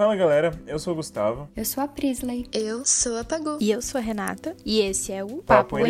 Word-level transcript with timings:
Fala 0.00 0.16
galera, 0.16 0.58
eu 0.66 0.78
sou 0.78 0.94
o 0.94 0.96
Gustavo. 0.96 1.46
Eu 1.54 1.62
sou 1.62 1.84
a 1.84 1.86
Prisley. 1.86 2.46
Eu 2.54 2.86
sou 2.86 3.18
a 3.18 3.22
Pagu. 3.22 3.58
E 3.60 3.70
eu 3.70 3.82
sou 3.82 3.98
a 3.98 4.02
Renata. 4.02 4.56
E 4.64 4.80
esse 4.80 5.12
é 5.12 5.22
o 5.22 5.42
Papo, 5.42 5.76
Papo. 5.76 5.84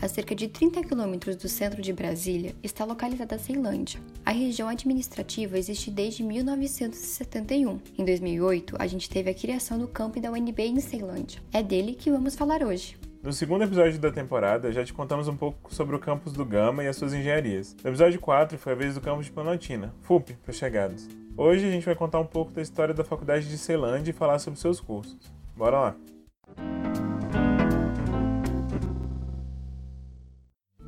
A 0.00 0.08
cerca 0.08 0.34
de 0.34 0.48
30 0.48 0.82
quilômetros 0.82 1.36
do 1.36 1.46
centro 1.46 1.82
de 1.82 1.92
Brasília 1.92 2.54
está 2.62 2.86
localizada 2.86 3.34
a 3.34 3.38
Ceilândia. 3.38 4.00
A 4.24 4.30
região 4.30 4.66
administrativa 4.66 5.58
existe 5.58 5.90
desde 5.90 6.22
1971. 6.22 7.80
Em 7.98 8.02
2008, 8.02 8.76
a 8.78 8.86
gente 8.86 9.10
teve 9.10 9.28
a 9.28 9.34
criação 9.34 9.78
do 9.78 9.86
campo 9.86 10.18
da 10.18 10.30
UNB 10.30 10.62
em 10.62 10.80
Ceilândia. 10.80 11.42
É 11.52 11.62
dele 11.62 11.92
que 11.92 12.10
vamos 12.10 12.34
falar 12.34 12.62
hoje. 12.62 12.96
No 13.22 13.30
segundo 13.34 13.64
episódio 13.64 13.98
da 13.98 14.10
temporada, 14.10 14.72
já 14.72 14.82
te 14.82 14.94
contamos 14.94 15.28
um 15.28 15.36
pouco 15.36 15.74
sobre 15.74 15.94
o 15.96 15.98
campus 15.98 16.32
do 16.32 16.46
Gama 16.46 16.82
e 16.82 16.88
as 16.88 16.96
suas 16.96 17.12
engenharias. 17.12 17.76
No 17.84 17.90
episódio 17.90 18.18
4 18.18 18.56
foi 18.56 18.72
a 18.72 18.76
vez 18.76 18.94
do 18.94 19.02
campus 19.02 19.26
de 19.26 19.32
Planaltina, 19.32 19.94
FUP, 20.00 20.32
para 20.42 20.54
chegados. 20.54 21.06
Hoje 21.36 21.66
a 21.66 21.70
gente 21.70 21.84
vai 21.84 21.96
contar 21.96 22.20
um 22.20 22.26
pouco 22.26 22.52
da 22.52 22.62
história 22.62 22.94
da 22.94 23.02
faculdade 23.02 23.48
de 23.48 23.58
Ceilândia 23.58 24.10
e 24.10 24.14
falar 24.14 24.38
sobre 24.38 24.60
seus 24.60 24.80
cursos. 24.80 25.18
Bora 25.56 25.80
lá! 25.80 25.96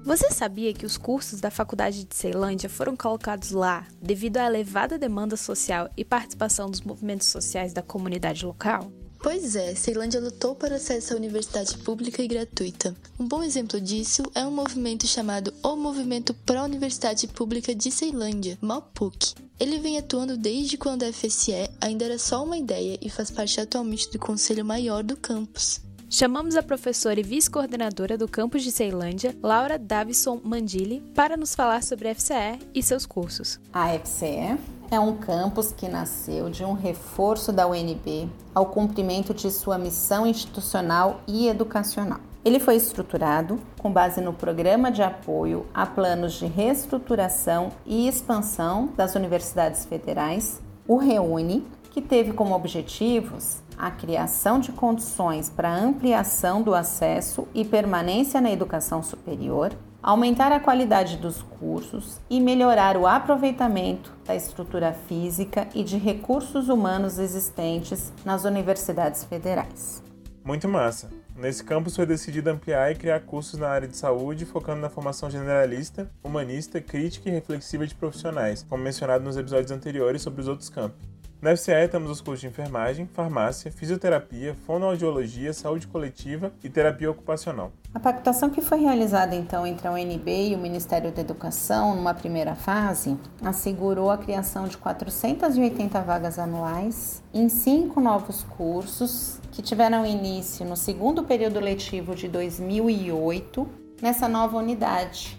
Você 0.04 0.30
sabia 0.30 0.72
que 0.72 0.86
os 0.86 0.96
cursos 0.96 1.40
da 1.40 1.50
Faculdade 1.50 2.04
de 2.04 2.14
Ceilândia 2.14 2.70
foram 2.70 2.96
colocados 2.96 3.50
lá 3.50 3.84
devido 4.00 4.36
à 4.36 4.46
elevada 4.46 4.96
demanda 4.96 5.36
social 5.36 5.90
e 5.96 6.04
participação 6.04 6.70
dos 6.70 6.80
movimentos 6.80 7.26
sociais 7.26 7.72
da 7.72 7.82
comunidade 7.82 8.46
local? 8.46 8.92
Pois 9.18 9.56
é, 9.56 9.74
Ceilândia 9.74 10.20
lutou 10.20 10.54
por 10.54 10.72
acesso 10.72 11.14
à 11.14 11.16
universidade 11.16 11.76
pública 11.78 12.22
e 12.22 12.28
gratuita. 12.28 12.94
Um 13.18 13.26
bom 13.26 13.42
exemplo 13.42 13.80
disso 13.80 14.22
é 14.34 14.44
um 14.44 14.50
movimento 14.50 15.06
chamado 15.06 15.52
O 15.62 15.74
Movimento 15.76 16.32
Pró-Universidade 16.32 17.26
Pública 17.26 17.74
de 17.74 17.90
Ceilândia, 17.90 18.58
MOPUC. 18.60 19.34
Ele 19.58 19.78
vem 19.78 19.98
atuando 19.98 20.36
desde 20.36 20.76
quando 20.76 21.02
a 21.02 21.12
FSE 21.12 21.68
ainda 21.80 22.04
era 22.04 22.18
só 22.18 22.44
uma 22.44 22.58
ideia 22.58 22.98
e 23.00 23.08
faz 23.08 23.30
parte 23.30 23.60
atualmente 23.60 24.10
do 24.10 24.18
Conselho 24.18 24.64
Maior 24.64 25.02
do 25.02 25.16
campus. 25.16 25.80
Chamamos 26.08 26.54
a 26.54 26.62
professora 26.62 27.18
e 27.18 27.22
vice-coordenadora 27.22 28.16
do 28.16 28.28
campus 28.28 28.62
de 28.62 28.70
Ceilândia, 28.70 29.36
Laura 29.42 29.76
Davison 29.76 30.40
Mandili, 30.44 31.02
para 31.14 31.36
nos 31.36 31.52
falar 31.54 31.82
sobre 31.82 32.08
a 32.08 32.14
FCE 32.14 32.60
e 32.72 32.80
seus 32.80 33.04
cursos. 33.04 33.58
A 33.72 33.88
FCE 33.98 34.56
é 34.90 35.00
um 35.00 35.16
campus 35.16 35.72
que 35.72 35.88
nasceu 35.88 36.48
de 36.48 36.64
um 36.64 36.72
reforço 36.72 37.52
da 37.52 37.66
UNB 37.66 38.28
ao 38.54 38.66
cumprimento 38.66 39.34
de 39.34 39.50
sua 39.50 39.78
missão 39.78 40.26
institucional 40.26 41.20
e 41.26 41.48
educacional. 41.48 42.20
Ele 42.44 42.60
foi 42.60 42.76
estruturado 42.76 43.58
com 43.78 43.92
base 43.92 44.20
no 44.20 44.32
Programa 44.32 44.90
de 44.90 45.02
Apoio 45.02 45.66
a 45.74 45.84
Planos 45.84 46.34
de 46.34 46.46
Reestruturação 46.46 47.70
e 47.84 48.06
Expansão 48.06 48.90
das 48.96 49.16
Universidades 49.16 49.84
Federais, 49.84 50.62
o 50.86 50.96
REUNE, 50.96 51.66
que 51.90 52.00
teve 52.00 52.32
como 52.32 52.54
objetivos 52.54 53.56
a 53.76 53.90
criação 53.90 54.60
de 54.60 54.70
condições 54.70 55.50
para 55.50 55.74
ampliação 55.74 56.62
do 56.62 56.74
acesso 56.74 57.48
e 57.52 57.64
permanência 57.64 58.40
na 58.40 58.52
educação 58.52 59.02
superior, 59.02 59.72
aumentar 60.06 60.52
a 60.52 60.60
qualidade 60.60 61.16
dos 61.16 61.42
cursos 61.42 62.20
e 62.30 62.40
melhorar 62.40 62.96
o 62.96 63.08
aproveitamento 63.08 64.12
da 64.24 64.36
estrutura 64.36 64.92
física 64.92 65.66
e 65.74 65.82
de 65.82 65.98
recursos 65.98 66.68
humanos 66.68 67.18
existentes 67.18 68.12
nas 68.24 68.44
universidades 68.44 69.24
federais. 69.24 70.00
Muito 70.44 70.68
massa! 70.68 71.10
Nesse 71.34 71.64
campus 71.64 71.96
foi 71.96 72.06
decidido 72.06 72.48
ampliar 72.48 72.92
e 72.92 72.94
criar 72.94 73.18
cursos 73.18 73.58
na 73.58 73.68
área 73.68 73.88
de 73.88 73.96
saúde, 73.96 74.46
focando 74.46 74.80
na 74.80 74.88
formação 74.88 75.28
generalista, 75.28 76.08
humanista, 76.22 76.80
crítica 76.80 77.28
e 77.28 77.32
reflexiva 77.32 77.84
de 77.84 77.96
profissionais, 77.96 78.62
como 78.62 78.84
mencionado 78.84 79.24
nos 79.24 79.36
episódios 79.36 79.72
anteriores 79.72 80.22
sobre 80.22 80.40
os 80.40 80.46
outros 80.46 80.70
campos. 80.70 81.15
Na 81.40 81.54
FCE 81.54 81.86
temos 81.90 82.10
os 82.10 82.22
cursos 82.22 82.40
de 82.40 82.46
enfermagem, 82.46 83.06
farmácia, 83.12 83.70
fisioterapia, 83.70 84.56
fonoaudiologia, 84.66 85.52
saúde 85.52 85.86
coletiva 85.86 86.50
e 86.64 86.70
terapia 86.70 87.10
ocupacional. 87.10 87.72
A 87.92 88.00
pactuação 88.00 88.48
que 88.48 88.62
foi 88.62 88.80
realizada 88.80 89.34
então 89.34 89.66
entre 89.66 89.86
a 89.86 89.92
UNB 89.92 90.50
e 90.50 90.54
o 90.54 90.58
Ministério 90.58 91.12
da 91.12 91.20
Educação 91.20 91.94
numa 91.94 92.14
primeira 92.14 92.54
fase 92.54 93.18
assegurou 93.42 94.10
a 94.10 94.16
criação 94.16 94.66
de 94.66 94.78
480 94.78 96.00
vagas 96.00 96.38
anuais 96.38 97.22
em 97.34 97.50
cinco 97.50 98.00
novos 98.00 98.42
cursos 98.42 99.38
que 99.52 99.60
tiveram 99.60 100.06
início 100.06 100.64
no 100.64 100.76
segundo 100.76 101.22
período 101.22 101.60
letivo 101.60 102.14
de 102.14 102.28
2008 102.28 103.68
nessa 104.00 104.26
nova 104.26 104.56
unidade 104.56 105.38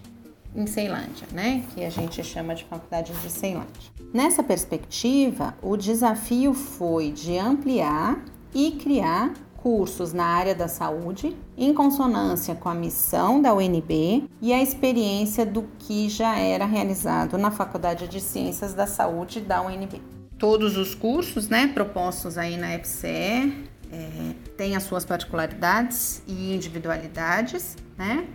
em 0.56 0.66
Ceilândia, 0.66 1.28
né? 1.32 1.64
Que 1.74 1.84
a 1.84 1.90
gente 1.90 2.24
chama 2.24 2.56
de 2.56 2.64
Faculdade 2.66 3.14
de 3.14 3.30
Ceilândia. 3.30 3.92
Nessa 4.14 4.42
perspectiva, 4.42 5.54
o 5.62 5.78
desafio 5.78 6.54
foi 6.54 7.12
de 7.12 7.38
ampliar 7.38 8.24
e 8.54 8.72
criar 8.72 9.34
cursos 9.58 10.14
na 10.14 10.24
área 10.24 10.56
da 10.56 10.68
saúde, 10.68 11.36
em 11.58 11.74
consonância 11.74 12.56
com 12.56 12.70
a 12.70 12.74
missão 12.74 13.42
da 13.42 13.54
UNB 13.54 14.24
e 14.42 14.54
a 14.54 14.62
experiência 14.62 15.46
do 15.46 15.66
que 15.80 16.08
já 16.08 16.38
era 16.38 16.66
realizado 16.66 17.38
na 17.38 17.52
Faculdade 17.52 18.08
de 18.08 18.22
Ciências 18.22 18.74
da 18.74 18.88
Saúde 18.88 19.42
da 19.42 19.62
UNB. 19.62 20.02
Todos 20.38 20.78
os 20.78 20.96
cursos, 20.96 21.50
né, 21.50 21.68
propostos 21.68 22.38
aí 22.38 22.56
na 22.56 22.78
FCE, 22.80 23.68
é, 23.92 24.34
têm 24.56 24.76
as 24.76 24.84
suas 24.84 25.04
particularidades 25.04 26.22
e 26.28 26.54
individualidades, 26.54 27.76
né? 27.98 28.26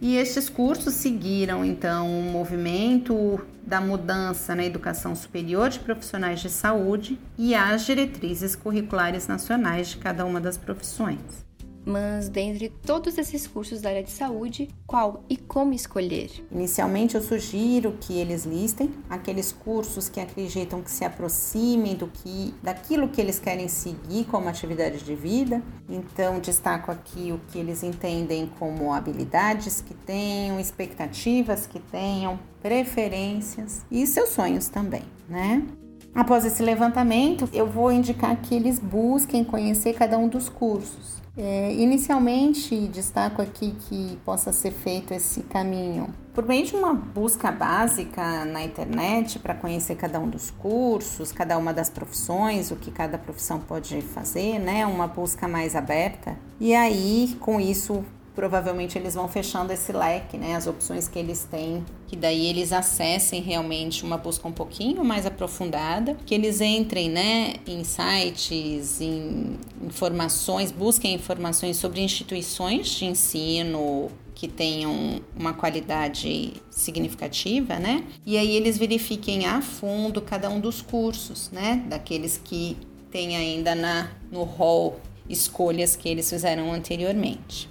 E 0.00 0.16
estes 0.16 0.48
cursos 0.48 0.94
seguiram 0.94 1.64
então 1.64 2.06
o 2.06 2.22
movimento 2.22 3.40
da 3.66 3.80
mudança 3.80 4.54
na 4.54 4.64
educação 4.64 5.14
superior 5.16 5.68
de 5.70 5.80
profissionais 5.80 6.40
de 6.40 6.48
saúde 6.48 7.18
e 7.36 7.54
as 7.54 7.84
diretrizes 7.84 8.54
curriculares 8.54 9.26
nacionais 9.26 9.88
de 9.88 9.96
cada 9.96 10.24
uma 10.24 10.40
das 10.40 10.56
profissões. 10.56 11.47
Mas 11.84 12.28
dentre 12.28 12.68
todos 12.68 13.16
esses 13.16 13.46
cursos 13.46 13.80
da 13.80 13.88
área 13.88 14.02
de 14.02 14.10
saúde, 14.10 14.68
qual 14.86 15.24
e 15.28 15.36
como 15.36 15.72
escolher? 15.72 16.30
Inicialmente 16.50 17.14
eu 17.14 17.22
sugiro 17.22 17.96
que 18.00 18.18
eles 18.18 18.44
listem 18.44 18.90
aqueles 19.08 19.52
cursos 19.52 20.08
que 20.08 20.20
acreditam 20.20 20.82
que 20.82 20.90
se 20.90 21.04
aproximem 21.04 21.94
do 21.94 22.06
que 22.06 22.54
daquilo 22.62 23.08
que 23.08 23.20
eles 23.20 23.38
querem 23.38 23.68
seguir 23.68 24.24
como 24.24 24.48
atividade 24.48 24.98
de 24.98 25.14
vida. 25.14 25.62
Então 25.88 26.40
destaco 26.40 26.90
aqui 26.90 27.32
o 27.32 27.40
que 27.50 27.58
eles 27.58 27.82
entendem 27.82 28.46
como 28.58 28.92
habilidades 28.92 29.80
que 29.80 29.94
tenham, 29.94 30.60
expectativas 30.60 31.66
que 31.66 31.80
tenham, 31.80 32.38
preferências 32.60 33.84
e 33.90 34.06
seus 34.06 34.30
sonhos 34.30 34.68
também, 34.68 35.02
né? 35.28 35.66
Após 36.14 36.44
esse 36.44 36.62
levantamento, 36.62 37.48
eu 37.52 37.66
vou 37.66 37.92
indicar 37.92 38.36
que 38.40 38.54
eles 38.54 38.78
busquem 38.78 39.44
conhecer 39.44 39.94
cada 39.94 40.18
um 40.18 40.28
dos 40.28 40.48
cursos. 40.48 41.17
É, 41.36 41.72
inicialmente, 41.72 42.76
destaco 42.88 43.40
aqui 43.40 43.74
que 43.88 44.18
possa 44.24 44.52
ser 44.52 44.72
feito 44.72 45.14
esse 45.14 45.42
caminho 45.42 46.12
por 46.38 46.46
meio 46.46 46.64
de 46.64 46.76
uma 46.76 46.94
busca 46.94 47.50
básica 47.50 48.44
na 48.44 48.62
internet 48.62 49.40
para 49.40 49.56
conhecer 49.56 49.96
cada 49.96 50.20
um 50.20 50.28
dos 50.28 50.52
cursos, 50.52 51.32
cada 51.32 51.58
uma 51.58 51.74
das 51.74 51.90
profissões, 51.90 52.70
o 52.70 52.76
que 52.76 52.92
cada 52.92 53.18
profissão 53.18 53.58
pode 53.58 54.00
fazer, 54.02 54.60
né? 54.60 54.86
Uma 54.86 55.08
busca 55.08 55.48
mais 55.48 55.74
aberta. 55.74 56.36
E 56.60 56.76
aí, 56.76 57.36
com 57.40 57.60
isso, 57.60 58.04
provavelmente 58.38 58.96
eles 58.96 59.16
vão 59.16 59.26
fechando 59.26 59.72
esse 59.72 59.90
leque, 59.90 60.38
né? 60.38 60.54
As 60.54 60.68
opções 60.68 61.08
que 61.08 61.18
eles 61.18 61.42
têm, 61.50 61.84
que 62.06 62.14
daí 62.14 62.46
eles 62.46 62.72
acessem 62.72 63.42
realmente 63.42 64.04
uma 64.04 64.16
busca 64.16 64.46
um 64.46 64.52
pouquinho 64.52 65.04
mais 65.04 65.26
aprofundada, 65.26 66.16
que 66.24 66.36
eles 66.36 66.60
entrem, 66.60 67.10
né, 67.10 67.54
em 67.66 67.82
sites, 67.82 69.00
em 69.00 69.58
informações, 69.82 70.70
busquem 70.70 71.14
informações 71.14 71.78
sobre 71.78 72.00
instituições 72.00 72.90
de 72.90 73.06
ensino 73.06 74.08
que 74.36 74.46
tenham 74.46 75.20
uma 75.36 75.52
qualidade 75.52 76.52
significativa, 76.70 77.80
né? 77.80 78.04
E 78.24 78.38
aí 78.38 78.54
eles 78.54 78.78
verifiquem 78.78 79.46
a 79.46 79.60
fundo 79.60 80.22
cada 80.22 80.48
um 80.48 80.60
dos 80.60 80.80
cursos, 80.80 81.50
né? 81.50 81.84
Daqueles 81.88 82.40
que 82.44 82.76
tem 83.10 83.36
ainda 83.36 83.74
na 83.74 84.12
no 84.30 84.44
hall 84.44 85.00
escolhas 85.28 85.96
que 85.96 86.08
eles 86.08 86.30
fizeram 86.30 86.72
anteriormente. 86.72 87.68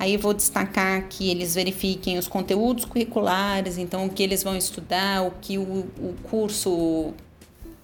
Aí 0.00 0.16
vou 0.16 0.32
destacar 0.32 1.06
que 1.10 1.30
eles 1.30 1.54
verifiquem 1.54 2.16
os 2.16 2.26
conteúdos 2.26 2.86
curriculares, 2.86 3.76
então 3.76 4.06
o 4.06 4.08
que 4.08 4.22
eles 4.22 4.42
vão 4.42 4.56
estudar, 4.56 5.26
o 5.26 5.32
que 5.42 5.58
o, 5.58 5.62
o 5.62 6.14
curso 6.22 7.12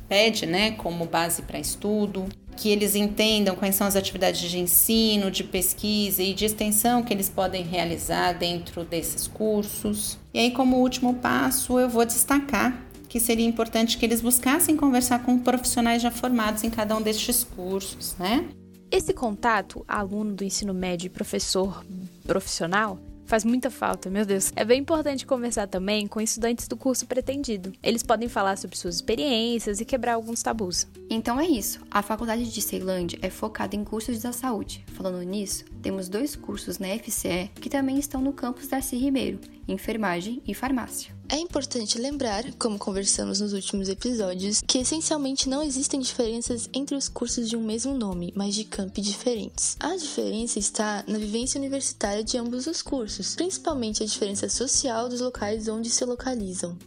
pede, 0.08 0.46
né, 0.46 0.70
como 0.70 1.04
base 1.04 1.42
para 1.42 1.58
estudo, 1.58 2.24
que 2.56 2.70
eles 2.70 2.94
entendam 2.94 3.54
quais 3.54 3.74
são 3.74 3.86
as 3.86 3.96
atividades 3.96 4.48
de 4.48 4.58
ensino, 4.58 5.30
de 5.30 5.44
pesquisa 5.44 6.22
e 6.22 6.32
de 6.32 6.46
extensão 6.46 7.02
que 7.02 7.12
eles 7.12 7.28
podem 7.28 7.62
realizar 7.62 8.32
dentro 8.32 8.82
desses 8.82 9.28
cursos. 9.28 10.16
E 10.32 10.38
aí, 10.38 10.50
como 10.52 10.78
último 10.78 11.12
passo, 11.16 11.78
eu 11.78 11.90
vou 11.90 12.06
destacar 12.06 12.82
que 13.10 13.20
seria 13.20 13.46
importante 13.46 13.98
que 13.98 14.06
eles 14.06 14.22
buscassem 14.22 14.74
conversar 14.74 15.22
com 15.22 15.38
profissionais 15.38 16.00
já 16.00 16.10
formados 16.10 16.64
em 16.64 16.70
cada 16.70 16.96
um 16.96 17.02
destes 17.02 17.44
cursos, 17.44 18.16
né? 18.18 18.48
Esse 18.90 19.12
contato, 19.12 19.84
aluno 19.86 20.34
do 20.34 20.44
ensino 20.44 20.72
médio 20.72 21.06
e 21.06 21.10
professor 21.10 21.84
profissional, 22.24 22.98
Faz 23.26 23.44
muita 23.44 23.72
falta, 23.72 24.08
meu 24.08 24.24
Deus. 24.24 24.52
É 24.54 24.64
bem 24.64 24.80
importante 24.80 25.26
conversar 25.26 25.66
também 25.66 26.06
com 26.06 26.20
estudantes 26.20 26.68
do 26.68 26.76
curso 26.76 27.06
pretendido. 27.06 27.72
Eles 27.82 28.04
podem 28.04 28.28
falar 28.28 28.56
sobre 28.56 28.76
suas 28.76 28.94
experiências 28.94 29.80
e 29.80 29.84
quebrar 29.84 30.14
alguns 30.14 30.44
tabus. 30.44 30.86
Então 31.10 31.40
é 31.40 31.44
isso. 31.44 31.80
A 31.90 32.02
Faculdade 32.02 32.48
de 32.48 32.62
Ceilândia 32.62 33.18
é 33.20 33.28
focada 33.28 33.74
em 33.74 33.82
cursos 33.82 34.22
da 34.22 34.30
saúde. 34.30 34.84
Falando 34.92 35.20
nisso, 35.22 35.64
temos 35.82 36.08
dois 36.08 36.36
cursos 36.36 36.78
na 36.78 36.86
FCE 36.86 37.50
que 37.60 37.68
também 37.68 37.98
estão 37.98 38.20
no 38.20 38.32
campus 38.32 38.68
Darcy 38.68 38.96
Ribeiro, 38.96 39.40
enfermagem 39.66 40.40
e 40.46 40.54
farmácia. 40.54 41.12
É 41.28 41.38
importante 41.38 41.98
lembrar, 41.98 42.44
como 42.52 42.78
conversamos 42.78 43.40
nos 43.40 43.52
últimos 43.52 43.88
episódios, 43.88 44.60
que 44.66 44.78
essencialmente 44.78 45.48
não 45.48 45.62
existem 45.62 46.00
diferenças 46.00 46.68
entre 46.72 46.94
os 46.94 47.08
cursos 47.08 47.48
de 47.48 47.56
um 47.56 47.64
mesmo 47.64 47.94
nome, 47.94 48.32
mas 48.36 48.54
de 48.54 48.64
campi 48.64 49.00
diferentes. 49.00 49.76
A 49.80 49.96
diferença 49.96 50.58
está 50.58 51.04
na 51.06 51.18
vivência 51.18 51.58
universitária 51.58 52.22
de 52.22 52.38
ambos 52.38 52.66
os 52.66 52.80
cursos, 52.80 53.34
principalmente 53.34 54.02
a 54.02 54.06
diferença 54.06 54.48
social 54.48 55.08
dos 55.08 55.20
locais 55.20 55.66
onde 55.66 55.90
se 55.90 56.04
localizam. 56.04 56.78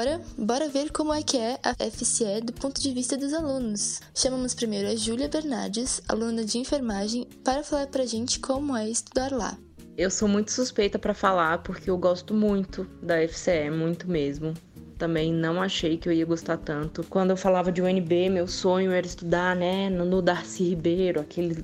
Agora, 0.00 0.18
bora 0.38 0.66
ver 0.66 0.90
como 0.92 1.12
é 1.12 1.22
que 1.22 1.36
é 1.36 1.58
a 1.62 1.74
FCE 1.74 2.40
do 2.42 2.54
ponto 2.54 2.80
de 2.80 2.90
vista 2.90 3.18
dos 3.18 3.34
alunos. 3.34 4.00
Chamamos 4.14 4.54
primeiro 4.54 4.88
a 4.88 4.96
Júlia 4.96 5.28
Bernardes, 5.28 6.00
aluna 6.08 6.42
de 6.42 6.56
enfermagem, 6.56 7.26
para 7.44 7.62
falar 7.62 7.86
pra 7.86 8.06
gente 8.06 8.40
como 8.40 8.74
é 8.74 8.88
estudar 8.88 9.30
lá. 9.30 9.58
Eu 9.98 10.10
sou 10.10 10.26
muito 10.26 10.52
suspeita 10.52 10.98
para 10.98 11.12
falar 11.12 11.58
porque 11.58 11.90
eu 11.90 11.98
gosto 11.98 12.32
muito 12.32 12.88
da 13.02 13.16
FCE, 13.28 13.68
muito 13.70 14.10
mesmo. 14.10 14.54
Também 14.96 15.34
não 15.34 15.60
achei 15.60 15.98
que 15.98 16.08
eu 16.08 16.14
ia 16.14 16.24
gostar 16.24 16.56
tanto. 16.56 17.04
Quando 17.04 17.28
eu 17.28 17.36
falava 17.36 17.70
de 17.70 17.82
UNB, 17.82 18.30
meu 18.30 18.48
sonho 18.48 18.92
era 18.92 19.06
estudar, 19.06 19.54
né, 19.54 19.90
no 19.90 20.22
Darcy 20.22 20.64
Ribeiro, 20.64 21.20
aquele 21.20 21.62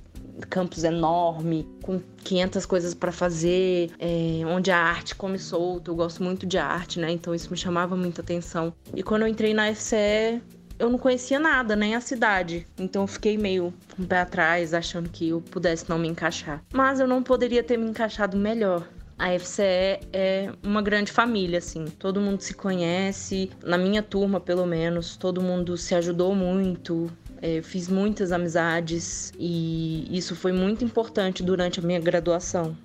campus 0.48 0.84
enorme, 0.84 1.66
com 1.82 2.00
500 2.24 2.66
coisas 2.66 2.94
para 2.94 3.12
fazer, 3.12 3.90
é, 3.98 4.42
onde 4.46 4.70
a 4.70 4.78
arte 4.78 5.14
come 5.14 5.38
solto. 5.38 5.90
Eu 5.90 5.94
gosto 5.94 6.22
muito 6.22 6.46
de 6.46 6.58
arte, 6.58 6.98
né? 6.98 7.10
Então 7.10 7.34
isso 7.34 7.50
me 7.50 7.56
chamava 7.56 7.96
muita 7.96 8.20
atenção. 8.20 8.72
E 8.94 9.02
quando 9.02 9.22
eu 9.22 9.28
entrei 9.28 9.54
na 9.54 9.72
FCE, 9.74 10.42
eu 10.78 10.90
não 10.90 10.98
conhecia 10.98 11.38
nada, 11.38 11.74
nem 11.74 11.94
a 11.94 12.00
cidade. 12.00 12.66
Então 12.78 13.02
eu 13.02 13.06
fiquei 13.06 13.38
meio 13.38 13.72
com 13.94 14.02
um 14.02 14.06
pé 14.06 14.20
atrás, 14.20 14.74
achando 14.74 15.08
que 15.08 15.30
eu 15.30 15.40
pudesse 15.40 15.88
não 15.88 15.98
me 15.98 16.08
encaixar. 16.08 16.62
Mas 16.72 17.00
eu 17.00 17.06
não 17.06 17.22
poderia 17.22 17.62
ter 17.62 17.76
me 17.76 17.88
encaixado 17.88 18.36
melhor. 18.36 18.86
A 19.18 19.30
FCE 19.38 20.00
é 20.12 20.52
uma 20.62 20.82
grande 20.82 21.10
família, 21.10 21.58
assim. 21.58 21.86
Todo 21.86 22.20
mundo 22.20 22.42
se 22.42 22.52
conhece, 22.52 23.50
na 23.64 23.78
minha 23.78 24.02
turma, 24.02 24.38
pelo 24.38 24.66
menos, 24.66 25.16
todo 25.16 25.40
mundo 25.40 25.74
se 25.78 25.94
ajudou 25.94 26.34
muito. 26.34 27.10
É, 27.40 27.60
fiz 27.62 27.88
muitas 27.88 28.32
amizades 28.32 29.32
e 29.38 30.06
isso 30.10 30.34
foi 30.34 30.52
muito 30.52 30.84
importante 30.84 31.42
durante 31.42 31.80
a 31.80 31.82
minha 31.82 32.00
graduação. 32.00 32.76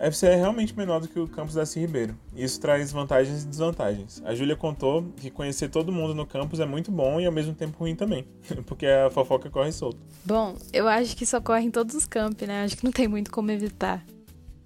A 0.00 0.10
FCE 0.10 0.28
é 0.28 0.34
realmente 0.34 0.74
menor 0.74 0.98
do 0.98 1.06
que 1.06 1.20
o 1.20 1.28
campus 1.28 1.54
da 1.54 1.66
C. 1.66 1.80
Ribeiro. 1.80 2.16
Isso 2.34 2.58
traz 2.58 2.90
vantagens 2.90 3.42
e 3.42 3.46
desvantagens. 3.46 4.22
A 4.24 4.34
Júlia 4.34 4.56
contou 4.56 5.04
que 5.18 5.30
conhecer 5.30 5.68
todo 5.68 5.92
mundo 5.92 6.14
no 6.14 6.24
campus 6.24 6.58
é 6.58 6.64
muito 6.64 6.90
bom 6.90 7.20
e 7.20 7.26
ao 7.26 7.32
mesmo 7.32 7.52
tempo 7.52 7.76
ruim 7.78 7.94
também, 7.94 8.24
porque 8.64 8.86
a 8.86 9.10
fofoca 9.10 9.50
corre 9.50 9.70
solta. 9.72 9.98
Bom, 10.24 10.56
eu 10.72 10.88
acho 10.88 11.14
que 11.14 11.24
isso 11.24 11.36
ocorre 11.36 11.66
em 11.66 11.70
todos 11.70 11.94
os 11.94 12.06
campos, 12.06 12.48
né? 12.48 12.64
Acho 12.64 12.78
que 12.78 12.84
não 12.84 12.92
tem 12.92 13.06
muito 13.06 13.30
como 13.30 13.50
evitar. 13.50 14.02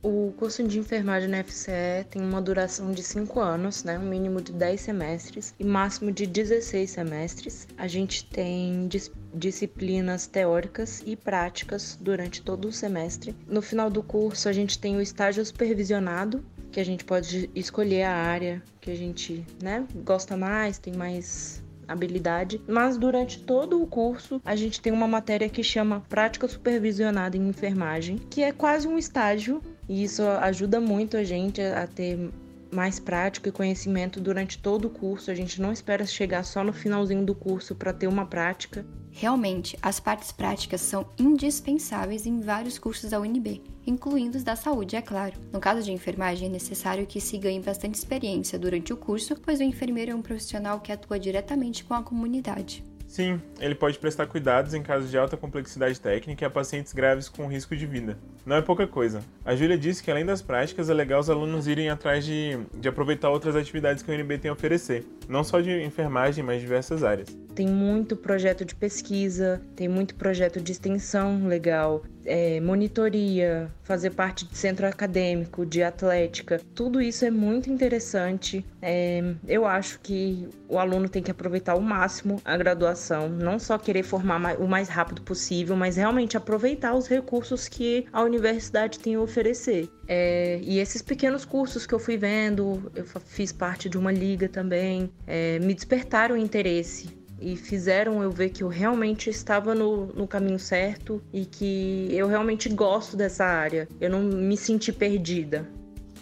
O 0.07 0.35
curso 0.37 0.63
de 0.63 0.79
enfermagem 0.79 1.31
na 1.31 1.43
FCE 1.43 2.05
tem 2.11 2.21
uma 2.21 2.43
duração 2.43 2.93
de 2.93 3.03
5 3.03 3.41
anos, 3.41 3.85
né? 3.85 3.99
um 3.99 4.07
mínimo 4.07 4.39
de 4.39 4.53
10 4.53 4.79
semestres 4.79 5.55
e 5.59 5.65
máximo 5.65 6.13
de 6.13 6.27
16 6.27 6.91
semestres. 6.91 7.67
A 7.75 7.87
gente 7.87 8.27
tem 8.27 8.87
dis 8.87 9.11
disciplinas 9.33 10.27
teóricas 10.27 11.03
e 11.07 11.17
práticas 11.17 11.99
durante 11.99 12.43
todo 12.43 12.69
o 12.69 12.73
semestre. 12.73 13.35
No 13.49 13.63
final 13.63 13.89
do 13.89 14.03
curso, 14.03 14.47
a 14.47 14.53
gente 14.53 14.79
tem 14.79 14.95
o 14.95 15.01
estágio 15.01 15.43
supervisionado, 15.43 16.45
que 16.71 16.79
a 16.79 16.85
gente 16.85 17.03
pode 17.03 17.49
escolher 17.55 18.03
a 18.03 18.15
área 18.15 18.63
que 18.83 18.91
a 18.91 18.95
gente 18.95 19.43
né, 19.63 19.87
gosta 20.05 20.37
mais, 20.37 20.77
tem 20.77 20.93
mais 20.93 21.65
habilidade, 21.89 22.61
mas 22.69 22.99
durante 22.99 23.41
todo 23.41 23.83
o 23.83 23.87
curso 23.87 24.41
a 24.45 24.55
gente 24.55 24.81
tem 24.81 24.93
uma 24.93 25.09
matéria 25.09 25.49
que 25.49 25.63
chama 25.63 26.03
Prática 26.09 26.47
Supervisionada 26.47 27.37
em 27.37 27.49
Enfermagem, 27.49 28.19
que 28.31 28.43
é 28.43 28.53
quase 28.53 28.87
um 28.87 28.99
estágio 28.99 29.63
e 29.89 30.05
isso 30.05 30.23
ajuda 30.23 30.81
muito 30.81 31.17
a 31.17 31.25
gente 31.25 31.61
a 31.61 31.87
ter 31.87 32.31
mais 32.75 32.99
prática 32.99 33.49
e 33.49 33.53
conhecimento 33.53 34.21
durante 34.21 34.59
todo 34.59 34.87
o 34.87 34.91
curso. 34.91 35.31
A 35.31 35.35
gente 35.35 35.61
não 35.61 35.73
espera 35.73 36.05
chegar 36.05 36.43
só 36.45 36.65
no 36.65 36.73
finalzinho 36.73 37.25
do 37.25 37.35
curso 37.35 37.75
para 37.75 37.93
ter 37.93 38.09
uma 38.09 38.27
prática. 38.27 38.85
Realmente, 39.13 39.79
as 39.81 40.01
partes 40.01 40.33
práticas 40.33 40.81
são 40.81 41.07
indispensáveis 41.17 42.27
em 42.27 42.41
vários 42.41 42.79
cursos 42.81 43.11
da 43.11 43.21
UNB, 43.21 43.63
incluindo 43.87 44.37
os 44.37 44.43
da 44.43 44.57
saúde, 44.57 44.97
é 44.97 45.03
claro. 45.03 45.35
No 45.53 45.61
caso 45.61 45.85
de 45.85 45.93
enfermagem, 45.93 46.49
é 46.49 46.51
necessário 46.51 47.07
que 47.07 47.21
se 47.21 47.39
ganhe 47.39 47.61
bastante 47.61 47.95
experiência 47.95 48.59
durante 48.59 48.93
o 48.93 48.97
curso, 48.97 49.37
pois 49.37 49.61
o 49.61 49.63
enfermeiro 49.63 50.11
é 50.11 50.15
um 50.15 50.23
profissional 50.23 50.81
que 50.81 50.91
atua 50.91 51.19
diretamente 51.19 51.85
com 51.85 51.95
a 51.95 52.03
comunidade. 52.03 52.83
Sim, 53.07 53.41
ele 53.61 53.77
pode 53.77 53.97
prestar 54.01 54.27
cuidados 54.27 54.75
em 54.75 54.83
casos 54.83 55.09
de 55.09 55.17
alta 55.17 55.37
complexidade 55.37 56.01
técnica 56.01 56.45
e 56.45 56.47
a 56.47 56.51
pacientes 56.51 56.93
graves 56.93 57.29
com 57.29 57.47
risco 57.47 57.77
de 57.77 57.87
vida. 57.87 58.19
Não 58.45 58.57
é 58.57 58.63
pouca 58.63 58.87
coisa. 58.87 59.23
A 59.45 59.57
Júlia 59.57 59.77
disse 59.77 60.03
que 60.03 60.11
além 60.11 60.25
das 60.25 60.43
práticas, 60.43 60.91
é 60.91 60.95
legal 60.95 61.21
os 61.21 61.31
alunos 61.31 61.67
irem 61.67 61.89
atrás 61.89 62.25
de, 62.25 62.59
de 62.75 62.89
aproveitar 62.89 63.31
outras 63.31 63.57
atividades 63.57 64.03
que 64.03 64.11
o 64.11 64.15
UNB 64.15 64.39
tem 64.39 64.51
a 64.51 64.53
oferecer, 64.55 65.07
não 65.29 65.43
só 65.43 65.61
de 65.61 65.83
enfermagem, 65.83 66.45
mas 66.45 66.61
diversas 66.61 67.03
áreas. 67.03 67.29
Tem 67.55 67.69
muito 67.69 68.17
projeto 68.17 68.65
de 68.65 68.75
pesquisa, 68.75 69.63
tem 69.77 69.89
muito 69.89 70.15
projeto 70.17 70.61
de 70.61 70.73
extensão 70.73 71.47
legal, 71.47 72.03
é, 72.25 72.61
monitoria, 72.61 73.71
fazer 73.83 74.11
parte 74.11 74.47
de 74.47 74.57
centro 74.57 74.87
acadêmico, 74.87 75.65
de 75.65 75.83
atlética, 75.83 76.61
tudo 76.75 77.01
isso 77.01 77.25
é 77.25 77.31
muito 77.31 77.71
interessante. 77.71 78.65
É, 78.83 79.23
eu 79.47 79.67
acho 79.67 80.01
que 80.01 80.49
o 80.69 80.79
aluno 80.79 81.09
tem 81.09 81.23
que 81.23 81.31
aproveitar 81.31 81.73
ao 81.73 81.81
máximo 81.81 82.41
a 82.45 82.57
graduação, 82.57 83.29
não 83.29 83.59
só 83.59 83.79
querer 83.79 84.03
formar 84.03 84.57
o 84.59 84.67
mais 84.67 84.89
rápido 84.89 85.23
possível, 85.23 85.77
mas 85.77 85.97
realmente 85.97 86.37
aproveitar 86.37 86.95
os 86.95 87.07
recursos 87.07 87.69
que 87.69 88.07
a 88.13 88.21
universidade 88.35 88.99
tem 88.99 89.15
a 89.15 89.21
oferecer. 89.21 89.89
É, 90.07 90.59
e 90.63 90.79
esses 90.79 91.01
pequenos 91.03 91.45
cursos 91.45 91.87
que 91.87 91.95
eu 91.95 91.99
fui 91.99 92.17
vendo, 92.17 92.91
eu 92.95 93.05
fiz 93.05 93.53
parte 93.53 93.89
de 93.89 93.97
uma 93.97 94.13
liga 94.13 94.49
também, 94.49 95.11
é, 95.27 95.59
me 95.61 95.75
despertaram 95.75 96.37
interesse 96.37 97.09
e 97.41 97.57
fizeram 97.57 98.23
eu 98.23 98.31
ver 98.31 98.51
que 98.51 98.63
eu 98.63 98.69
realmente 98.69 99.29
estava 99.29 99.75
no, 99.75 100.07
no 100.07 100.27
caminho 100.27 100.59
certo 100.59 101.23
e 101.33 101.45
que 101.45 102.09
eu 102.11 102.27
realmente 102.27 102.69
gosto 102.69 103.17
dessa 103.17 103.45
área. 103.45 103.89
Eu 104.01 104.11
não 104.11 104.23
me 104.23 104.57
senti 104.57 104.93
perdida. 104.93 105.69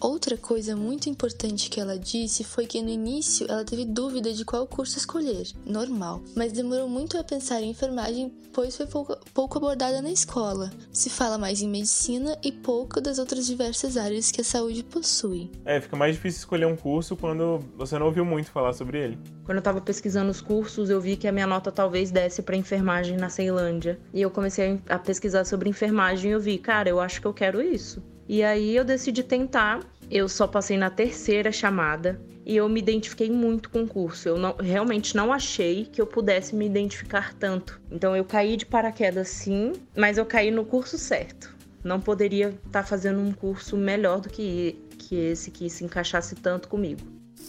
Outra 0.03 0.37
coisa 0.37 0.75
muito 0.75 1.09
importante 1.09 1.71
que 1.71 1.79
ela 1.79 1.97
disse 1.97 2.43
foi 2.43 2.67
que 2.67 2.83
no 2.83 2.89
início 2.89 3.47
ela 3.49 3.65
teve 3.65 3.85
dúvida 3.85 4.33
de 4.33 4.45
qual 4.45 4.67
curso 4.67 4.99
escolher, 4.99 5.47
normal, 5.65 6.21
mas 6.35 6.51
demorou 6.51 6.89
muito 6.89 7.17
a 7.17 7.23
pensar 7.23 7.63
em 7.63 7.71
enfermagem, 7.71 8.35
pois 8.53 8.77
foi 8.77 8.87
pouco, 8.87 9.17
pouco 9.33 9.59
abordada 9.59 10.03
na 10.03 10.11
escola. 10.11 10.73
Se 10.91 11.09
fala 11.09 11.39
mais 11.39 11.63
em 11.63 11.69
medicina 11.69 12.37
e 12.43 12.51
pouco 12.51 13.01
das 13.01 13.21
outras 13.21 13.47
diversas 13.47 13.97
áreas 13.97 14.33
que 14.33 14.41
a 14.41 14.45
saúde 14.45 14.83
possui. 14.83 15.49
É, 15.65 15.81
fica 15.81 15.95
mais 15.95 16.17
difícil 16.17 16.41
escolher 16.41 16.67
um 16.67 16.77
curso 16.77 17.15
quando 17.15 17.61
você 17.77 17.97
não 17.97 18.07
ouviu 18.07 18.25
muito 18.25 18.51
falar 18.51 18.73
sobre 18.73 18.99
ele. 18.99 19.19
Quando 19.45 19.59
eu 19.59 19.61
estava 19.61 19.81
pesquisando 19.81 20.33
os 20.33 20.41
cursos, 20.41 20.91
eu 20.91 21.01
vi 21.01 21.17
que 21.17 21.29
a 21.29 21.33
minha 21.33 21.47
nota 21.47 21.71
talvez 21.71 22.11
desse 22.11 22.43
para 22.43 22.57
enfermagem 22.57 23.17
na 23.17 23.29
Ceilândia. 23.29 24.01
E 24.13 24.21
eu 24.21 24.33
comecei 24.33 24.81
a 24.89 24.99
pesquisar 24.99 25.45
sobre 25.45 25.71
enfermagem 25.71 26.33
e 26.33 26.35
eu 26.35 26.41
vi, 26.41 26.59
cara, 26.59 26.89
eu 26.89 26.99
acho 26.99 27.21
que 27.21 27.27
eu 27.29 27.33
quero 27.33 27.63
isso. 27.63 28.03
E 28.29 28.43
aí 28.43 28.75
eu 28.75 28.85
decidi 28.85 29.23
tentar. 29.23 29.81
Eu 30.11 30.29
só 30.29 30.47
passei 30.47 30.77
na 30.77 30.91
terceira 30.91 31.51
chamada 31.51 32.21
e 32.45 32.57
eu 32.57 32.69
me 32.69 32.81
identifiquei 32.81 33.31
muito 33.31 33.71
com 33.71 33.83
o 33.83 33.89
curso. 33.89 34.29
Eu 34.29 34.39
não, 34.39 34.55
realmente 34.57 35.17
não 35.17 35.33
achei 35.33 35.87
que 35.87 36.01
eu 36.01 36.07
pudesse 36.07 36.55
me 36.55 36.67
identificar 36.67 37.33
tanto. 37.35 37.81
Então 37.91 38.15
eu 38.17 38.25
caí 38.25 38.57
de 38.57 38.67
paraquedas 38.67 39.29
sim, 39.29 39.73
mas 39.97 40.19
eu 40.19 40.27
caí 40.27 40.51
no 40.51 40.65
curso 40.65 40.99
certo. 40.99 41.55
Não 41.83 42.01
poderia 42.01 42.49
estar 42.49 42.83
tá 42.83 42.85
fazendo 42.85 43.21
um 43.21 43.33
curso 43.33 43.77
melhor 43.77 44.21
do 44.21 44.29
que, 44.29 44.79
que 44.99 45.17
esse 45.17 45.51
que 45.51 45.69
se 45.71 45.85
encaixasse 45.85 46.35
tanto 46.35 46.69
comigo. 46.69 47.01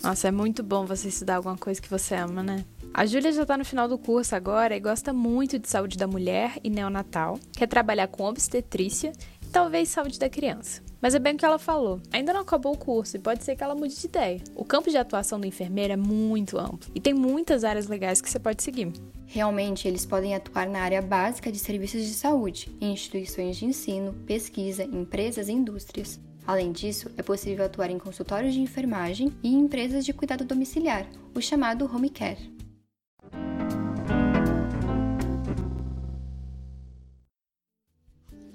Nossa, 0.02 0.28
é 0.28 0.32
muito 0.32 0.64
bom 0.64 0.86
você 0.86 1.08
estudar 1.08 1.38
alguma 1.38 1.58
coisa 1.58 1.82
que 1.82 1.90
você 1.90 2.16
ama, 2.16 2.44
né? 2.44 2.66
A 2.94 3.06
Júlia 3.06 3.32
já 3.32 3.42
está 3.42 3.58
no 3.58 3.66
final 3.66 3.88
do 3.88 3.98
curso 3.98 4.36
agora 4.36 4.76
e 4.76 4.80
gosta 4.80 5.12
muito 5.12 5.58
de 5.58 5.68
saúde 5.68 5.98
da 5.98 6.06
mulher 6.06 6.60
e 6.64 6.70
neonatal, 6.70 7.40
quer 7.52 7.68
trabalhar 7.68 8.08
com 8.08 8.24
obstetrícia 8.24 9.14
talvez 9.54 9.88
saúde 9.88 10.18
da 10.18 10.28
criança. 10.28 10.82
Mas 11.00 11.14
é 11.14 11.20
bem 11.20 11.36
o 11.36 11.38
que 11.38 11.46
ela 11.46 11.60
falou. 11.60 12.02
Ainda 12.12 12.34
não 12.34 12.42
acabou 12.42 12.74
o 12.74 12.78
curso 12.78 13.16
e 13.16 13.20
pode 13.20 13.44
ser 13.44 13.56
que 13.56 13.64
ela 13.64 13.76
mude 13.76 13.96
de 13.96 14.08
ideia. 14.08 14.42
O 14.56 14.66
campo 14.66 14.90
de 14.90 14.98
atuação 14.98 15.40
do 15.40 15.46
enfermeiro 15.46 15.94
é 15.94 15.98
muito 15.98 16.58
amplo 16.58 16.90
e 16.96 17.00
tem 17.00 17.14
muitas 17.14 17.64
áreas 17.64 17.88
legais 17.88 18.20
que 18.20 18.30
você 18.30 18.40
pode 18.40 18.64
seguir. 18.64 18.92
Realmente, 19.28 19.88
eles 19.88 20.06
podem 20.06 20.34
atuar 20.34 20.68
na 20.68 20.80
área 20.80 21.02
básica 21.02 21.52
de 21.52 21.60
serviços 21.60 22.02
de 22.02 22.14
saúde, 22.14 22.76
em 22.82 22.94
instituições 22.94 23.56
de 23.58 23.66
ensino, 23.66 24.14
pesquisa, 24.26 24.84
empresas 24.84 25.48
e 25.48 25.52
indústrias. 25.52 26.20
Além 26.48 26.72
disso, 26.72 27.10
é 27.16 27.22
possível 27.22 27.66
atuar 27.66 27.90
em 27.90 28.00
consultórios 28.00 28.54
de 28.54 28.60
enfermagem 28.60 29.32
e 29.44 29.54
em 29.54 29.60
empresas 29.60 30.04
de 30.04 30.14
cuidado 30.14 30.44
domiciliar, 30.44 31.08
o 31.34 31.40
chamado 31.40 31.86
home 31.86 32.10
care. 32.10 32.53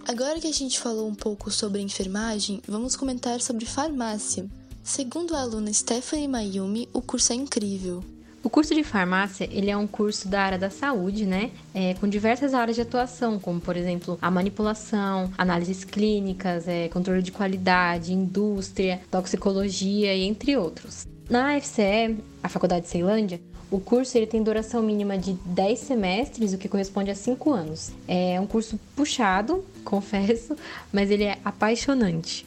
Agora 0.09 0.41
que 0.41 0.47
a 0.49 0.53
gente 0.53 0.81
falou 0.81 1.07
um 1.07 1.15
pouco 1.15 1.51
sobre 1.51 1.83
enfermagem, 1.83 2.63
vamos 2.67 2.97
comentar 2.97 3.43
sobre 3.43 3.67
farmácia. 3.67 4.47
Segundo 4.83 5.37
a 5.37 5.43
aluna 5.43 5.71
Stephanie 5.71 6.27
Mayumi, 6.27 6.89
o 6.95 7.03
curso 7.03 7.35
é 7.35 7.37
incrível. 7.37 8.03
O 8.43 8.49
curso 8.49 8.75
de 8.75 8.83
farmácia, 8.83 9.47
ele 9.53 9.69
é 9.69 9.77
um 9.77 9.87
curso 9.87 10.27
da 10.27 10.41
área 10.41 10.59
da 10.59 10.71
saúde, 10.71 11.27
né? 11.27 11.51
É, 11.75 11.93
com 11.93 12.09
diversas 12.09 12.55
áreas 12.55 12.75
de 12.75 12.81
atuação, 12.81 13.39
como, 13.39 13.61
por 13.61 13.77
exemplo, 13.77 14.19
a 14.23 14.31
manipulação, 14.31 15.31
análises 15.37 15.85
clínicas, 15.85 16.67
é, 16.67 16.89
controle 16.89 17.21
de 17.21 17.31
qualidade, 17.31 18.15
indústria, 18.15 19.03
toxicologia 19.11 20.15
e 20.15 20.23
entre 20.23 20.57
outros. 20.57 21.07
Na 21.29 21.61
FCE, 21.61 22.17
a 22.43 22.49
Faculdade 22.49 22.87
de 22.87 22.89
Ceilândia, 22.91 23.39
o 23.71 23.79
curso 23.79 24.17
ele 24.17 24.27
tem 24.27 24.43
duração 24.43 24.83
mínima 24.83 25.19
de 25.19 25.35
10 25.35 25.79
semestres, 25.79 26.55
o 26.55 26.59
que 26.59 26.69
corresponde 26.69 27.11
a 27.11 27.15
5 27.15 27.53
anos. 27.53 27.93
É 28.07 28.41
um 28.41 28.47
curso 28.47 28.79
puxado, 28.97 29.65
confesso, 29.85 30.57
mas 30.93 31.11
ele 31.11 31.25
é 31.25 31.39
apaixonante. 31.45 32.47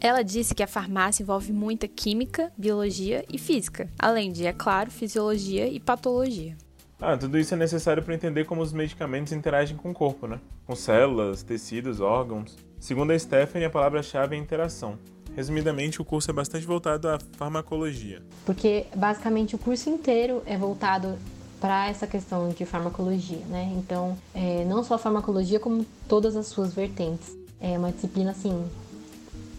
Ela 0.00 0.22
disse 0.22 0.54
que 0.54 0.62
a 0.62 0.66
farmácia 0.66 1.22
envolve 1.22 1.52
muita 1.52 1.88
química, 1.88 2.52
biologia 2.56 3.24
e 3.32 3.38
física, 3.38 3.88
além 3.98 4.30
de, 4.30 4.46
é 4.46 4.52
claro, 4.52 4.90
fisiologia 4.90 5.66
e 5.66 5.80
patologia. 5.80 6.56
Ah, 7.00 7.16
tudo 7.16 7.38
isso 7.38 7.54
é 7.54 7.56
necessário 7.56 8.02
para 8.02 8.14
entender 8.14 8.44
como 8.44 8.60
os 8.60 8.72
medicamentos 8.72 9.32
interagem 9.32 9.76
com 9.76 9.90
o 9.90 9.94
corpo, 9.94 10.26
né? 10.26 10.40
Com 10.66 10.74
células, 10.74 11.44
tecidos, 11.44 12.00
órgãos. 12.00 12.56
Segundo 12.80 13.12
a 13.12 13.18
Stephanie, 13.18 13.66
a 13.66 13.70
palavra-chave 13.70 14.34
é 14.34 14.38
interação. 14.38 14.98
Resumidamente, 15.34 16.00
o 16.00 16.04
curso 16.04 16.30
é 16.30 16.34
bastante 16.34 16.66
voltado 16.66 17.08
à 17.08 17.18
farmacologia. 17.36 18.22
Porque 18.44 18.86
basicamente 18.94 19.54
o 19.54 19.58
curso 19.58 19.88
inteiro 19.88 20.42
é 20.46 20.56
voltado 20.56 21.16
para 21.60 21.88
essa 21.88 22.06
questão 22.06 22.48
de 22.50 22.64
farmacologia, 22.64 23.44
né? 23.48 23.72
Então, 23.76 24.16
é, 24.34 24.64
não 24.64 24.84
só 24.84 24.94
a 24.94 24.98
farmacologia, 24.98 25.58
como 25.58 25.84
todas 26.08 26.36
as 26.36 26.46
suas 26.46 26.72
vertentes. 26.72 27.36
É 27.60 27.76
uma 27.76 27.90
disciplina, 27.90 28.30
assim, 28.30 28.64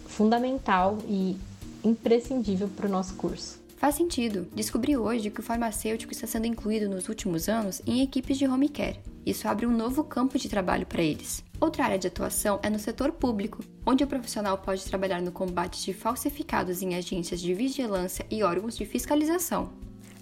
fundamental 0.06 0.98
e 1.06 1.36
imprescindível 1.84 2.68
para 2.68 2.86
o 2.86 2.90
nosso 2.90 3.14
curso. 3.14 3.59
Faz 3.80 3.94
sentido. 3.94 4.46
Descobri 4.54 4.94
hoje 4.94 5.30
que 5.30 5.40
o 5.40 5.42
farmacêutico 5.42 6.12
está 6.12 6.26
sendo 6.26 6.44
incluído 6.44 6.86
nos 6.86 7.08
últimos 7.08 7.48
anos 7.48 7.80
em 7.86 8.02
equipes 8.02 8.36
de 8.36 8.46
home 8.46 8.68
care. 8.68 9.00
Isso 9.24 9.48
abre 9.48 9.64
um 9.64 9.74
novo 9.74 10.04
campo 10.04 10.38
de 10.38 10.50
trabalho 10.50 10.84
para 10.84 11.02
eles. 11.02 11.42
Outra 11.58 11.84
área 11.84 11.98
de 11.98 12.06
atuação 12.06 12.60
é 12.62 12.68
no 12.68 12.78
setor 12.78 13.10
público, 13.10 13.64
onde 13.86 14.04
o 14.04 14.06
profissional 14.06 14.58
pode 14.58 14.84
trabalhar 14.84 15.22
no 15.22 15.32
combate 15.32 15.82
de 15.82 15.94
falsificados 15.94 16.82
em 16.82 16.94
agências 16.94 17.40
de 17.40 17.54
vigilância 17.54 18.26
e 18.30 18.42
órgãos 18.42 18.76
de 18.76 18.84
fiscalização. 18.84 19.72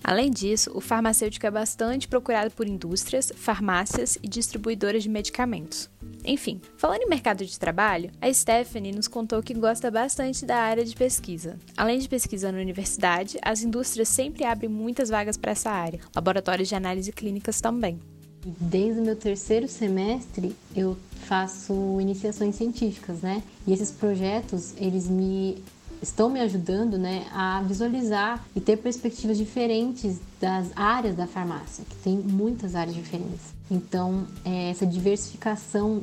Além 0.04 0.30
disso, 0.30 0.70
o 0.72 0.80
farmacêutico 0.80 1.44
é 1.44 1.50
bastante 1.50 2.06
procurado 2.06 2.52
por 2.52 2.68
indústrias, 2.68 3.32
farmácias 3.34 4.16
e 4.22 4.28
distribuidoras 4.28 5.02
de 5.02 5.08
medicamentos. 5.08 5.90
Enfim, 6.28 6.60
falando 6.76 7.00
em 7.00 7.08
mercado 7.08 7.42
de 7.42 7.58
trabalho, 7.58 8.10
a 8.20 8.30
Stephanie 8.30 8.92
nos 8.92 9.08
contou 9.08 9.42
que 9.42 9.54
gosta 9.54 9.90
bastante 9.90 10.44
da 10.44 10.56
área 10.58 10.84
de 10.84 10.94
pesquisa. 10.94 11.58
Além 11.74 11.98
de 11.98 12.06
pesquisa 12.06 12.52
na 12.52 12.58
universidade, 12.58 13.38
as 13.40 13.62
indústrias 13.62 14.10
sempre 14.10 14.44
abrem 14.44 14.68
muitas 14.68 15.08
vagas 15.08 15.38
para 15.38 15.52
essa 15.52 15.70
área, 15.70 16.00
laboratórios 16.14 16.68
de 16.68 16.74
análise 16.74 17.10
clínicas 17.12 17.62
também. 17.62 17.98
Desde 18.44 19.00
o 19.00 19.04
meu 19.04 19.16
terceiro 19.16 19.66
semestre, 19.66 20.54
eu 20.76 20.98
faço 21.24 21.98
iniciações 21.98 22.56
científicas, 22.56 23.22
né? 23.22 23.42
E 23.66 23.72
esses 23.72 23.90
projetos, 23.90 24.74
eles 24.76 25.08
me 25.08 25.64
estão 26.02 26.28
me 26.28 26.40
ajudando, 26.40 26.98
né, 26.98 27.26
a 27.32 27.62
visualizar 27.62 28.44
e 28.54 28.60
ter 28.60 28.76
perspectivas 28.76 29.36
diferentes 29.36 30.18
das 30.40 30.68
áreas 30.76 31.16
da 31.16 31.26
farmácia, 31.26 31.84
que 31.88 31.96
tem 31.96 32.16
muitas 32.16 32.74
áreas 32.74 32.94
diferentes. 32.94 33.54
Então, 33.70 34.26
é, 34.44 34.70
essa 34.70 34.86
diversificação 34.86 36.00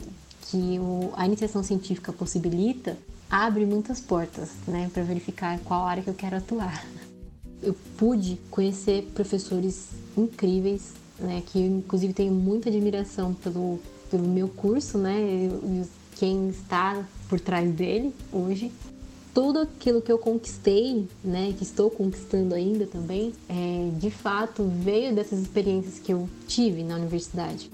que 0.50 0.80
o, 0.80 1.12
a 1.16 1.26
iniciação 1.26 1.64
científica 1.64 2.14
possibilita 2.14 2.98
abre 3.30 3.66
muitas 3.66 4.00
portas, 4.00 4.52
né, 4.68 4.90
para 4.94 5.04
verificar 5.04 5.60
qual 5.60 5.86
área 5.86 6.04
que 6.04 6.10
eu 6.10 6.14
quero 6.14 6.38
atuar. 6.38 6.86
Eu 7.62 7.76
pude 7.98 8.38
conhecer 8.52 9.10
professores 9.14 9.90
incríveis, 10.16 10.94
né, 11.18 11.42
que 11.46 11.60
eu, 11.60 11.66
inclusive 11.66 12.14
tenho 12.14 12.34
muita 12.34 12.70
admiração 12.70 13.34
pelo 13.34 13.80
pelo 14.10 14.28
meu 14.28 14.48
curso, 14.48 14.98
né? 14.98 15.20
E 15.20 15.84
quem 16.16 16.50
está 16.50 17.04
por 17.28 17.40
trás 17.40 17.70
dele 17.72 18.14
hoje. 18.32 18.72
Tudo 19.36 19.60
aquilo 19.60 20.02
que 20.02 20.10
eu 20.10 20.18
conquistei, 20.18 21.06
né, 21.22 21.54
que 21.58 21.64
estou 21.64 21.92
conquistando 21.92 22.56
ainda 22.56 22.88
também, 22.88 23.34
é, 23.50 23.90
de 24.00 24.10
fato 24.10 24.64
veio 24.64 25.14
dessas 25.14 25.42
experiências 25.42 26.00
que 26.00 26.14
eu 26.14 26.30
tive 26.48 26.84
na 26.84 26.96
universidade. 26.96 27.70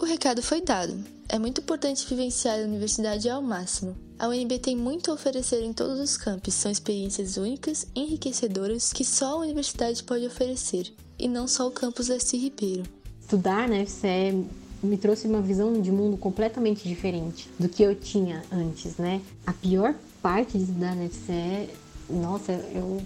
O 0.00 0.06
recado 0.06 0.42
foi 0.42 0.62
dado. 0.62 0.98
É 1.28 1.38
muito 1.38 1.60
importante 1.60 2.06
vivenciar 2.08 2.58
a 2.58 2.62
universidade 2.62 3.28
ao 3.28 3.42
máximo. 3.42 3.94
A 4.18 4.28
UNB 4.28 4.58
tem 4.58 4.74
muito 4.74 5.10
a 5.10 5.14
oferecer 5.14 5.62
em 5.62 5.74
todos 5.74 6.00
os 6.00 6.16
campos, 6.16 6.54
são 6.54 6.72
experiências 6.72 7.36
únicas, 7.36 7.86
enriquecedoras 7.94 8.90
que 8.90 9.04
só 9.04 9.34
a 9.34 9.40
universidade 9.40 10.02
pode 10.04 10.24
oferecer, 10.24 10.90
e 11.18 11.28
não 11.28 11.46
só 11.46 11.68
o 11.68 11.70
campus 11.70 12.08
da 12.08 12.16
Ribeiro. 12.32 12.84
Estudar 13.20 13.68
na 13.68 13.84
FCE 13.84 14.46
me 14.82 14.96
trouxe 14.96 15.26
uma 15.26 15.42
visão 15.42 15.78
de 15.82 15.92
mundo 15.92 16.16
completamente 16.16 16.88
diferente 16.88 17.50
do 17.58 17.68
que 17.68 17.82
eu 17.82 17.94
tinha 17.94 18.42
antes, 18.50 18.96
né? 18.96 19.20
A 19.46 19.52
pior 19.52 19.94
parte 20.24 20.56
estudar 20.56 20.96
na 20.96 21.06
FCE, 21.06 21.68
nossa, 22.08 22.52
eu 22.52 22.98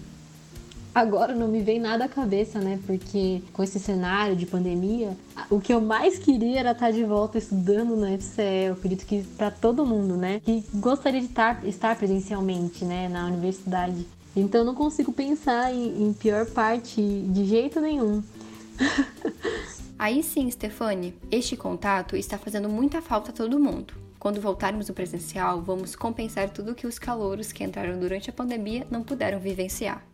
agora 0.94 1.34
não 1.34 1.48
me 1.48 1.60
vem 1.60 1.80
nada 1.80 2.04
à 2.04 2.08
cabeça, 2.08 2.60
né? 2.60 2.78
Porque 2.86 3.42
com 3.52 3.60
esse 3.60 3.80
cenário 3.80 4.36
de 4.36 4.46
pandemia, 4.46 5.16
o 5.50 5.60
que 5.60 5.74
eu 5.74 5.80
mais 5.80 6.16
queria 6.16 6.60
era 6.60 6.70
estar 6.70 6.92
de 6.92 7.02
volta 7.02 7.36
estudando 7.36 7.96
na 7.96 8.16
FCE. 8.16 8.66
Eu 8.68 8.74
acredito 8.74 9.04
que 9.04 9.24
para 9.36 9.50
todo 9.50 9.84
mundo, 9.84 10.16
né? 10.16 10.40
Que 10.44 10.64
gostaria 10.74 11.20
de 11.20 11.26
estar, 11.26 11.66
estar 11.66 11.96
presencialmente, 11.96 12.84
né? 12.84 13.08
Na 13.08 13.26
universidade. 13.26 14.06
Então 14.36 14.64
não 14.64 14.76
consigo 14.76 15.10
pensar 15.12 15.74
em, 15.74 16.04
em 16.04 16.12
pior 16.12 16.46
parte 16.46 17.02
de 17.02 17.44
jeito 17.46 17.80
nenhum. 17.80 18.22
Aí 19.98 20.22
sim, 20.22 20.48
Stefane, 20.48 21.16
este 21.32 21.56
contato 21.56 22.14
está 22.14 22.38
fazendo 22.38 22.68
muita 22.68 23.02
falta 23.02 23.32
a 23.32 23.34
todo 23.34 23.58
mundo. 23.58 24.07
Quando 24.18 24.40
voltarmos 24.40 24.88
no 24.88 24.94
presencial, 24.94 25.62
vamos 25.62 25.94
compensar 25.94 26.50
tudo 26.50 26.74
que 26.74 26.86
os 26.86 26.98
calouros 26.98 27.52
que 27.52 27.62
entraram 27.62 27.98
durante 28.00 28.30
a 28.30 28.32
pandemia 28.32 28.84
não 28.90 29.04
puderam 29.04 29.38
vivenciar. 29.38 30.04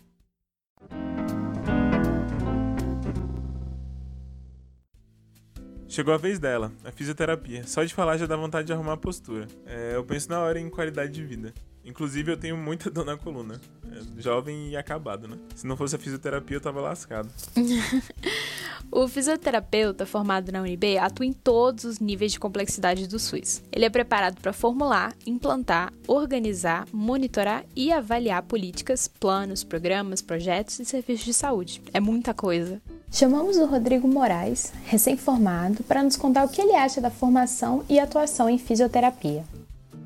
Chegou 5.89 6.13
a 6.13 6.19
vez 6.19 6.39
dela, 6.39 6.73
a 6.85 6.91
fisioterapia. 6.91 7.65
Só 7.65 7.83
de 7.85 7.95
falar 7.95 8.19
já 8.19 8.27
dá 8.27 8.37
vontade 8.37 8.67
de 8.67 8.73
arrumar 8.73 8.95
a 8.95 8.97
postura. 8.97 9.47
É, 9.65 9.93
eu 9.95 10.05
penso 10.05 10.29
na 10.29 10.41
hora 10.41 10.59
em 10.59 10.69
qualidade 10.69 11.13
de 11.13 11.25
vida. 11.25 11.55
Inclusive, 11.85 12.33
eu 12.33 12.37
tenho 12.37 12.57
muita 12.57 12.89
dor 12.91 13.05
na 13.05 13.17
coluna. 13.17 13.61
É, 13.93 14.21
jovem 14.21 14.71
e 14.71 14.77
acabado, 14.77 15.29
né? 15.29 15.37
Se 15.55 15.67
não 15.67 15.77
fosse 15.77 15.95
a 15.97 15.99
fisioterapia, 15.99 16.57
eu 16.57 16.61
tava 16.61 16.81
lascado. 16.81 17.29
o 18.91 19.07
fisioterapeuta 19.07 20.07
formado 20.07 20.51
na 20.51 20.63
UNB 20.63 20.99
atua 20.99 21.27
em 21.27 21.33
todos 21.33 21.85
os 21.85 21.99
níveis 21.99 22.33
de 22.33 22.41
complexidade 22.41 23.07
do 23.07 23.19
SUS. 23.19 23.63
Ele 23.71 23.85
é 23.85 23.91
preparado 23.91 24.41
para 24.41 24.53
formular, 24.53 25.15
implantar, 25.27 25.93
organizar, 26.07 26.87
monitorar 26.93 27.65
e 27.77 27.93
avaliar 27.93 28.43
políticas, 28.43 29.07
planos, 29.07 29.63
programas, 29.63 30.23
projetos 30.23 30.81
e 30.81 30.85
serviços 30.85 31.25
de 31.25 31.35
saúde. 31.35 31.83
É 31.93 32.01
muita 32.01 32.33
coisa. 32.33 32.81
Chamamos 33.11 33.57
o 33.59 33.67
Rodrigo 33.67 34.09
Moraes, 34.09 34.73
recém-formado, 34.87 35.85
para 35.85 36.03
nos 36.03 36.17
contar 36.17 36.45
o 36.45 36.49
que 36.49 36.61
ele 36.61 36.75
acha 36.75 37.01
da 37.01 37.11
formação 37.11 37.85
e 37.89 38.01
atuação 38.01 38.51
em 38.51 38.59
fisioterapia. 38.59 39.45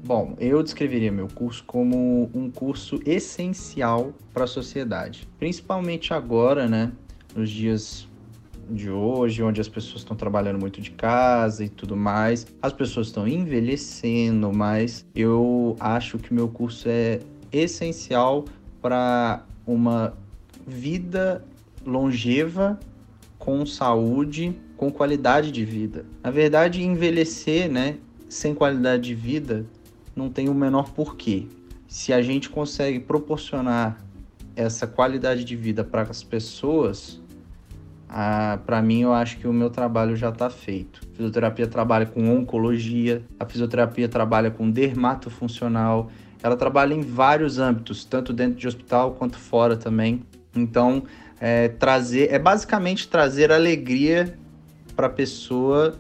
Bom, 0.05 0.35
eu 0.39 0.63
descreveria 0.63 1.11
meu 1.11 1.29
curso 1.29 1.65
como 1.65 2.31
um 2.33 2.51
curso 2.51 3.01
essencial 3.05 4.15
para 4.33 4.45
a 4.45 4.47
sociedade, 4.47 5.29
principalmente 5.39 6.15
agora, 6.15 6.69
né, 6.69 6.93
nos 7.35 7.51
dias 7.51 8.09
de 8.71 8.91
hoje, 8.91 9.43
onde 9.43 9.61
as 9.61 9.69
pessoas 9.69 10.01
estão 10.01 10.17
trabalhando 10.17 10.59
muito 10.59 10.81
de 10.81 10.91
casa 10.91 11.65
e 11.65 11.69
tudo 11.69 11.97
mais, 11.97 12.47
as 12.63 12.73
pessoas 12.73 13.09
estão 13.09 13.27
envelhecendo, 13.27 14.53
mas 14.53 15.05
eu 15.15 15.77
acho 15.81 16.19
que 16.19 16.33
meu 16.33 16.49
curso 16.49 16.89
é 16.89 17.21
essencial 17.51 18.45
para 18.81 19.45
uma 19.67 20.15
vida 20.67 21.45
longeva, 21.85 22.79
com 23.39 23.65
saúde, 23.65 24.55
com 24.77 24.91
qualidade 24.91 25.51
de 25.51 25.65
vida. 25.65 26.05
Na 26.23 26.31
verdade, 26.31 26.83
envelhecer, 26.83 27.71
né, 27.71 27.97
sem 28.29 28.55
qualidade 28.55 29.05
de 29.05 29.15
vida 29.15 29.67
não 30.19 30.29
tem 30.29 30.49
o 30.49 30.55
menor 30.55 30.91
porquê. 30.91 31.47
Se 31.87 32.13
a 32.13 32.21
gente 32.21 32.51
consegue 32.51 32.99
proporcionar 32.99 33.97
essa 34.57 34.87
qualidade 34.87 35.45
de 35.45 35.55
vida 35.55 35.85
para 35.85 36.03
as 36.03 36.23
pessoas, 36.23 37.21
para 38.67 38.83
mim 38.83 39.03
eu 39.03 39.13
acho 39.15 39.39
que 39.39 39.47
o 39.47 39.53
meu 39.53 39.71
trabalho 39.71 40.17
já 40.17 40.31
está 40.31 40.51
feito. 40.51 41.01
A 41.13 41.17
fisioterapia 41.17 41.67
trabalha 41.69 42.05
com 42.05 42.37
oncologia, 42.37 43.23
a 43.39 43.47
fisioterapia 43.47 44.09
trabalha 44.09 44.51
com 44.51 44.69
dermatofuncional, 44.69 46.11
ela 46.43 46.57
trabalha 46.57 46.93
em 46.93 47.01
vários 47.01 47.59
âmbitos, 47.59 48.05
tanto 48.05 48.33
dentro 48.33 48.59
de 48.59 48.67
hospital 48.67 49.13
quanto 49.13 49.39
fora 49.39 49.77
também. 49.77 50.23
Então, 50.55 51.05
é, 51.41 51.69
trazer 51.69 52.33
é 52.33 52.39
basicamente 52.39 53.09
trazer 53.09 53.53
alegria 53.53 54.37
para 54.97 55.07
a 55.07 55.11
pessoa 55.11 55.97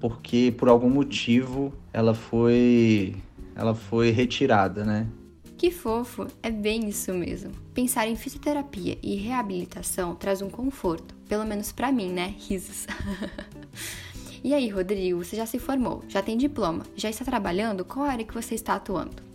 porque 0.00 0.52
por 0.58 0.68
algum 0.68 0.90
motivo 0.90 1.72
ela 1.92 2.12
foi 2.12 3.14
ela 3.54 3.74
foi 3.74 4.10
retirada, 4.10 4.84
né? 4.84 5.06
Que 5.56 5.70
fofo, 5.70 6.26
é 6.42 6.50
bem 6.50 6.88
isso 6.88 7.12
mesmo. 7.14 7.52
Pensar 7.72 8.08
em 8.08 8.16
fisioterapia 8.16 8.98
e 9.02 9.14
reabilitação 9.14 10.14
traz 10.14 10.42
um 10.42 10.50
conforto, 10.50 11.14
pelo 11.28 11.44
menos 11.44 11.70
para 11.70 11.92
mim, 11.92 12.10
né? 12.10 12.34
Risos. 12.36 12.86
e 14.42 14.52
aí, 14.52 14.68
Rodrigo, 14.68 15.24
você 15.24 15.36
já 15.36 15.46
se 15.46 15.58
formou, 15.60 16.02
já 16.08 16.20
tem 16.20 16.36
diploma, 16.36 16.84
já 16.96 17.08
está 17.08 17.24
trabalhando? 17.24 17.84
Qual 17.84 18.04
área 18.04 18.24
que 18.24 18.34
você 18.34 18.56
está 18.56 18.74
atuando? 18.74 19.31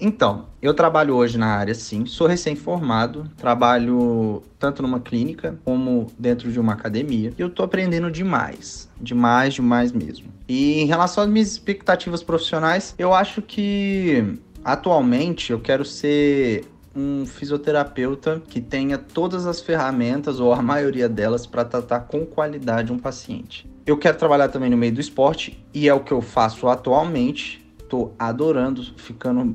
Então, 0.00 0.46
eu 0.60 0.74
trabalho 0.74 1.14
hoje 1.14 1.38
na 1.38 1.46
área, 1.46 1.74
sim. 1.74 2.04
Sou 2.06 2.26
recém-formado, 2.26 3.30
trabalho 3.36 4.42
tanto 4.58 4.82
numa 4.82 5.00
clínica 5.00 5.58
como 5.64 6.08
dentro 6.18 6.50
de 6.50 6.58
uma 6.58 6.72
academia. 6.72 7.32
E 7.38 7.40
eu 7.40 7.48
tô 7.48 7.62
aprendendo 7.62 8.10
demais, 8.10 8.88
demais, 9.00 9.54
demais 9.54 9.92
mesmo. 9.92 10.28
E 10.48 10.80
em 10.80 10.86
relação 10.86 11.24
às 11.24 11.30
minhas 11.30 11.52
expectativas 11.52 12.22
profissionais, 12.22 12.94
eu 12.98 13.14
acho 13.14 13.40
que 13.40 14.38
Atualmente 14.64 15.52
eu 15.52 15.60
quero 15.60 15.84
ser 15.84 16.64
um 16.96 17.26
fisioterapeuta 17.26 18.42
que 18.48 18.62
tenha 18.62 18.96
todas 18.96 19.46
as 19.46 19.60
ferramentas 19.60 20.40
ou 20.40 20.54
a 20.54 20.62
maioria 20.62 21.08
delas 21.08 21.46
para 21.46 21.64
tratar 21.64 22.00
com 22.00 22.24
qualidade 22.24 22.90
um 22.90 22.98
paciente. 22.98 23.68
Eu 23.84 23.98
quero 23.98 24.16
trabalhar 24.16 24.48
também 24.48 24.70
no 24.70 24.76
meio 24.76 24.94
do 24.94 25.00
esporte 25.00 25.62
e 25.74 25.86
é 25.86 25.92
o 25.92 26.00
que 26.00 26.12
eu 26.12 26.22
faço 26.22 26.66
atualmente. 26.66 27.62
Estou 27.78 28.14
adorando, 28.18 28.82
ficando. 28.96 29.54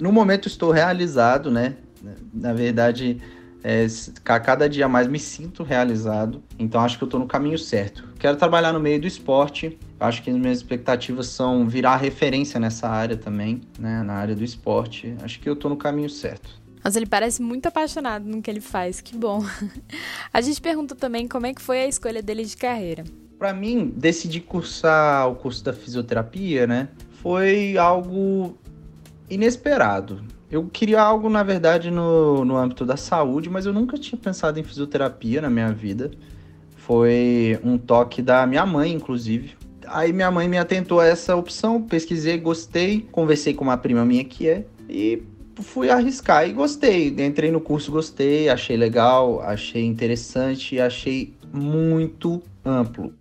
No 0.00 0.12
momento 0.12 0.48
estou 0.48 0.70
realizado, 0.70 1.50
né? 1.50 1.76
Na 2.32 2.52
verdade, 2.52 3.20
é, 3.62 3.86
a 4.26 4.40
cada 4.40 4.68
dia 4.68 4.86
mais 4.86 5.08
me 5.08 5.18
sinto 5.18 5.62
realizado. 5.62 6.42
Então 6.58 6.80
acho 6.82 6.98
que 6.98 7.04
eu 7.04 7.06
estou 7.06 7.18
no 7.18 7.26
caminho 7.26 7.58
certo. 7.58 8.06
Quero 8.18 8.36
trabalhar 8.36 8.72
no 8.72 8.80
meio 8.80 9.00
do 9.00 9.06
esporte. 9.06 9.78
Acho 9.98 10.22
que 10.22 10.30
as 10.30 10.36
minhas 10.36 10.58
expectativas 10.58 11.28
são 11.28 11.66
virar 11.66 11.96
referência 11.96 12.60
nessa 12.60 12.88
área 12.88 13.16
também, 13.16 13.62
né? 13.78 14.02
Na 14.02 14.14
área 14.14 14.36
do 14.36 14.44
esporte. 14.44 15.16
Acho 15.22 15.40
que 15.40 15.48
eu 15.48 15.54
estou 15.54 15.70
no 15.70 15.76
caminho 15.76 16.10
certo. 16.10 16.62
Mas 16.84 16.96
ele 16.96 17.06
parece 17.06 17.40
muito 17.40 17.64
apaixonado 17.64 18.26
no 18.26 18.42
que 18.42 18.50
ele 18.50 18.60
faz, 18.60 19.00
que 19.00 19.16
bom. 19.16 19.42
A 20.30 20.40
gente 20.42 20.60
pergunta 20.60 20.94
também 20.94 21.26
como 21.26 21.46
é 21.46 21.54
que 21.54 21.62
foi 21.62 21.80
a 21.80 21.88
escolha 21.88 22.22
dele 22.22 22.44
de 22.44 22.54
carreira. 22.58 23.04
Para 23.38 23.54
mim, 23.54 23.90
decidir 23.96 24.40
cursar 24.40 25.30
o 25.30 25.34
curso 25.34 25.64
da 25.64 25.72
fisioterapia, 25.72 26.66
né, 26.66 26.88
foi 27.22 27.78
algo 27.78 28.58
inesperado. 29.34 30.22
Eu 30.50 30.66
queria 30.66 31.00
algo, 31.00 31.28
na 31.28 31.42
verdade, 31.42 31.90
no, 31.90 32.44
no 32.44 32.56
âmbito 32.56 32.86
da 32.86 32.96
saúde, 32.96 33.50
mas 33.50 33.66
eu 33.66 33.72
nunca 33.72 33.98
tinha 33.98 34.18
pensado 34.18 34.58
em 34.58 34.62
fisioterapia 34.62 35.40
na 35.40 35.50
minha 35.50 35.72
vida. 35.72 36.10
Foi 36.76 37.58
um 37.64 37.76
toque 37.76 38.22
da 38.22 38.46
minha 38.46 38.64
mãe, 38.64 38.92
inclusive. 38.92 39.54
Aí 39.86 40.12
minha 40.12 40.30
mãe 40.30 40.48
me 40.48 40.58
atentou 40.58 41.00
a 41.00 41.06
essa 41.06 41.34
opção, 41.34 41.82
pesquisei, 41.82 42.38
gostei, 42.38 43.00
conversei 43.10 43.52
com 43.52 43.64
uma 43.64 43.76
prima 43.76 44.04
minha 44.04 44.24
que 44.24 44.48
é, 44.48 44.64
e 44.88 45.22
fui 45.62 45.90
arriscar 45.90 46.48
e 46.48 46.52
gostei. 46.52 47.08
Entrei 47.08 47.50
no 47.50 47.60
curso, 47.60 47.90
gostei, 47.90 48.48
achei 48.48 48.76
legal, 48.76 49.40
achei 49.40 49.84
interessante, 49.84 50.80
achei 50.80 51.34
muito 51.52 52.42
amplo. 52.64 53.12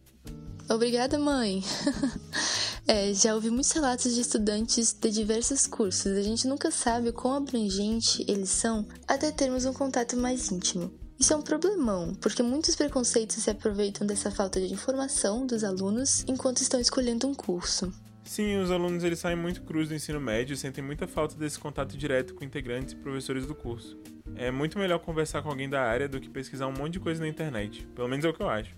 Obrigada, 0.69 1.19
mãe. 1.19 1.61
É, 2.85 3.13
já 3.13 3.33
ouvi 3.33 3.49
muitos 3.49 3.71
relatos 3.71 4.13
de 4.13 4.19
estudantes 4.19 4.93
de 4.93 5.09
diversos 5.09 5.65
cursos. 5.65 6.11
A 6.11 6.21
gente 6.21 6.47
nunca 6.47 6.69
sabe 6.69 7.13
quão 7.13 7.33
abrangente 7.33 8.25
eles 8.27 8.49
são 8.49 8.85
até 9.07 9.31
termos 9.31 9.65
um 9.65 9.71
contato 9.71 10.17
mais 10.17 10.51
íntimo. 10.51 10.91
Isso 11.17 11.31
é 11.31 11.37
um 11.37 11.41
problemão, 11.41 12.13
porque 12.15 12.43
muitos 12.43 12.75
preconceitos 12.75 13.37
se 13.37 13.49
aproveitam 13.49 14.05
dessa 14.05 14.29
falta 14.29 14.59
de 14.59 14.73
informação 14.73 15.47
dos 15.47 15.63
alunos 15.63 16.25
enquanto 16.27 16.57
estão 16.57 16.79
escolhendo 16.79 17.25
um 17.25 17.33
curso. 17.33 17.93
Sim, 18.25 18.57
os 18.57 18.69
alunos 18.69 19.03
eles 19.05 19.19
saem 19.19 19.37
muito 19.37 19.61
cruz 19.61 19.87
do 19.87 19.95
ensino 19.95 20.19
médio 20.19 20.53
e 20.53 20.57
sentem 20.57 20.83
muita 20.83 21.07
falta 21.07 21.35
desse 21.35 21.57
contato 21.57 21.95
direto 21.97 22.33
com 22.33 22.43
integrantes 22.43 22.93
e 22.93 22.97
professores 22.97 23.45
do 23.45 23.55
curso. 23.55 23.97
É 24.35 24.51
muito 24.51 24.77
melhor 24.77 24.99
conversar 24.99 25.41
com 25.41 25.49
alguém 25.49 25.69
da 25.69 25.81
área 25.81 26.09
do 26.09 26.19
que 26.19 26.29
pesquisar 26.29 26.67
um 26.67 26.73
monte 26.73 26.93
de 26.93 26.99
coisa 26.99 27.21
na 27.21 27.29
internet. 27.29 27.87
Pelo 27.95 28.09
menos 28.09 28.25
é 28.25 28.29
o 28.29 28.33
que 28.33 28.41
eu 28.41 28.49
acho. 28.49 28.75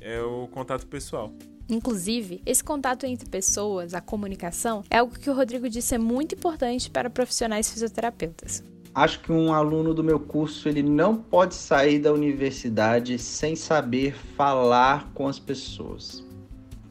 É 0.00 0.20
o 0.20 0.46
contato 0.48 0.86
pessoal. 0.86 1.32
Inclusive, 1.68 2.40
esse 2.46 2.62
contato 2.62 3.06
entre 3.06 3.28
pessoas, 3.28 3.92
a 3.92 4.00
comunicação, 4.00 4.84
é 4.88 4.98
algo 4.98 5.18
que 5.18 5.28
o 5.28 5.34
Rodrigo 5.34 5.68
disse 5.68 5.94
é 5.94 5.98
muito 5.98 6.36
importante 6.36 6.88
para 6.88 7.10
profissionais 7.10 7.70
fisioterapeutas. 7.70 8.62
Acho 8.94 9.20
que 9.20 9.32
um 9.32 9.52
aluno 9.52 9.92
do 9.92 10.02
meu 10.02 10.18
curso 10.18 10.68
ele 10.68 10.82
não 10.82 11.16
pode 11.16 11.54
sair 11.54 11.98
da 11.98 12.12
universidade 12.12 13.18
sem 13.18 13.54
saber 13.54 14.14
falar 14.36 15.10
com 15.12 15.28
as 15.28 15.38
pessoas. 15.38 16.24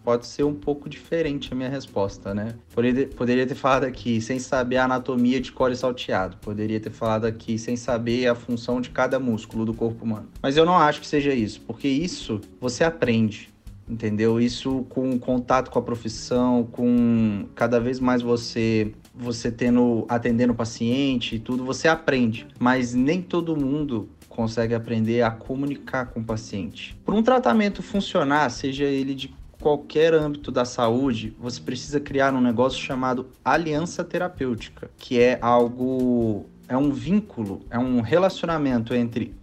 Pode 0.03 0.27
ser 0.27 0.43
um 0.43 0.53
pouco 0.53 0.87
diferente 0.87 1.51
a 1.51 1.55
minha 1.55 1.69
resposta, 1.69 2.31
né? 2.31 2.53
Poderia, 2.75 3.47
ter 3.47 3.55
falado 3.55 3.85
aqui 3.85 4.21
sem 4.21 4.37
saber 4.37 4.77
a 4.77 4.85
anatomia 4.85 5.41
de 5.41 5.51
core 5.51 5.75
salteado. 5.75 6.37
Poderia 6.37 6.79
ter 6.79 6.91
falado 6.91 7.25
aqui 7.25 7.57
sem 7.57 7.75
saber 7.75 8.27
a 8.27 8.35
função 8.35 8.79
de 8.79 8.91
cada 8.91 9.19
músculo 9.19 9.65
do 9.65 9.73
corpo 9.73 10.05
humano. 10.05 10.29
Mas 10.43 10.57
eu 10.57 10.65
não 10.65 10.77
acho 10.77 11.01
que 11.01 11.07
seja 11.07 11.33
isso, 11.33 11.59
porque 11.61 11.87
isso 11.87 12.39
você 12.61 12.83
aprende 12.83 13.54
entendeu? 13.87 14.39
Isso 14.39 14.85
com 14.89 15.17
contato 15.19 15.69
com 15.69 15.79
a 15.79 15.81
profissão, 15.81 16.67
com 16.71 17.45
cada 17.55 17.79
vez 17.79 17.99
mais 17.99 18.21
você 18.21 18.91
você 19.17 19.49
tendo 19.49 20.05
atendendo 20.09 20.51
o 20.51 20.55
paciente 20.55 21.35
e 21.37 21.39
tudo, 21.39 21.63
você 21.63 21.87
aprende, 21.87 22.45
mas 22.59 22.93
nem 22.93 23.21
todo 23.21 23.55
mundo 23.55 24.09
consegue 24.27 24.75
aprender 24.75 25.21
a 25.21 25.31
comunicar 25.31 26.07
com 26.07 26.19
o 26.19 26.23
paciente. 26.23 26.97
Para 27.05 27.15
um 27.15 27.23
tratamento 27.23 27.81
funcionar, 27.81 28.49
seja 28.49 28.83
ele 28.83 29.15
de 29.15 29.33
qualquer 29.61 30.13
âmbito 30.13 30.51
da 30.51 30.65
saúde, 30.65 31.33
você 31.39 31.61
precisa 31.61 31.99
criar 31.99 32.33
um 32.33 32.41
negócio 32.41 32.79
chamado 32.79 33.27
aliança 33.43 34.03
terapêutica, 34.03 34.91
que 34.97 35.19
é 35.19 35.39
algo 35.41 36.45
é 36.67 36.75
um 36.75 36.91
vínculo, 36.91 37.61
é 37.69 37.79
um 37.79 38.01
relacionamento 38.01 38.93
entre 38.93 39.33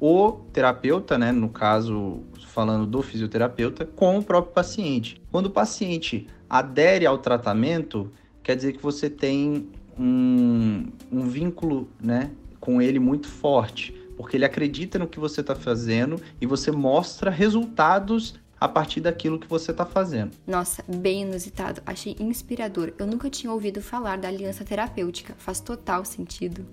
o 0.00 0.32
terapeuta, 0.52 1.18
né, 1.18 1.32
no 1.32 1.48
caso 1.48 2.22
falando 2.58 2.86
do 2.86 3.00
fisioterapeuta, 3.02 3.84
com 3.84 4.18
o 4.18 4.22
próprio 4.22 4.52
paciente. 4.52 5.22
Quando 5.30 5.46
o 5.46 5.50
paciente 5.50 6.26
adere 6.50 7.06
ao 7.06 7.16
tratamento, 7.16 8.10
quer 8.42 8.56
dizer 8.56 8.72
que 8.72 8.82
você 8.82 9.08
tem 9.08 9.68
um, 9.96 10.88
um 11.12 11.28
vínculo 11.28 11.88
né, 12.02 12.32
com 12.58 12.82
ele 12.82 12.98
muito 12.98 13.28
forte, 13.28 13.94
porque 14.16 14.36
ele 14.36 14.44
acredita 14.44 14.98
no 14.98 15.06
que 15.06 15.20
você 15.20 15.40
está 15.40 15.54
fazendo 15.54 16.20
e 16.40 16.46
você 16.46 16.72
mostra 16.72 17.30
resultados 17.30 18.34
a 18.60 18.66
partir 18.66 19.00
daquilo 19.00 19.38
que 19.38 19.46
você 19.46 19.70
está 19.70 19.86
fazendo. 19.86 20.32
Nossa, 20.44 20.82
bem 20.88 21.22
inusitado. 21.22 21.80
Achei 21.86 22.16
inspirador. 22.18 22.92
Eu 22.98 23.06
nunca 23.06 23.30
tinha 23.30 23.52
ouvido 23.52 23.80
falar 23.80 24.18
da 24.18 24.26
aliança 24.26 24.64
terapêutica. 24.64 25.32
Faz 25.38 25.60
total 25.60 26.04
sentido. 26.04 26.66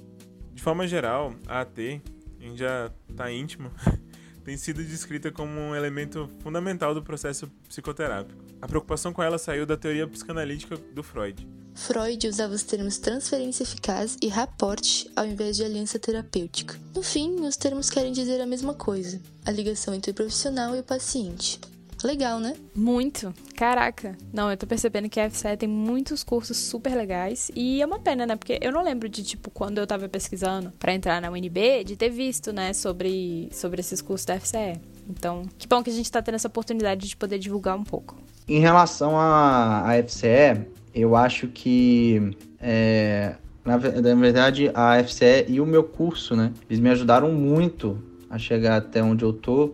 De 0.51 0.63
forma 0.63 0.87
geral, 0.87 1.35
a 1.45 1.61
AT, 1.61 2.01
a 2.39 2.43
gente 2.43 2.57
já 2.57 2.89
está 3.07 3.31
íntimo, 3.31 3.69
tem 4.45 4.55
sido 4.55 4.83
descrita 4.83 5.31
como 5.31 5.59
um 5.59 5.75
elemento 5.75 6.29
fundamental 6.39 6.93
do 6.93 7.01
processo 7.01 7.51
psicoterápico. 7.67 8.39
A 8.61 8.67
preocupação 8.67 9.11
com 9.11 9.23
ela 9.23 9.39
saiu 9.39 9.65
da 9.65 9.75
teoria 9.75 10.07
psicanalítica 10.07 10.77
do 10.93 11.01
Freud. 11.01 11.45
Freud 11.73 12.27
usava 12.27 12.53
os 12.53 12.63
termos 12.63 12.99
transferência 12.99 13.63
eficaz 13.63 14.15
e 14.21 14.27
rapport 14.27 15.07
ao 15.15 15.25
invés 15.25 15.57
de 15.57 15.63
aliança 15.63 15.99
terapêutica. 15.99 16.79
No 16.95 17.01
fim, 17.01 17.41
os 17.41 17.57
termos 17.57 17.89
querem 17.89 18.13
dizer 18.13 18.39
a 18.39 18.45
mesma 18.45 18.75
coisa: 18.75 19.19
a 19.43 19.51
ligação 19.51 19.93
entre 19.93 20.11
o 20.11 20.13
profissional 20.13 20.75
e 20.75 20.79
o 20.79 20.83
paciente. 20.83 21.59
Legal, 22.05 22.39
né? 22.39 22.53
Muito. 22.75 23.33
Caraca. 23.55 24.15
Não, 24.31 24.51
eu 24.51 24.55
tô 24.55 24.67
percebendo 24.67 25.09
que 25.09 25.19
a 25.19 25.27
FCE 25.27 25.57
tem 25.57 25.67
muitos 25.67 26.23
cursos 26.23 26.55
super 26.55 26.93
legais 26.95 27.49
e 27.55 27.81
é 27.81 27.85
uma 27.85 27.97
pena, 27.97 28.27
né? 28.27 28.35
Porque 28.35 28.59
eu 28.61 28.71
não 28.71 28.83
lembro 28.83 29.09
de, 29.09 29.23
tipo, 29.23 29.49
quando 29.49 29.79
eu 29.79 29.87
tava 29.87 30.07
pesquisando 30.07 30.71
para 30.77 30.93
entrar 30.93 31.19
na 31.19 31.31
UNB, 31.31 31.83
de 31.83 31.95
ter 31.95 32.09
visto, 32.09 32.53
né, 32.53 32.73
sobre, 32.73 33.49
sobre 33.51 33.79
esses 33.79 34.03
cursos 34.03 34.23
da 34.23 34.39
FCE. 34.39 34.79
Então, 35.09 35.49
que 35.57 35.67
bom 35.67 35.81
que 35.81 35.89
a 35.89 35.93
gente 35.93 36.11
tá 36.11 36.21
tendo 36.21 36.35
essa 36.35 36.47
oportunidade 36.47 37.07
de 37.07 37.17
poder 37.17 37.39
divulgar 37.39 37.75
um 37.75 37.83
pouco. 37.83 38.15
Em 38.47 38.59
relação 38.59 39.19
à, 39.19 39.89
FCE, 40.07 40.63
eu 40.93 41.15
acho 41.15 41.47
que 41.47 42.37
é, 42.59 43.33
na, 43.63 43.79
na, 43.79 44.15
verdade 44.15 44.69
a 44.75 45.03
FCE 45.03 45.45
e 45.47 45.59
o 45.59 45.65
meu 45.65 45.83
curso, 45.83 46.35
né? 46.35 46.53
Eles 46.69 46.79
me 46.79 46.91
ajudaram 46.91 47.31
muito 47.31 47.97
a 48.29 48.37
chegar 48.37 48.77
até 48.77 49.01
onde 49.01 49.25
eu 49.25 49.33
tô 49.33 49.73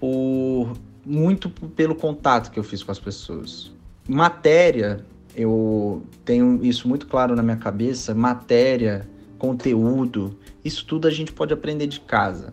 por 0.00 0.72
muito 1.04 1.48
pelo 1.50 1.94
contato 1.94 2.50
que 2.50 2.58
eu 2.58 2.64
fiz 2.64 2.82
com 2.82 2.92
as 2.92 2.98
pessoas. 2.98 3.72
Matéria, 4.08 5.04
eu 5.34 6.02
tenho 6.24 6.64
isso 6.64 6.88
muito 6.88 7.06
claro 7.06 7.34
na 7.34 7.42
minha 7.42 7.56
cabeça, 7.56 8.14
matéria, 8.14 9.08
conteúdo, 9.38 10.36
isso 10.64 10.84
tudo 10.84 11.08
a 11.08 11.10
gente 11.10 11.32
pode 11.32 11.52
aprender 11.52 11.86
de 11.86 12.00
casa. 12.00 12.52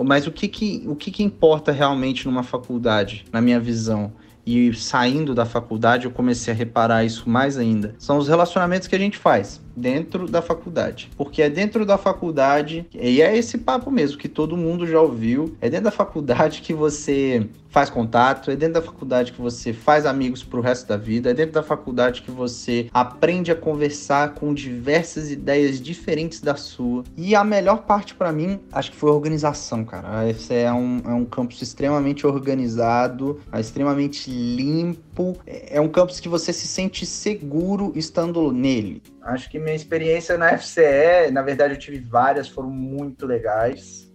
Mas 0.00 0.26
o 0.26 0.30
que 0.30 0.46
que, 0.46 0.84
o 0.86 0.94
que, 0.94 1.10
que 1.10 1.24
importa 1.24 1.72
realmente 1.72 2.26
numa 2.26 2.44
faculdade, 2.44 3.24
na 3.32 3.40
minha 3.40 3.58
visão? 3.58 4.12
E 4.46 4.72
saindo 4.72 5.34
da 5.34 5.44
faculdade 5.44 6.04
eu 6.04 6.10
comecei 6.10 6.54
a 6.54 6.56
reparar 6.56 7.04
isso 7.04 7.28
mais 7.28 7.58
ainda. 7.58 7.94
São 7.98 8.16
os 8.16 8.28
relacionamentos 8.28 8.86
que 8.86 8.94
a 8.94 8.98
gente 8.98 9.18
faz 9.18 9.60
dentro 9.78 10.26
da 10.26 10.42
faculdade. 10.42 11.10
Porque 11.16 11.42
é 11.42 11.48
dentro 11.48 11.86
da 11.86 11.96
faculdade, 11.96 12.86
e 12.92 13.22
é 13.22 13.36
esse 13.36 13.58
papo 13.58 13.90
mesmo 13.90 14.18
que 14.18 14.28
todo 14.28 14.56
mundo 14.56 14.86
já 14.86 15.00
ouviu, 15.00 15.56
é 15.60 15.70
dentro 15.70 15.84
da 15.84 15.90
faculdade 15.90 16.60
que 16.60 16.74
você 16.74 17.48
faz 17.70 17.90
contato, 17.90 18.50
é 18.50 18.56
dentro 18.56 18.74
da 18.74 18.82
faculdade 18.82 19.32
que 19.32 19.40
você 19.40 19.72
faz 19.72 20.06
amigos 20.06 20.42
pro 20.42 20.60
resto 20.60 20.88
da 20.88 20.96
vida, 20.96 21.30
é 21.30 21.34
dentro 21.34 21.52
da 21.52 21.62
faculdade 21.62 22.22
que 22.22 22.30
você 22.30 22.88
aprende 22.92 23.52
a 23.52 23.54
conversar 23.56 24.34
com 24.34 24.54
diversas 24.54 25.30
ideias 25.30 25.80
diferentes 25.80 26.40
da 26.40 26.56
sua. 26.56 27.04
E 27.16 27.34
a 27.34 27.44
melhor 27.44 27.82
parte 27.82 28.14
para 28.14 28.32
mim, 28.32 28.58
acho 28.72 28.90
que 28.90 28.96
foi 28.96 29.10
a 29.10 29.14
organização, 29.14 29.84
cara. 29.84 30.28
Esse 30.28 30.54
é 30.54 30.72
um, 30.72 31.00
é 31.04 31.12
um 31.12 31.24
campus 31.24 31.60
extremamente 31.62 32.26
organizado, 32.26 33.40
é 33.52 33.60
extremamente 33.60 34.30
limpo, 34.30 35.36
é 35.46 35.80
um 35.80 35.88
campus 35.88 36.20
que 36.20 36.28
você 36.28 36.52
se 36.52 36.66
sente 36.66 37.04
seguro 37.04 37.92
estando 37.94 38.50
nele. 38.52 39.02
Acho 39.28 39.50
que 39.50 39.58
minha 39.58 39.74
experiência 39.74 40.38
na 40.38 40.56
FCE, 40.56 41.30
na 41.30 41.42
verdade 41.42 41.74
eu 41.74 41.78
tive 41.78 42.00
várias, 42.00 42.48
foram 42.48 42.70
muito 42.70 43.26
legais. 43.26 44.10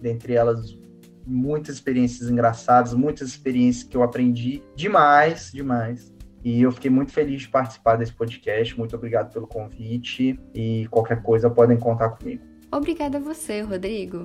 Dentre 0.00 0.34
elas, 0.34 0.78
muitas 1.26 1.74
experiências 1.74 2.30
engraçadas, 2.30 2.94
muitas 2.94 3.28
experiências 3.28 3.84
que 3.84 3.94
eu 3.94 4.02
aprendi 4.02 4.62
demais, 4.74 5.50
demais. 5.52 6.14
E 6.42 6.62
eu 6.62 6.72
fiquei 6.72 6.90
muito 6.90 7.12
feliz 7.12 7.42
de 7.42 7.48
participar 7.48 7.96
desse 7.96 8.12
podcast. 8.14 8.76
Muito 8.78 8.96
obrigado 8.96 9.32
pelo 9.32 9.46
convite 9.46 10.38
e 10.54 10.86
qualquer 10.90 11.22
coisa 11.22 11.50
podem 11.50 11.76
contar 11.76 12.10
comigo. 12.10 12.42
Obrigada 12.72 13.18
a 13.18 13.20
você, 13.20 13.60
Rodrigo. 13.60 14.24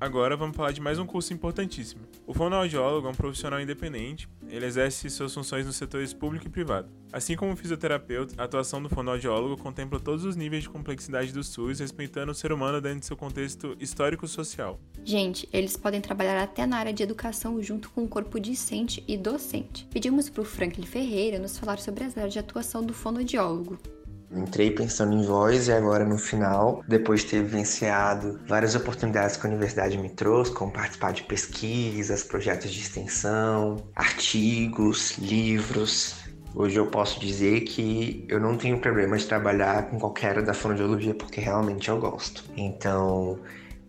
Agora 0.00 0.36
vamos 0.36 0.56
falar 0.56 0.70
de 0.70 0.80
mais 0.80 0.96
um 1.00 1.06
curso 1.06 1.34
importantíssimo. 1.34 2.02
O 2.24 2.32
fonoaudiólogo 2.32 3.08
é 3.08 3.10
um 3.10 3.14
profissional 3.14 3.60
independente, 3.60 4.28
ele 4.48 4.64
exerce 4.64 5.10
suas 5.10 5.34
funções 5.34 5.66
nos 5.66 5.74
setores 5.74 6.14
público 6.14 6.46
e 6.46 6.50
privado. 6.50 6.88
Assim 7.12 7.34
como 7.34 7.52
o 7.52 7.56
fisioterapeuta, 7.56 8.32
a 8.38 8.44
atuação 8.44 8.80
do 8.80 8.88
fonoaudiólogo 8.88 9.60
contempla 9.60 9.98
todos 9.98 10.24
os 10.24 10.36
níveis 10.36 10.62
de 10.62 10.70
complexidade 10.70 11.32
do 11.32 11.42
SUS, 11.42 11.80
respeitando 11.80 12.30
o 12.30 12.34
ser 12.34 12.52
humano 12.52 12.80
dentro 12.80 13.00
de 13.00 13.06
seu 13.06 13.16
contexto 13.16 13.76
histórico-social. 13.80 14.78
Gente, 15.04 15.48
eles 15.52 15.76
podem 15.76 16.00
trabalhar 16.00 16.40
até 16.40 16.64
na 16.64 16.76
área 16.76 16.92
de 16.92 17.02
educação 17.02 17.60
junto 17.60 17.90
com 17.90 18.04
o 18.04 18.08
corpo 18.08 18.38
discente 18.38 19.02
e 19.08 19.16
docente. 19.16 19.88
Pedimos 19.90 20.30
para 20.30 20.42
o 20.42 20.44
Franklin 20.44 20.86
Ferreira 20.86 21.40
nos 21.40 21.58
falar 21.58 21.80
sobre 21.80 22.04
as 22.04 22.16
áreas 22.16 22.32
de 22.32 22.38
atuação 22.38 22.84
do 22.84 22.94
fonoaudiólogo. 22.94 23.76
Entrei 24.30 24.70
pensando 24.70 25.14
em 25.14 25.24
voz 25.24 25.68
e 25.68 25.72
agora 25.72 26.04
no 26.04 26.18
final, 26.18 26.82
depois 26.86 27.22
de 27.22 27.28
ter 27.28 27.42
vivenciado 27.42 28.38
várias 28.46 28.74
oportunidades 28.74 29.36
que 29.36 29.46
a 29.46 29.50
universidade 29.50 29.96
me 29.96 30.10
trouxe, 30.10 30.52
como 30.52 30.70
participar 30.70 31.12
de 31.12 31.22
pesquisas, 31.22 32.22
projetos 32.22 32.70
de 32.70 32.80
extensão, 32.80 33.76
artigos, 33.94 35.16
livros, 35.18 36.16
Hoje 36.54 36.76
eu 36.76 36.86
posso 36.86 37.20
dizer 37.20 37.60
que 37.60 38.24
eu 38.26 38.40
não 38.40 38.56
tenho 38.56 38.80
problema 38.80 39.16
de 39.16 39.26
trabalhar 39.26 39.90
com 39.90 39.98
qualquer 39.98 40.30
área 40.30 40.42
da 40.42 40.54
fonoaudiologia 40.54 41.14
porque 41.14 41.40
realmente 41.40 41.88
eu 41.88 42.00
gosto. 42.00 42.42
Então, 42.56 43.38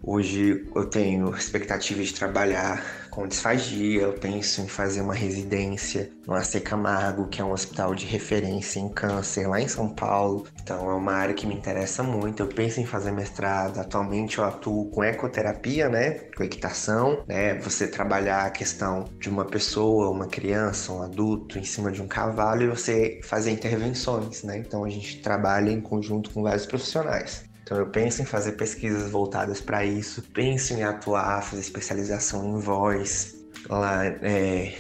Hoje 0.02 0.66
eu 0.74 0.86
tenho 0.86 1.36
expectativa 1.36 2.02
de 2.02 2.14
trabalhar 2.14 3.09
com 3.20 3.28
disfagia, 3.28 4.04
eu 4.04 4.14
penso 4.14 4.62
em 4.62 4.68
fazer 4.70 5.02
uma 5.02 5.14
residência 5.14 6.10
no 6.26 6.34
AC 6.34 6.62
Camargo, 6.62 7.28
que 7.28 7.42
é 7.42 7.44
um 7.44 7.52
hospital 7.52 7.94
de 7.94 8.06
referência 8.06 8.80
em 8.80 8.88
câncer 8.88 9.46
lá 9.46 9.60
em 9.60 9.68
São 9.68 9.90
Paulo. 9.90 10.48
Então 10.64 10.90
é 10.90 10.94
uma 10.94 11.12
área 11.12 11.34
que 11.34 11.46
me 11.46 11.54
interessa 11.54 12.02
muito. 12.02 12.42
Eu 12.42 12.48
penso 12.48 12.80
em 12.80 12.86
fazer 12.86 13.12
mestrado. 13.12 13.78
Atualmente 13.78 14.38
eu 14.38 14.46
atuo 14.46 14.90
com 14.90 15.04
ecoterapia, 15.04 15.90
né, 15.90 16.12
com 16.34 16.44
equitação, 16.44 17.22
né, 17.28 17.56
você 17.56 17.90
trabalhar 17.90 18.46
a 18.46 18.50
questão 18.52 19.04
de 19.20 19.28
uma 19.28 19.44
pessoa, 19.44 20.10
uma 20.10 20.28
criança, 20.28 20.94
um 20.94 21.02
adulto 21.02 21.60
em 21.60 21.64
cima 21.66 21.92
de 21.92 22.02
um 22.02 22.08
cavalo 22.08 22.64
e 22.64 22.68
você 22.68 23.20
fazer 23.22 23.52
intervenções, 23.52 24.44
né? 24.44 24.58
Então 24.58 24.86
a 24.86 24.90
gente 24.90 25.22
trabalha 25.22 25.72
em 25.72 25.82
conjunto 25.82 26.30
com 26.30 26.42
vários 26.42 26.66
profissionais. 26.66 27.49
Então 27.70 27.78
eu 27.78 27.86
penso 27.86 28.24
em 28.24 28.26
fazer 28.26 28.54
pesquisas 28.54 29.12
voltadas 29.12 29.62
para 29.62 29.86
isso, 29.86 30.24
penso 30.34 30.74
em 30.74 30.82
atuar, 30.82 31.44
fazer 31.44 31.62
especialização 31.62 32.58
em 32.58 32.60
voz 32.60 33.36
lá, 33.70 34.08
é, 34.08 34.74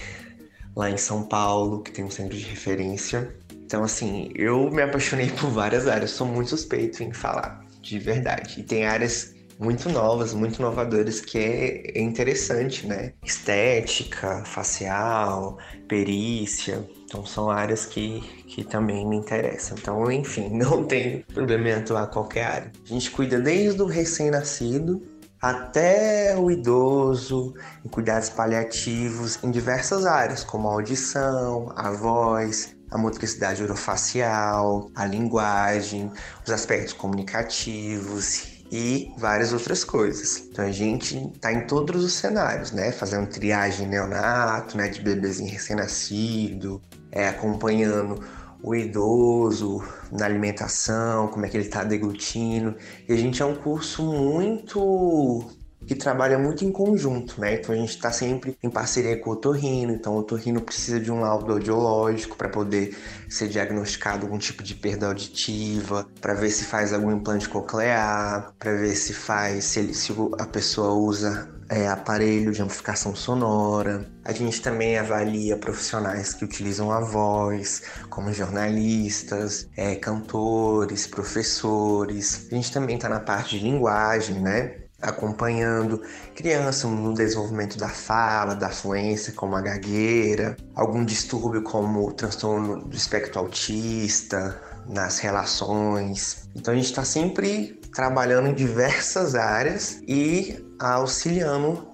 lá 0.75 0.89
em 0.89 0.97
São 0.97 1.21
Paulo, 1.21 1.84
que 1.84 1.91
tem 1.91 2.04
um 2.04 2.10
centro 2.10 2.36
de 2.36 2.43
referência. 2.43 3.32
Então 3.63 3.84
assim, 3.84 4.32
eu 4.34 4.71
me 4.71 4.82
apaixonei 4.82 5.30
por 5.39 5.52
várias 5.52 5.88
áreas, 5.88 6.10
sou 6.10 6.25
muito 6.25 6.49
suspeito 6.49 7.04
em 7.04 7.13
falar, 7.13 7.63
de 7.80 7.99
verdade. 7.99 8.60
E 8.60 8.63
tem 8.63 8.88
áreas 8.88 9.36
muito 9.60 9.89
novas, 9.89 10.34
muito 10.34 10.60
inovadoras, 10.60 11.19
que 11.19 11.38
é 11.38 12.02
interessante, 12.02 12.88
né? 12.88 13.12
Estética, 13.22 14.41
facial, 14.45 15.58
perícia. 15.86 16.88
Então 17.04 17.26
são 17.26 17.52
áreas 17.52 17.86
que, 17.86 18.22
que 18.48 18.63
também 18.63 19.06
me 19.06 19.17
interessam. 19.17 19.78
Então, 19.78 20.10
enfim, 20.10 20.50
não 20.56 20.86
tem 20.86 21.24
problema 21.34 21.67
em 21.67 21.74
atuar 21.74 22.08
qualquer 22.08 22.45
área. 22.45 22.72
A 22.86 22.88
gente 22.88 23.12
cuida 23.12 23.38
desde 23.38 23.82
o 23.82 23.86
recém-nascido 23.86 25.02
até 25.41 26.36
o 26.38 26.50
idoso, 26.50 27.54
em 27.84 27.89
cuidados 27.89 28.30
paliativos 28.30 29.39
em 29.43 29.52
diversas 29.52 30.06
áreas, 30.06 30.43
como 30.43 30.69
a 30.69 30.74
audição, 30.74 31.72
a 31.76 31.91
voz, 31.91 32.76
a 32.91 32.98
motricidade 32.98 33.63
orofacial, 33.63 34.89
a 34.95 35.06
linguagem, 35.06 36.12
os 36.45 36.52
aspectos 36.52 36.93
comunicativos 36.93 38.59
e 38.71 39.12
várias 39.17 39.53
outras 39.53 39.84
coisas. 39.84 40.47
Então 40.49 40.65
a 40.65 40.71
gente 40.71 41.17
está 41.34 41.51
em 41.51 41.65
todos 41.65 42.03
os 42.03 42.13
cenários, 42.13 42.71
né? 42.71 42.91
Fazendo 42.91 43.27
triagem 43.27 43.88
neonato, 43.88 44.77
né? 44.77 44.88
De 44.88 45.01
bebezinho 45.01 45.51
recém-nascido, 45.51 46.82
é, 47.12 47.27
acompanhando 47.27 48.23
o 48.62 48.75
idoso 48.75 49.82
na 50.12 50.25
alimentação, 50.25 51.29
como 51.29 51.45
é 51.45 51.49
que 51.49 51.58
ele 51.58 51.65
está 51.65 51.84
deglutindo. 51.84 52.75
E 53.08 53.13
a 53.13 53.15
gente 53.15 53.41
é 53.41 53.45
um 53.45 53.55
curso 53.55 54.03
muito 54.03 55.49
que 55.89 55.95
trabalha 55.95 56.38
muito 56.38 56.63
em 56.63 56.71
conjunto, 56.71 57.41
né? 57.41 57.56
Então 57.56 57.73
a 57.73 57.78
gente 57.80 57.89
está 57.89 58.12
sempre 58.12 58.56
em 58.62 58.69
parceria 58.69 59.17
com 59.17 59.32
o 59.32 59.34
otorrino, 59.34 59.91
então 59.91 60.13
o 60.13 60.19
otorrino 60.19 60.62
precisa 60.62 60.99
de 60.99 61.12
um 61.12 61.21
laudo 61.21 61.54
audiológico 61.54 62.38
para 62.38 62.47
poder 62.47 62.95
ser 63.28 63.47
diagnosticado 63.47 64.28
algum 64.28 64.38
tipo 64.38 64.62
de 64.62 64.75
perda 64.75 65.08
auditiva, 65.08 66.08
para 66.21 66.36
ver 66.36 66.52
se 66.52 66.65
faz 66.65 66.93
algum 66.93 67.12
implante 67.12 67.49
coclear, 67.49 68.54
para 68.60 68.71
ver 68.73 68.95
se 68.95 69.13
faz 69.13 69.65
se, 69.65 69.80
ele, 69.80 69.95
se 69.95 70.13
a 70.38 70.45
pessoa 70.45 70.93
usa 70.93 71.49
é, 71.67 71.88
aparelho 71.88 72.52
de 72.52 72.62
amplificação 72.62 73.15
sonora. 73.15 74.08
A 74.23 74.32
gente 74.32 74.62
também 74.62 74.95
avalia 74.95 75.58
profissionais 75.58 76.36
que 76.36 76.45
utilizam 76.45 76.91
a 76.91 76.99
voz, 76.99 77.82
como 78.12 78.32
jornalistas, 78.32 79.67
é, 79.75 79.95
cantores, 79.95 81.08
professores. 81.08 82.47
A 82.52 82.54
gente 82.56 82.71
também 82.71 82.95
está 82.95 83.10
na 83.10 83.19
parte 83.19 83.58
de 83.58 83.65
linguagem, 83.65 84.39
né? 84.39 84.88
Acompanhando 85.01 86.01
crianças 86.35 86.89
no 86.89 87.13
desenvolvimento 87.13 87.77
da 87.77 87.89
fala, 87.89 88.55
da 88.55 88.69
fluência, 88.69 89.33
como 89.33 89.55
a 89.55 89.62
gagueira, 89.62 90.57
algum 90.75 91.03
distúrbio 91.05 91.63
como 91.63 92.12
transtorno 92.13 92.83
do 92.83 92.95
espectro 92.95 93.39
autista, 93.39 94.59
nas 94.88 95.19
relações. 95.19 96.49
Então 96.55 96.73
a 96.73 96.77
gente 96.77 96.88
está 96.88 97.05
sempre 97.05 97.79
trabalhando 97.93 98.47
em 98.49 98.53
diversas 98.53 99.35
áreas 99.35 100.01
e 100.07 100.65
auxiliando 100.79 101.88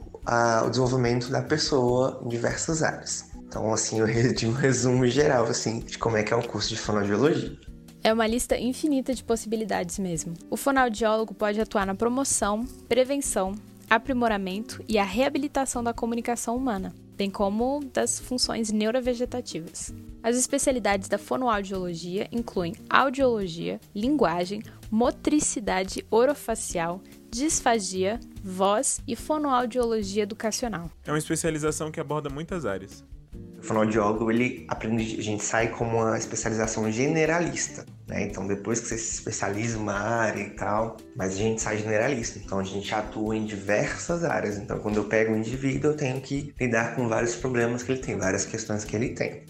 o 0.65 0.69
desenvolvimento 0.69 1.29
da 1.29 1.41
pessoa 1.41 2.19
em 2.23 2.29
diversas 2.29 2.81
áreas. 2.81 3.25
Então, 3.55 3.71
assim, 3.73 3.99
eu 3.99 4.07
de 4.33 4.47
um 4.47 4.53
resumo 4.53 5.05
geral 5.07 5.45
assim, 5.45 5.79
de 5.79 5.97
como 5.97 6.17
é 6.17 6.23
que 6.23 6.33
é 6.33 6.35
o 6.35 6.45
curso 6.45 6.69
de 6.69 6.77
fonoaudiologia. 6.77 7.55
É 8.05 8.13
uma 8.13 8.27
lista 8.27 8.55
infinita 8.55 9.15
de 9.15 9.23
possibilidades 9.23 9.97
mesmo. 9.97 10.35
O 10.47 10.55
fonoaudiólogo 10.55 11.33
pode 11.33 11.59
atuar 11.59 11.87
na 11.87 11.95
promoção, 11.95 12.63
prevenção, 12.87 13.55
aprimoramento 13.89 14.79
e 14.87 14.99
a 14.99 15.03
reabilitação 15.03 15.83
da 15.83 15.91
comunicação 15.91 16.55
humana, 16.55 16.93
bem 17.17 17.31
como 17.31 17.83
das 17.91 18.19
funções 18.19 18.71
neurovegetativas. 18.71 19.91
As 20.21 20.37
especialidades 20.37 21.09
da 21.09 21.17
fonoaudiologia 21.17 22.27
incluem 22.31 22.75
audiologia, 22.87 23.81
linguagem, 23.95 24.61
motricidade 24.91 26.05
orofacial, 26.11 27.01
disfagia, 27.31 28.19
voz 28.43 29.01
e 29.07 29.15
fonoaudiologia 29.15 30.21
educacional. 30.21 30.91
É 31.07 31.11
uma 31.11 31.17
especialização 31.17 31.89
que 31.91 31.99
aborda 31.99 32.29
muitas 32.29 32.67
áreas, 32.67 33.03
fonoaudiólogo, 33.65 34.32
ele 34.32 34.65
aprende, 34.67 35.19
a 35.19 35.23
gente 35.23 35.43
sai 35.43 35.69
como 35.69 35.97
uma 35.97 36.17
especialização 36.17 36.91
generalista, 36.91 37.86
né? 38.08 38.23
Então, 38.23 38.47
depois 38.47 38.80
que 38.80 38.88
você 38.88 38.97
se 38.97 39.15
especializa 39.15 39.78
em 39.78 39.82
uma 39.82 39.93
área 39.93 40.41
e 40.41 40.51
tal, 40.51 40.97
mas 41.15 41.34
a 41.34 41.38
gente 41.38 41.62
sai 41.62 41.78
generalista. 41.78 42.39
Então, 42.39 42.60
a 42.60 42.63
gente 42.63 42.93
atua 42.93 43.36
em 43.36 43.45
diversas 43.45 44.23
áreas. 44.23 44.58
Então, 44.58 44.80
quando 44.80 44.97
eu 44.97 45.06
pego 45.06 45.34
um 45.34 45.38
indivíduo, 45.38 45.91
eu 45.91 45.97
tenho 45.97 46.21
que 46.21 46.54
lidar 46.60 46.95
com 46.95 47.08
vários 47.08 47.36
problemas 47.36 47.84
que 47.84 47.91
ele 47.91 48.01
tem, 48.01 48.17
várias 48.17 48.45
questões 48.45 48.84
que 48.84 48.95
ele 48.95 49.10
tem. 49.10 49.43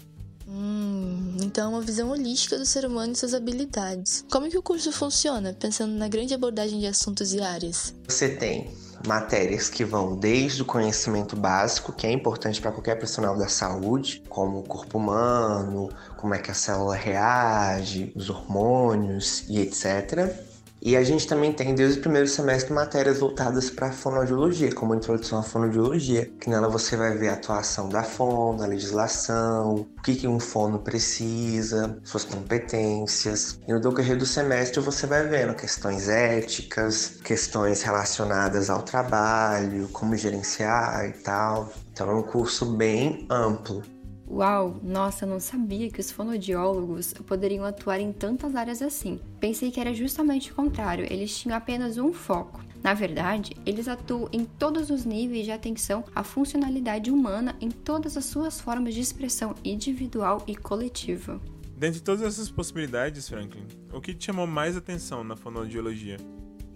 Hum, 0.48 1.36
então, 1.42 1.72
uma 1.72 1.82
visão 1.82 2.10
holística 2.10 2.56
do 2.56 2.64
ser 2.64 2.84
humano 2.84 3.12
e 3.12 3.16
suas 3.16 3.34
habilidades. 3.34 4.24
Como 4.30 4.48
que 4.48 4.56
o 4.56 4.62
curso 4.62 4.90
funciona, 4.92 5.52
pensando 5.52 5.92
na 5.92 6.08
grande 6.08 6.32
abordagem 6.34 6.80
de 6.80 6.86
assuntos 6.86 7.34
e 7.34 7.40
áreas? 7.40 7.94
Você 8.08 8.30
tem 8.30 8.70
matérias 9.06 9.68
que 9.68 9.84
vão 9.84 10.16
desde 10.16 10.62
o 10.62 10.64
conhecimento 10.64 11.36
básico, 11.36 11.92
que 11.92 12.06
é 12.06 12.12
importante 12.12 12.60
para 12.60 12.72
qualquer 12.72 12.96
profissional 12.96 13.36
da 13.36 13.48
saúde, 13.48 14.22
como 14.28 14.58
o 14.58 14.62
corpo 14.62 14.98
humano, 14.98 15.88
como 16.16 16.34
é 16.34 16.38
que 16.38 16.50
a 16.50 16.54
célula 16.54 16.96
reage, 16.96 18.12
os 18.14 18.28
hormônios 18.28 19.44
e 19.48 19.60
etc. 19.60 20.34
E 20.80 20.96
a 20.96 21.02
gente 21.02 21.26
também 21.26 21.52
tem 21.52 21.74
desde 21.74 21.98
o 21.98 22.02
primeiro 22.02 22.28
semestre 22.28 22.72
matérias 22.72 23.18
voltadas 23.18 23.70
para 23.70 23.88
a 23.88 23.92
fonoaudiologia, 23.92 24.72
como 24.74 24.94
introdução 24.94 25.38
à 25.38 25.42
fonoaudiologia, 25.42 26.30
que 26.40 26.50
nela 26.50 26.68
você 26.68 26.96
vai 26.96 27.16
ver 27.16 27.28
a 27.28 27.32
atuação 27.32 27.88
da 27.88 28.02
fono, 28.02 28.62
a 28.62 28.66
legislação, 28.66 29.74
o 29.74 30.02
que, 30.02 30.14
que 30.14 30.28
um 30.28 30.38
fono 30.38 30.78
precisa, 30.78 31.98
suas 32.04 32.24
competências. 32.24 33.58
E 33.66 33.72
no 33.72 33.80
decorrer 33.80 34.16
do 34.16 34.26
semestre 34.26 34.80
você 34.80 35.06
vai 35.06 35.26
vendo 35.26 35.54
questões 35.54 36.08
éticas, 36.08 37.18
questões 37.24 37.82
relacionadas 37.82 38.70
ao 38.70 38.82
trabalho, 38.82 39.88
como 39.88 40.14
gerenciar 40.14 41.06
e 41.08 41.12
tal. 41.12 41.72
Então 41.92 42.10
é 42.10 42.14
um 42.14 42.22
curso 42.22 42.76
bem 42.76 43.26
amplo. 43.30 43.82
Uau, 44.28 44.80
nossa, 44.82 45.24
não 45.24 45.38
sabia 45.38 45.88
que 45.88 46.00
os 46.00 46.10
fonodiólogos 46.10 47.14
poderiam 47.14 47.64
atuar 47.64 48.00
em 48.00 48.12
tantas 48.12 48.56
áreas 48.56 48.82
assim. 48.82 49.20
Pensei 49.38 49.70
que 49.70 49.80
era 49.80 49.94
justamente 49.94 50.50
o 50.50 50.54
contrário, 50.54 51.06
eles 51.08 51.38
tinham 51.38 51.56
apenas 51.56 51.96
um 51.96 52.12
foco. 52.12 52.60
Na 52.82 52.92
verdade, 52.92 53.56
eles 53.64 53.88
atuam 53.88 54.28
em 54.32 54.44
todos 54.44 54.90
os 54.90 55.04
níveis 55.04 55.44
de 55.44 55.52
atenção 55.52 56.04
à 56.14 56.22
funcionalidade 56.22 57.10
humana 57.10 57.56
em 57.60 57.70
todas 57.70 58.16
as 58.16 58.24
suas 58.24 58.60
formas 58.60 58.94
de 58.94 59.00
expressão 59.00 59.54
individual 59.64 60.42
e 60.46 60.54
coletiva. 60.54 61.40
Dentre 61.76 62.00
todas 62.00 62.22
essas 62.22 62.50
possibilidades, 62.50 63.28
Franklin, 63.28 63.66
o 63.92 64.00
que 64.00 64.14
te 64.14 64.26
chamou 64.26 64.46
mais 64.46 64.76
atenção 64.76 65.22
na 65.22 65.36
fonoaudiologia? 65.36 66.16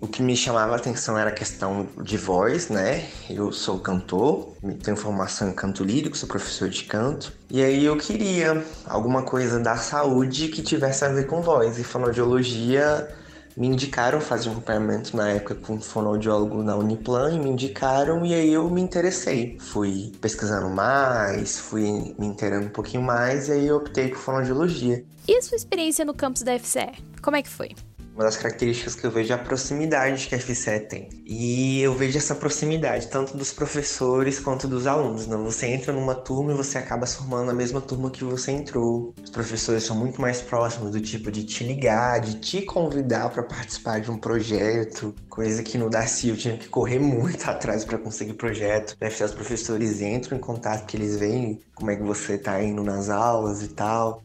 O 0.00 0.08
que 0.08 0.22
me 0.22 0.34
chamava 0.34 0.72
a 0.72 0.76
atenção 0.76 1.18
era 1.18 1.28
a 1.28 1.32
questão 1.32 1.86
de 2.02 2.16
voz, 2.16 2.70
né? 2.70 3.06
Eu 3.28 3.52
sou 3.52 3.78
cantor, 3.78 4.54
tenho 4.82 4.96
formação 4.96 5.50
em 5.50 5.52
canto 5.52 5.84
lírico, 5.84 6.16
sou 6.16 6.26
professor 6.26 6.70
de 6.70 6.84
canto. 6.84 7.30
E 7.50 7.62
aí 7.62 7.84
eu 7.84 7.96
queria 7.98 8.64
alguma 8.86 9.22
coisa 9.22 9.60
da 9.60 9.76
saúde 9.76 10.48
que 10.48 10.62
tivesse 10.62 11.04
a 11.04 11.08
ver 11.08 11.26
com 11.26 11.42
voz. 11.42 11.78
E 11.78 11.84
fonoaudiologia 11.84 13.14
me 13.54 13.66
indicaram 13.66 14.22
fazer 14.22 14.48
um 14.48 14.52
acompanhamento 14.52 15.14
na 15.14 15.28
época 15.32 15.54
com 15.56 15.74
um 15.74 15.80
fonoaudiólogo 15.82 16.62
na 16.62 16.76
Uniplan 16.76 17.34
e 17.34 17.38
me 17.38 17.50
indicaram 17.50 18.24
e 18.24 18.32
aí 18.32 18.50
eu 18.50 18.70
me 18.70 18.80
interessei. 18.80 19.58
Fui 19.60 20.12
pesquisando 20.18 20.70
mais, 20.70 21.58
fui 21.58 22.14
me 22.18 22.26
inteirando 22.26 22.68
um 22.68 22.70
pouquinho 22.70 23.02
mais 23.02 23.48
e 23.48 23.52
aí 23.52 23.66
eu 23.66 23.76
optei 23.76 24.08
por 24.08 24.18
fonoaudiologia. 24.18 25.04
E 25.28 25.36
a 25.36 25.42
sua 25.42 25.56
experiência 25.56 26.06
no 26.06 26.14
campus 26.14 26.42
da 26.42 26.58
FCE? 26.58 27.04
Como 27.20 27.36
é 27.36 27.42
que 27.42 27.50
foi? 27.50 27.74
Uma 28.14 28.24
das 28.24 28.36
características 28.36 28.94
que 28.94 29.06
eu 29.06 29.10
vejo 29.10 29.32
é 29.32 29.36
a 29.36 29.38
proximidade 29.38 30.26
que 30.26 30.34
a 30.34 30.38
FCE 30.38 30.80
tem. 30.80 31.08
E 31.24 31.80
eu 31.80 31.94
vejo 31.94 32.18
essa 32.18 32.34
proximidade 32.34 33.08
tanto 33.08 33.36
dos 33.36 33.52
professores 33.52 34.38
quanto 34.38 34.68
dos 34.68 34.86
alunos. 34.86 35.26
Não? 35.26 35.44
Você 35.44 35.66
entra 35.66 35.92
numa 35.92 36.14
turma 36.14 36.52
e 36.52 36.56
você 36.56 36.78
acaba 36.78 37.06
formando 37.06 37.50
a 37.50 37.54
mesma 37.54 37.80
turma 37.80 38.10
que 38.10 38.24
você 38.24 38.52
entrou. 38.52 39.14
Os 39.22 39.30
professores 39.30 39.84
são 39.84 39.96
muito 39.96 40.20
mais 40.20 40.40
próximos 40.40 40.90
do 40.90 41.00
tipo 41.00 41.30
de 41.30 41.44
te 41.44 41.64
ligar, 41.64 42.20
de 42.20 42.40
te 42.40 42.62
convidar 42.62 43.30
para 43.30 43.42
participar 43.42 44.00
de 44.00 44.10
um 44.10 44.18
projeto, 44.18 45.14
coisa 45.28 45.62
que 45.62 45.78
no 45.78 45.88
Darcy 45.88 46.28
eu 46.28 46.36
tinha 46.36 46.56
que 46.56 46.68
correr 46.68 46.98
muito 46.98 47.42
atrás 47.48 47.84
para 47.84 47.98
conseguir 47.98 48.34
projeto. 48.34 48.96
Na 49.00 49.08
FCE 49.08 49.24
os 49.24 49.34
professores 49.34 50.00
entram 50.00 50.36
em 50.36 50.40
contato, 50.40 50.86
que 50.86 50.96
eles 50.96 51.16
veem 51.16 51.60
como 51.74 51.90
é 51.90 51.96
que 51.96 52.02
você 52.02 52.34
está 52.34 52.62
indo 52.62 52.82
nas 52.82 53.08
aulas 53.08 53.62
e 53.62 53.68
tal. 53.68 54.22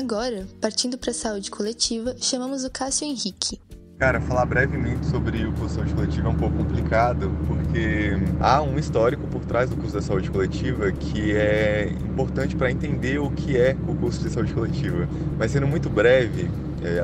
Agora, 0.00 0.46
partindo 0.62 0.96
para 0.96 1.10
a 1.10 1.14
saúde 1.14 1.50
coletiva, 1.50 2.14
chamamos 2.18 2.64
o 2.64 2.70
Cássio 2.70 3.06
Henrique. 3.06 3.60
Cara, 3.98 4.18
falar 4.18 4.46
brevemente 4.46 5.04
sobre 5.04 5.44
o 5.44 5.52
curso 5.52 5.74
de 5.74 5.74
saúde 5.74 5.94
coletiva 5.94 6.26
é 6.26 6.30
um 6.30 6.36
pouco 6.36 6.56
complicado, 6.56 7.30
porque 7.46 8.12
há 8.40 8.62
um 8.62 8.78
histórico 8.78 9.26
por 9.26 9.44
trás 9.44 9.68
do 9.68 9.76
curso 9.76 9.92
da 9.92 10.00
saúde 10.00 10.30
coletiva 10.30 10.90
que 10.90 11.32
é 11.36 11.92
importante 12.02 12.56
para 12.56 12.70
entender 12.70 13.18
o 13.18 13.30
que 13.30 13.58
é 13.58 13.76
o 13.86 13.94
curso 13.94 14.22
de 14.22 14.30
saúde 14.30 14.54
coletiva. 14.54 15.06
Mas 15.38 15.50
sendo 15.50 15.66
muito 15.66 15.90
breve, 15.90 16.50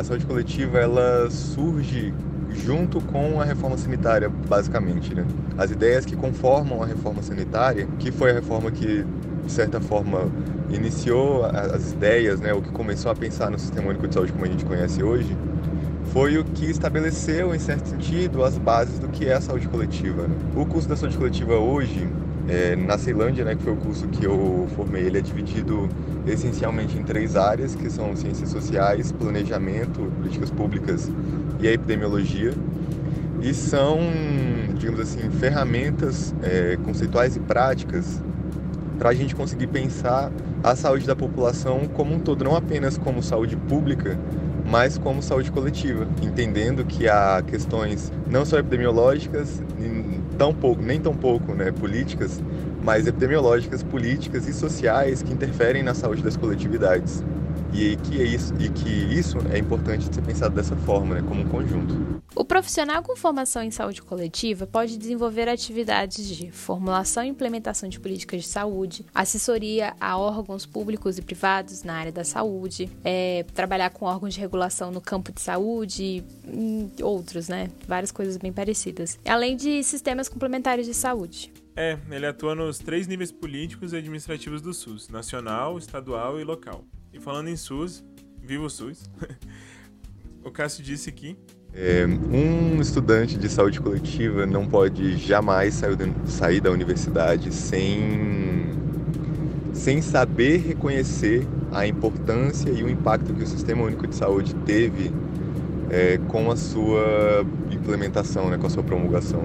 a 0.00 0.02
saúde 0.02 0.24
coletiva 0.24 0.78
ela 0.78 1.30
surge 1.30 2.14
junto 2.48 2.98
com 3.02 3.42
a 3.42 3.44
reforma 3.44 3.76
sanitária, 3.76 4.30
basicamente, 4.30 5.14
né? 5.14 5.26
As 5.58 5.70
ideias 5.70 6.06
que 6.06 6.16
conformam 6.16 6.82
a 6.82 6.86
reforma 6.86 7.22
sanitária, 7.22 7.86
que 7.98 8.10
foi 8.10 8.30
a 8.30 8.34
reforma 8.34 8.70
que 8.70 9.04
de 9.44 9.52
certa 9.52 9.82
forma 9.82 10.32
iniciou 10.70 11.44
as 11.44 11.92
ideias, 11.92 12.40
né, 12.40 12.52
o 12.52 12.60
que 12.60 12.70
começou 12.70 13.10
a 13.10 13.14
pensar 13.14 13.50
no 13.50 13.58
sistema 13.58 13.88
único 13.88 14.06
de 14.08 14.14
saúde 14.14 14.32
como 14.32 14.44
a 14.44 14.48
gente 14.48 14.64
conhece 14.64 15.02
hoje, 15.02 15.36
foi 16.12 16.38
o 16.38 16.44
que 16.44 16.64
estabeleceu, 16.66 17.54
em 17.54 17.58
certo 17.58 17.88
sentido, 17.88 18.42
as 18.42 18.56
bases 18.56 18.98
do 18.98 19.08
que 19.08 19.26
é 19.26 19.34
a 19.34 19.40
saúde 19.40 19.68
coletiva. 19.68 20.26
Né? 20.26 20.34
O 20.54 20.64
curso 20.64 20.88
da 20.88 20.96
saúde 20.96 21.16
coletiva 21.16 21.54
hoje, 21.56 22.08
é, 22.48 22.74
na 22.74 22.96
Ceilândia, 22.96 23.44
né, 23.44 23.54
que 23.54 23.62
foi 23.62 23.72
o 23.72 23.76
curso 23.76 24.06
que 24.08 24.24
eu 24.24 24.66
formei, 24.74 25.04
ele 25.04 25.18
é 25.18 25.20
dividido 25.20 25.88
essencialmente 26.26 26.96
em 26.96 27.02
três 27.02 27.36
áreas, 27.36 27.74
que 27.74 27.90
são 27.90 28.16
ciências 28.16 28.48
sociais, 28.50 29.12
planejamento, 29.12 30.00
políticas 30.16 30.50
públicas 30.50 31.10
e 31.60 31.68
a 31.68 31.72
epidemiologia. 31.72 32.52
E 33.42 33.52
são, 33.52 33.98
digamos 34.74 35.00
assim, 35.00 35.28
ferramentas 35.30 36.34
é, 36.42 36.78
conceituais 36.82 37.36
e 37.36 37.40
práticas 37.40 38.22
para 38.98 39.10
a 39.10 39.14
gente 39.14 39.34
conseguir 39.34 39.66
pensar 39.66 40.30
a 40.62 40.74
saúde 40.74 41.06
da 41.06 41.14
população 41.14 41.86
como 41.86 42.14
um 42.14 42.18
todo, 42.18 42.44
não 42.44 42.56
apenas 42.56 42.98
como 42.98 43.22
saúde 43.22 43.56
pública, 43.56 44.18
mas 44.68 44.98
como 44.98 45.22
saúde 45.22 45.50
coletiva, 45.52 46.08
entendendo 46.22 46.84
que 46.84 47.08
há 47.08 47.42
questões 47.46 48.12
não 48.28 48.44
só 48.44 48.58
epidemiológicas, 48.58 49.62
nem 49.78 50.20
tão 50.36 50.52
pouco, 50.52 50.82
nem 50.82 51.00
tão 51.00 51.14
pouco 51.14 51.54
né, 51.54 51.70
políticas, 51.70 52.42
mas 52.82 53.06
epidemiológicas, 53.06 53.82
políticas 53.82 54.48
e 54.48 54.52
sociais 54.52 55.22
que 55.22 55.32
interferem 55.32 55.82
na 55.82 55.94
saúde 55.94 56.22
das 56.22 56.36
coletividades. 56.36 57.22
E 57.72 57.96
que, 57.96 58.20
é 58.20 58.24
isso, 58.24 58.54
e 58.58 58.68
que 58.68 58.88
isso 58.88 59.38
é 59.52 59.58
importante 59.58 60.12
ser 60.12 60.22
pensado 60.22 60.54
dessa 60.54 60.74
forma, 60.76 61.16
né, 61.16 61.24
como 61.26 61.42
um 61.42 61.48
conjunto. 61.48 62.15
O 62.38 62.44
profissional 62.44 63.02
com 63.02 63.16
formação 63.16 63.62
em 63.62 63.70
saúde 63.70 64.02
coletiva 64.02 64.66
pode 64.66 64.98
desenvolver 64.98 65.48
atividades 65.48 66.28
de 66.28 66.50
formulação 66.50 67.24
e 67.24 67.28
implementação 67.28 67.88
de 67.88 67.98
políticas 67.98 68.42
de 68.42 68.48
saúde, 68.48 69.06
assessoria 69.14 69.96
a 69.98 70.18
órgãos 70.18 70.66
públicos 70.66 71.16
e 71.16 71.22
privados 71.22 71.82
na 71.82 71.94
área 71.94 72.12
da 72.12 72.24
saúde, 72.24 72.90
é, 73.02 73.46
trabalhar 73.54 73.88
com 73.88 74.04
órgãos 74.04 74.34
de 74.34 74.40
regulação 74.40 74.90
no 74.90 75.00
campo 75.00 75.32
de 75.32 75.40
saúde 75.40 76.22
e 76.46 77.02
outros, 77.02 77.48
né? 77.48 77.70
Várias 77.88 78.12
coisas 78.12 78.36
bem 78.36 78.52
parecidas. 78.52 79.18
Além 79.24 79.56
de 79.56 79.82
sistemas 79.82 80.28
complementares 80.28 80.84
de 80.84 80.92
saúde. 80.92 81.50
É, 81.74 81.98
ele 82.10 82.26
atua 82.26 82.54
nos 82.54 82.78
três 82.78 83.06
níveis 83.06 83.32
políticos 83.32 83.94
e 83.94 83.96
administrativos 83.96 84.60
do 84.60 84.74
SUS: 84.74 85.08
nacional, 85.08 85.78
estadual 85.78 86.38
e 86.38 86.44
local. 86.44 86.84
E 87.14 87.18
falando 87.18 87.48
em 87.48 87.56
SUS, 87.56 88.04
viva 88.42 88.64
o 88.64 88.68
SUS! 88.68 89.08
o 90.44 90.50
Cássio 90.50 90.84
disse 90.84 91.10
que 91.10 91.38
é, 91.76 92.06
um 92.06 92.80
estudante 92.80 93.36
de 93.36 93.48
saúde 93.50 93.80
coletiva 93.80 94.46
não 94.46 94.66
pode 94.66 95.18
jamais 95.18 95.74
sair, 95.74 95.96
sair 96.24 96.60
da 96.60 96.70
universidade 96.70 97.52
sem, 97.52 98.64
sem 99.74 100.00
saber 100.00 100.58
reconhecer 100.66 101.46
a 101.70 101.86
importância 101.86 102.70
e 102.70 102.82
o 102.82 102.88
impacto 102.88 103.34
que 103.34 103.42
o 103.42 103.46
Sistema 103.46 103.82
Único 103.82 104.06
de 104.06 104.14
Saúde 104.14 104.54
teve 104.64 105.12
é, 105.90 106.18
com 106.28 106.50
a 106.50 106.56
sua 106.56 107.44
implementação, 107.70 108.48
né, 108.48 108.56
com 108.56 108.66
a 108.66 108.70
sua 108.70 108.82
promulgação. 108.82 109.44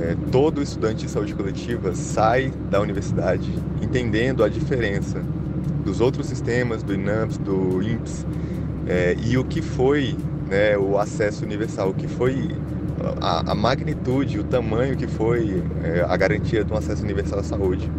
É, 0.00 0.16
todo 0.30 0.62
estudante 0.62 1.04
de 1.04 1.10
saúde 1.10 1.34
coletiva 1.34 1.94
sai 1.94 2.50
da 2.70 2.80
universidade 2.80 3.52
entendendo 3.82 4.42
a 4.42 4.48
diferença 4.48 5.20
dos 5.84 6.00
outros 6.00 6.26
sistemas, 6.26 6.82
do 6.82 6.94
INAMPS, 6.94 7.36
do 7.38 7.82
INPS, 7.82 8.24
é, 8.86 9.16
e 9.20 9.36
o 9.36 9.44
que 9.44 9.60
foi 9.60 10.16
né, 10.50 10.76
o 10.76 10.98
acesso 10.98 11.44
universal, 11.44 11.94
que 11.94 12.08
foi 12.08 12.50
a, 13.20 13.52
a, 13.52 13.54
magnitude, 13.54 14.38
o 14.38 14.44
tamanho 14.44 14.96
que 14.96 15.06
foi 15.06 15.62
é, 15.82 16.04
a 16.06 16.16
garantia 16.16 16.64
de 16.64 16.72
um 16.72 16.76
acesso 16.76 17.02
universal 17.02 17.38
à 17.38 17.42
saúde. 17.42 17.90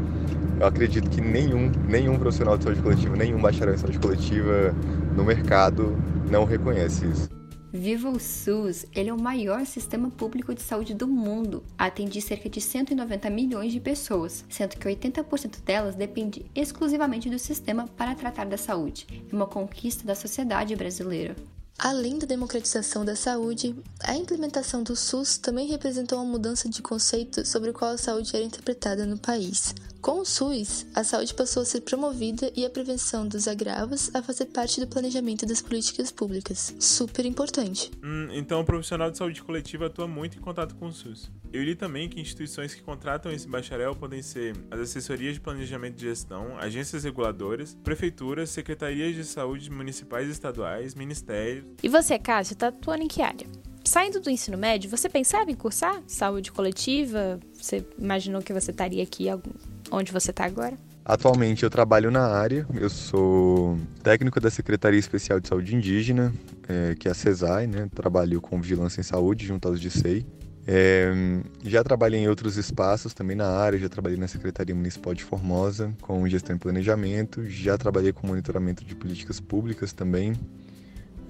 Eu 0.60 0.68
acredito 0.68 1.10
que 1.10 1.22
nenhum, 1.22 1.72
nenhum 1.88 2.20
profissional 2.20 2.58
de 2.58 2.66
saúde 2.66 2.82
coletiva, 2.82 3.16
nenhum 3.16 3.42
bacharel 3.42 3.74
em 3.74 3.78
saúde 3.78 3.98
coletiva 3.98 4.76
no 5.16 5.24
mercado 5.24 5.98
não 6.30 6.46
reconhece 6.46 7.06
isso. 7.08 7.30
Viva 7.74 8.10
o 8.10 8.20
SUS! 8.20 8.86
Ele 8.94 9.10
é 9.10 9.14
o 9.14 9.20
maior 9.20 9.66
sistema 9.66 10.12
público 10.12 10.54
de 10.54 10.62
saúde 10.62 10.94
do 10.94 11.08
mundo. 11.08 11.64
Atende 11.78 12.22
cerca 12.22 12.50
de 12.50 12.60
190 12.60 13.30
milhões 13.30 13.72
de 13.72 13.80
pessoas, 13.80 14.44
sendo 14.50 14.76
que 14.76 14.88
80% 14.88 15.64
delas 15.64 15.96
depende 15.96 16.46
exclusivamente 16.54 17.30
do 17.30 17.40
sistema 17.40 17.88
para 17.96 18.14
tratar 18.14 18.46
da 18.46 18.58
saúde. 18.58 19.08
É 19.32 19.34
uma 19.34 19.48
conquista 19.48 20.06
da 20.06 20.14
sociedade 20.14 20.76
brasileira. 20.76 21.34
Além 21.84 22.20
da 22.20 22.28
democratização 22.28 23.04
da 23.04 23.15
saúde, 23.15 23.76
a 24.04 24.15
implementação 24.15 24.84
do 24.84 24.96
SUS 24.96 25.39
também 25.39 25.67
representou 25.67 26.20
uma 26.20 26.32
mudança 26.32 26.70
de 26.70 26.80
conceito 26.80 27.44
sobre 27.44 27.74
qual 27.74 27.89
a 27.89 27.98
saúde 27.98 28.36
era 28.36 28.46
interpretada 28.46 29.04
no 29.04 29.17
país. 29.17 29.74
Com 30.02 30.22
o 30.22 30.26
SUS, 30.26 30.88
a 30.96 31.04
saúde 31.04 31.32
passou 31.32 31.62
a 31.62 31.66
ser 31.66 31.82
promovida 31.82 32.52
e 32.56 32.66
a 32.66 32.70
prevenção 32.72 33.28
dos 33.28 33.48
agravos 33.48 34.10
a 34.16 34.24
fazer 34.24 34.48
parte 34.48 34.80
do 34.80 34.88
planejamento 34.88 35.46
das 35.46 35.62
políticas 35.62 36.12
públicas. 36.12 36.74
Super 36.80 37.24
importante. 37.24 37.92
Hum, 38.04 38.28
então 38.32 38.62
o 38.62 38.66
profissional 38.66 39.12
de 39.12 39.20
saúde 39.20 39.44
coletiva 39.44 39.86
atua 39.86 40.08
muito 40.08 40.40
em 40.40 40.42
contato 40.42 40.74
com 40.74 40.88
o 40.88 40.92
SUS. 40.92 41.30
Eu 41.54 41.62
li 41.64 41.76
também 41.76 42.10
que 42.10 42.20
instituições 42.20 42.74
que 42.74 42.82
contratam 42.82 43.32
esse 43.32 43.48
bacharel 43.48 43.96
podem 43.96 44.24
ser 44.24 44.56
as 44.72 44.80
assessorias 44.80 45.36
de 45.36 45.40
planejamento 45.40 45.98
de 45.98 46.08
gestão, 46.08 46.58
agências 46.58 47.04
reguladoras, 47.04 47.78
prefeituras, 47.84 48.50
secretarias 48.50 49.14
de 49.14 49.24
saúde 49.24 49.70
municipais 49.70 50.28
e 50.28 50.32
estaduais, 50.32 50.96
ministérios. 50.96 51.66
E 51.84 51.88
você, 51.88 52.18
Cássio, 52.18 52.54
está 52.54 52.70
atuando 52.70 53.04
em 53.04 53.08
que 53.08 53.22
área? 53.22 53.46
Saindo 53.84 54.20
do 54.20 54.30
ensino 54.32 54.58
médio, 54.58 54.90
você 54.90 55.10
pensava 55.10 55.52
em 55.52 55.56
cursar 55.56 56.02
saúde 56.08 56.52
coletiva? 56.52 57.40
Você 57.54 57.86
imaginou 58.00 58.42
que 58.42 58.54
você 58.54 58.72
estaria 58.72 59.04
aqui 59.04 59.30
onde 59.92 60.12
você 60.12 60.32
está 60.32 60.46
agora? 60.46 60.74
Atualmente 61.04 61.64
eu 61.64 61.70
trabalho 61.70 62.10
na 62.12 62.26
área, 62.28 62.66
eu 62.74 62.90
sou 62.90 63.78
técnico 64.04 64.40
da 64.40 64.50
Secretaria 64.50 65.00
Especial 65.00 65.40
de 65.40 65.48
Saúde 65.48 65.76
Indígena, 65.76 66.34
é, 66.68 66.96
que 66.96 67.08
é 67.08 67.12
a 67.12 67.14
CESAI, 67.14 67.68
né? 67.68 67.90
Trabalho 67.94 68.40
com 68.40 68.62
vigilância 68.62 69.02
em 69.02 69.04
saúde 69.04 69.46
junto 69.46 69.68
aos 69.68 69.80
DICEI. 69.80 70.26
É, 70.68 71.12
já 71.64 71.84
trabalhei 71.84 72.20
em 72.20 72.28
outros 72.28 72.56
espaços 72.56 73.14
também 73.14 73.36
na 73.36 73.48
área, 73.48 73.80
já 73.80 73.90
trabalhei 73.90 74.18
na 74.18 74.28
Secretaria 74.28 74.76
Municipal 74.76 75.14
de 75.14 75.24
Formosa 75.24 75.92
com 76.02 76.28
gestão 76.28 76.56
e 76.56 76.60
planejamento, 76.60 77.44
já 77.50 77.78
trabalhei 77.78 78.14
com 78.14 78.28
monitoramento 78.28 78.86
de 78.86 78.96
políticas 78.96 79.40
públicas 79.40 79.92
também 79.92 80.34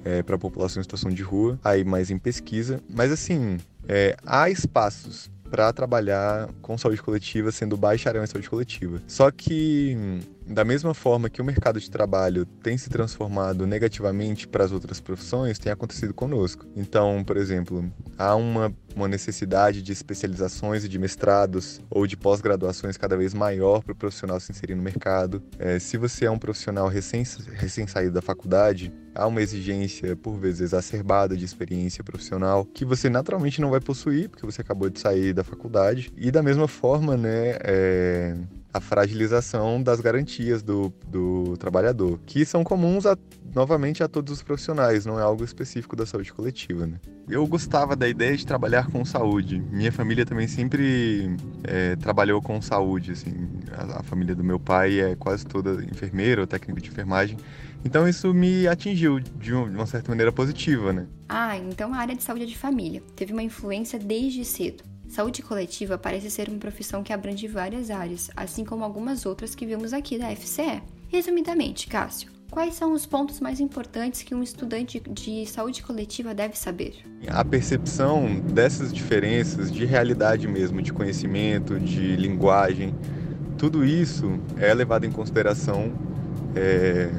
é, 0.03 0.21
para 0.21 0.35
a 0.35 0.39
população 0.39 0.81
em 0.81 0.83
situação 0.83 1.09
de 1.09 1.23
rua, 1.23 1.57
aí 1.63 1.83
mais 1.85 2.11
em 2.11 2.17
pesquisa. 2.17 2.81
Mas 2.89 3.09
assim, 3.09 3.57
é, 3.87 4.17
há 4.25 4.49
espaços 4.49 5.31
para 5.51 5.71
trabalhar 5.73 6.49
com 6.61 6.77
saúde 6.77 7.01
coletiva, 7.01 7.51
sendo 7.51 7.75
bacharel 7.75 8.23
em 8.23 8.27
saúde 8.27 8.49
coletiva. 8.49 9.01
Só 9.05 9.29
que, 9.29 10.21
da 10.45 10.65
mesma 10.65 10.93
forma 10.93 11.29
que 11.29 11.41
o 11.41 11.45
mercado 11.45 11.79
de 11.79 11.89
trabalho 11.89 12.45
tem 12.45 12.77
se 12.77 12.89
transformado 12.89 13.65
negativamente 13.65 14.47
para 14.47 14.63
as 14.63 14.71
outras 14.71 14.99
profissões, 14.99 15.59
tem 15.59 15.71
acontecido 15.71 16.13
conosco. 16.13 16.65
Então, 16.75 17.23
por 17.23 17.37
exemplo, 17.37 17.91
há 18.17 18.35
uma, 18.35 18.73
uma 18.95 19.07
necessidade 19.07 19.81
de 19.81 19.91
especializações 19.91 20.83
e 20.83 20.89
de 20.89 20.99
mestrados 20.99 21.79
ou 21.89 22.05
de 22.05 22.17
pós-graduações 22.17 22.97
cada 22.97 23.15
vez 23.15 23.33
maior 23.33 23.81
para 23.83 23.93
o 23.93 23.95
profissional 23.95 24.39
se 24.39 24.51
inserir 24.51 24.75
no 24.75 24.83
mercado. 24.83 25.41
É, 25.57 25.79
se 25.79 25.97
você 25.97 26.25
é 26.25 26.31
um 26.31 26.39
profissional 26.39 26.87
recém, 26.87 27.23
recém 27.53 27.87
saído 27.87 28.13
da 28.13 28.21
faculdade, 28.21 28.91
há 29.13 29.27
uma 29.27 29.41
exigência, 29.41 30.15
por 30.15 30.37
vezes, 30.37 30.61
exacerbada 30.61 31.35
de 31.35 31.45
experiência 31.45 32.03
profissional 32.03 32.65
que 32.65 32.85
você 32.85 33.09
naturalmente 33.09 33.61
não 33.61 33.69
vai 33.69 33.79
possuir, 33.79 34.29
porque 34.29 34.45
você 34.45 34.61
acabou 34.61 34.89
de 34.89 34.99
sair 34.99 35.33
da 35.33 35.43
faculdade. 35.43 36.11
E 36.17 36.31
da 36.31 36.41
mesma 36.41 36.67
forma, 36.67 37.15
né, 37.15 37.57
é, 37.61 38.35
a 38.73 38.79
fragilização 38.79 39.81
das 39.81 39.99
garantias 39.99 40.61
do, 40.61 40.93
do 41.07 41.57
trabalhador, 41.57 42.19
que 42.25 42.45
são 42.45 42.63
comuns 42.63 43.05
a, 43.05 43.17
novamente 43.53 44.01
a 44.03 44.07
todos 44.07 44.31
os 44.31 44.41
profissionais, 44.41 45.05
não 45.05 45.19
é 45.19 45.23
algo 45.23 45.43
específico 45.43 45.95
da 45.95 46.05
saúde 46.05 46.31
coletiva. 46.31 46.87
Né? 46.87 46.97
Eu 47.29 47.45
gostava 47.45 47.95
da 47.95 48.07
ideia 48.07 48.35
de 48.35 48.45
trabalhar 48.45 48.89
com 48.89 49.03
saúde. 49.03 49.59
Minha 49.71 49.91
família 49.91 50.25
também 50.25 50.47
sempre 50.47 51.35
é, 51.63 51.95
trabalhou 51.97 52.41
com 52.41 52.61
saúde. 52.61 53.11
Assim. 53.11 53.33
A, 53.71 53.99
a, 53.99 54.03
família 54.03 54.33
do 54.33 54.43
meu 54.43 54.59
pai 54.59 54.99
é 54.99 55.15
quase 55.15 55.45
toda 55.45 55.83
enfermeira 55.83 56.41
ou 56.41 56.47
técnico 56.47 56.79
de 56.79 56.89
enfermagem. 56.89 57.37
Então 57.83 58.07
isso 58.07 58.33
me 58.33 58.67
atingiu 58.67 59.19
de, 59.19 59.53
um, 59.53 59.69
de 59.69 59.75
uma 59.75 59.85
certa 59.85 60.09
maneira 60.09 60.31
positiva, 60.31 60.93
né? 60.93 61.07
Ah, 61.27 61.57
então 61.57 61.93
a 61.93 61.97
área 61.97 62.15
de 62.15 62.23
saúde 62.23 62.43
é 62.43 62.47
de 62.47 62.57
família. 62.57 63.01
Teve 63.15 63.33
uma 63.33 63.43
influência 63.43 63.97
desde 63.97 64.45
cedo. 64.45 64.90
Saúde 65.11 65.41
coletiva 65.41 65.97
parece 65.97 66.31
ser 66.31 66.47
uma 66.47 66.57
profissão 66.57 67.03
que 67.03 67.11
abrange 67.11 67.45
várias 67.45 67.91
áreas, 67.91 68.31
assim 68.33 68.63
como 68.63 68.85
algumas 68.85 69.25
outras 69.25 69.53
que 69.53 69.65
vimos 69.65 69.91
aqui 69.91 70.17
da 70.17 70.33
FCE. 70.33 70.81
Resumidamente, 71.09 71.87
Cássio, 71.87 72.31
quais 72.49 72.75
são 72.75 72.93
os 72.93 73.05
pontos 73.05 73.41
mais 73.41 73.59
importantes 73.59 74.23
que 74.23 74.33
um 74.33 74.41
estudante 74.41 75.03
de 75.09 75.45
saúde 75.45 75.83
coletiva 75.83 76.33
deve 76.33 76.57
saber? 76.57 76.95
A 77.27 77.43
percepção 77.43 78.39
dessas 78.39 78.93
diferenças 78.93 79.69
de 79.69 79.83
realidade 79.83 80.47
mesmo, 80.47 80.81
de 80.81 80.93
conhecimento, 80.93 81.77
de 81.77 82.15
linguagem, 82.15 82.95
tudo 83.57 83.83
isso 83.83 84.39
é 84.55 84.73
levado 84.73 85.03
em 85.05 85.11
consideração 85.11 85.91
é, 86.55 87.09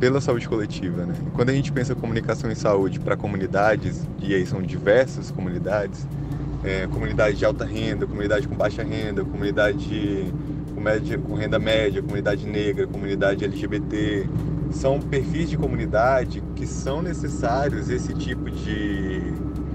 pela 0.00 0.20
saúde 0.20 0.48
coletiva. 0.48 1.06
Né? 1.06 1.14
Quando 1.34 1.50
a 1.50 1.52
gente 1.52 1.70
pensa 1.70 1.94
comunicação 1.94 2.50
em 2.50 2.56
saúde 2.56 2.98
para 2.98 3.16
comunidades, 3.16 4.02
e 4.20 4.34
aí 4.34 4.44
são 4.44 4.60
diversas 4.60 5.30
comunidades, 5.30 6.04
é, 6.64 6.86
comunidade 6.86 7.36
de 7.36 7.44
alta 7.44 7.64
renda, 7.64 8.06
comunidade 8.06 8.46
com 8.46 8.54
baixa 8.54 8.82
renda, 8.82 9.24
comunidade 9.24 10.32
com, 10.74 10.80
média, 10.80 11.18
com 11.18 11.34
renda 11.34 11.58
média, 11.58 12.02
comunidade 12.02 12.46
negra, 12.46 12.86
comunidade 12.86 13.44
LGBT. 13.44 14.28
São 14.70 15.00
perfis 15.00 15.50
de 15.50 15.56
comunidade 15.56 16.42
que 16.56 16.66
são 16.66 17.02
necessários 17.02 17.90
esse 17.90 18.14
tipo 18.14 18.50
de, 18.50 19.20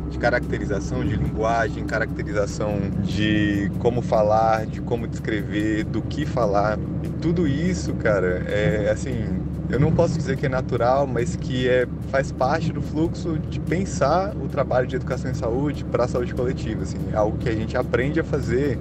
de 0.09 0.17
caracterização 0.17 1.05
de 1.05 1.15
linguagem, 1.15 1.85
caracterização 1.85 2.79
de 3.03 3.69
como 3.79 4.01
falar, 4.01 4.65
de 4.65 4.81
como 4.81 5.07
descrever, 5.07 5.83
do 5.83 6.01
que 6.01 6.25
falar. 6.25 6.79
E 7.03 7.09
tudo 7.21 7.47
isso, 7.47 7.93
cara, 7.93 8.43
é 8.47 8.89
assim, 8.91 9.46
eu 9.69 9.79
não 9.79 9.93
posso 9.93 10.17
dizer 10.17 10.37
que 10.37 10.45
é 10.45 10.49
natural, 10.49 11.05
mas 11.05 11.35
que 11.35 11.67
é, 11.67 11.87
faz 12.09 12.31
parte 12.31 12.71
do 12.71 12.81
fluxo 12.81 13.37
de 13.37 13.59
pensar 13.59 14.35
o 14.35 14.47
trabalho 14.47 14.87
de 14.87 14.95
educação 14.95 15.29
em 15.29 15.33
saúde 15.33 15.83
para 15.83 16.05
a 16.05 16.07
saúde 16.07 16.33
coletiva, 16.33 16.83
assim, 16.83 16.97
é 17.11 17.15
algo 17.15 17.37
que 17.37 17.49
a 17.49 17.53
gente 17.53 17.75
aprende 17.75 18.19
a 18.19 18.23
fazer 18.23 18.79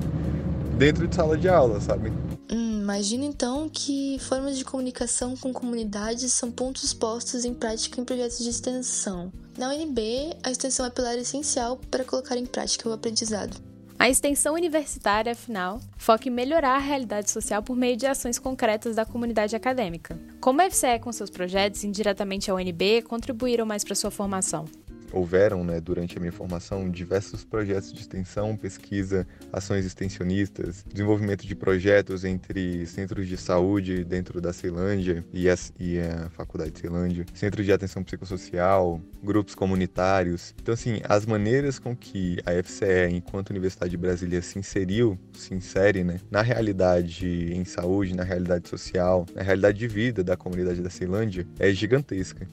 dentro 0.78 1.08
de 1.08 1.14
sala 1.14 1.36
de 1.36 1.48
aula, 1.48 1.80
sabe? 1.80 2.12
Hum, 2.50 2.80
imagina 2.82 3.24
então 3.24 3.68
que 3.68 4.18
formas 4.20 4.56
de 4.56 4.64
comunicação 4.64 5.36
com 5.36 5.52
comunidades 5.52 6.32
são 6.32 6.52
pontos 6.52 6.94
postos 6.94 7.44
em 7.44 7.52
prática 7.52 8.00
em 8.00 8.04
projetos 8.04 8.38
de 8.38 8.48
extensão. 8.48 9.32
Na 9.58 9.70
UNB, 9.70 10.36
a 10.44 10.50
extensão 10.50 10.86
é 10.86 10.90
pilar 10.90 11.16
essencial 11.16 11.80
para 11.90 12.04
colocar 12.04 12.36
em 12.36 12.46
prática 12.46 12.88
o 12.88 12.92
aprendizado. 12.92 13.56
A 13.98 14.10
extensão 14.10 14.54
universitária, 14.54 15.32
afinal, 15.32 15.80
foca 15.96 16.28
em 16.28 16.30
melhorar 16.30 16.76
a 16.76 16.78
realidade 16.78 17.30
social 17.30 17.62
por 17.62 17.74
meio 17.74 17.96
de 17.96 18.06
ações 18.06 18.38
concretas 18.38 18.94
da 18.94 19.06
comunidade 19.06 19.56
acadêmica. 19.56 20.18
Como 20.38 20.60
a 20.60 20.70
FCE, 20.70 20.98
com 21.00 21.10
seus 21.10 21.30
projetos, 21.30 21.82
indiretamente 21.82 22.50
à 22.50 22.54
UNB, 22.54 23.02
contribuíram 23.02 23.64
mais 23.64 23.82
para 23.82 23.94
sua 23.94 24.10
formação? 24.10 24.66
Houveram, 25.12 25.64
né, 25.64 25.80
durante 25.80 26.16
a 26.16 26.20
minha 26.20 26.32
formação, 26.32 26.90
diversos 26.90 27.44
projetos 27.44 27.92
de 27.92 28.00
extensão, 28.00 28.56
pesquisa, 28.56 29.26
ações 29.52 29.84
extensionistas, 29.84 30.84
desenvolvimento 30.86 31.46
de 31.46 31.54
projetos 31.54 32.24
entre 32.24 32.86
centros 32.86 33.26
de 33.26 33.36
saúde 33.36 34.04
dentro 34.04 34.40
da 34.40 34.52
Ceilândia 34.52 35.24
e 35.32 35.48
a, 35.48 35.54
e 35.78 35.98
a 35.98 36.30
Faculdade 36.30 36.70
de 36.72 36.80
Ceilândia, 36.80 37.26
centros 37.34 37.64
de 37.64 37.72
atenção 37.72 38.02
psicossocial, 38.02 39.00
grupos 39.22 39.54
comunitários. 39.54 40.54
Então, 40.60 40.74
assim, 40.74 41.00
as 41.08 41.26
maneiras 41.26 41.78
com 41.78 41.96
que 41.96 42.38
a 42.44 42.52
FCE, 42.62 43.10
enquanto 43.10 43.50
Universidade 43.50 43.90
de 43.90 43.96
Brasília, 43.96 44.42
se 44.42 44.58
inseriu, 44.58 45.18
se 45.32 45.54
insere, 45.54 46.04
né, 46.04 46.20
na 46.30 46.42
realidade 46.42 47.52
em 47.52 47.64
saúde, 47.64 48.14
na 48.14 48.22
realidade 48.22 48.68
social, 48.68 49.26
na 49.34 49.42
realidade 49.42 49.78
de 49.78 49.88
vida 49.88 50.22
da 50.22 50.36
comunidade 50.36 50.80
da 50.80 50.90
Ceilândia, 50.90 51.46
é 51.58 51.72
gigantesca. 51.72 52.46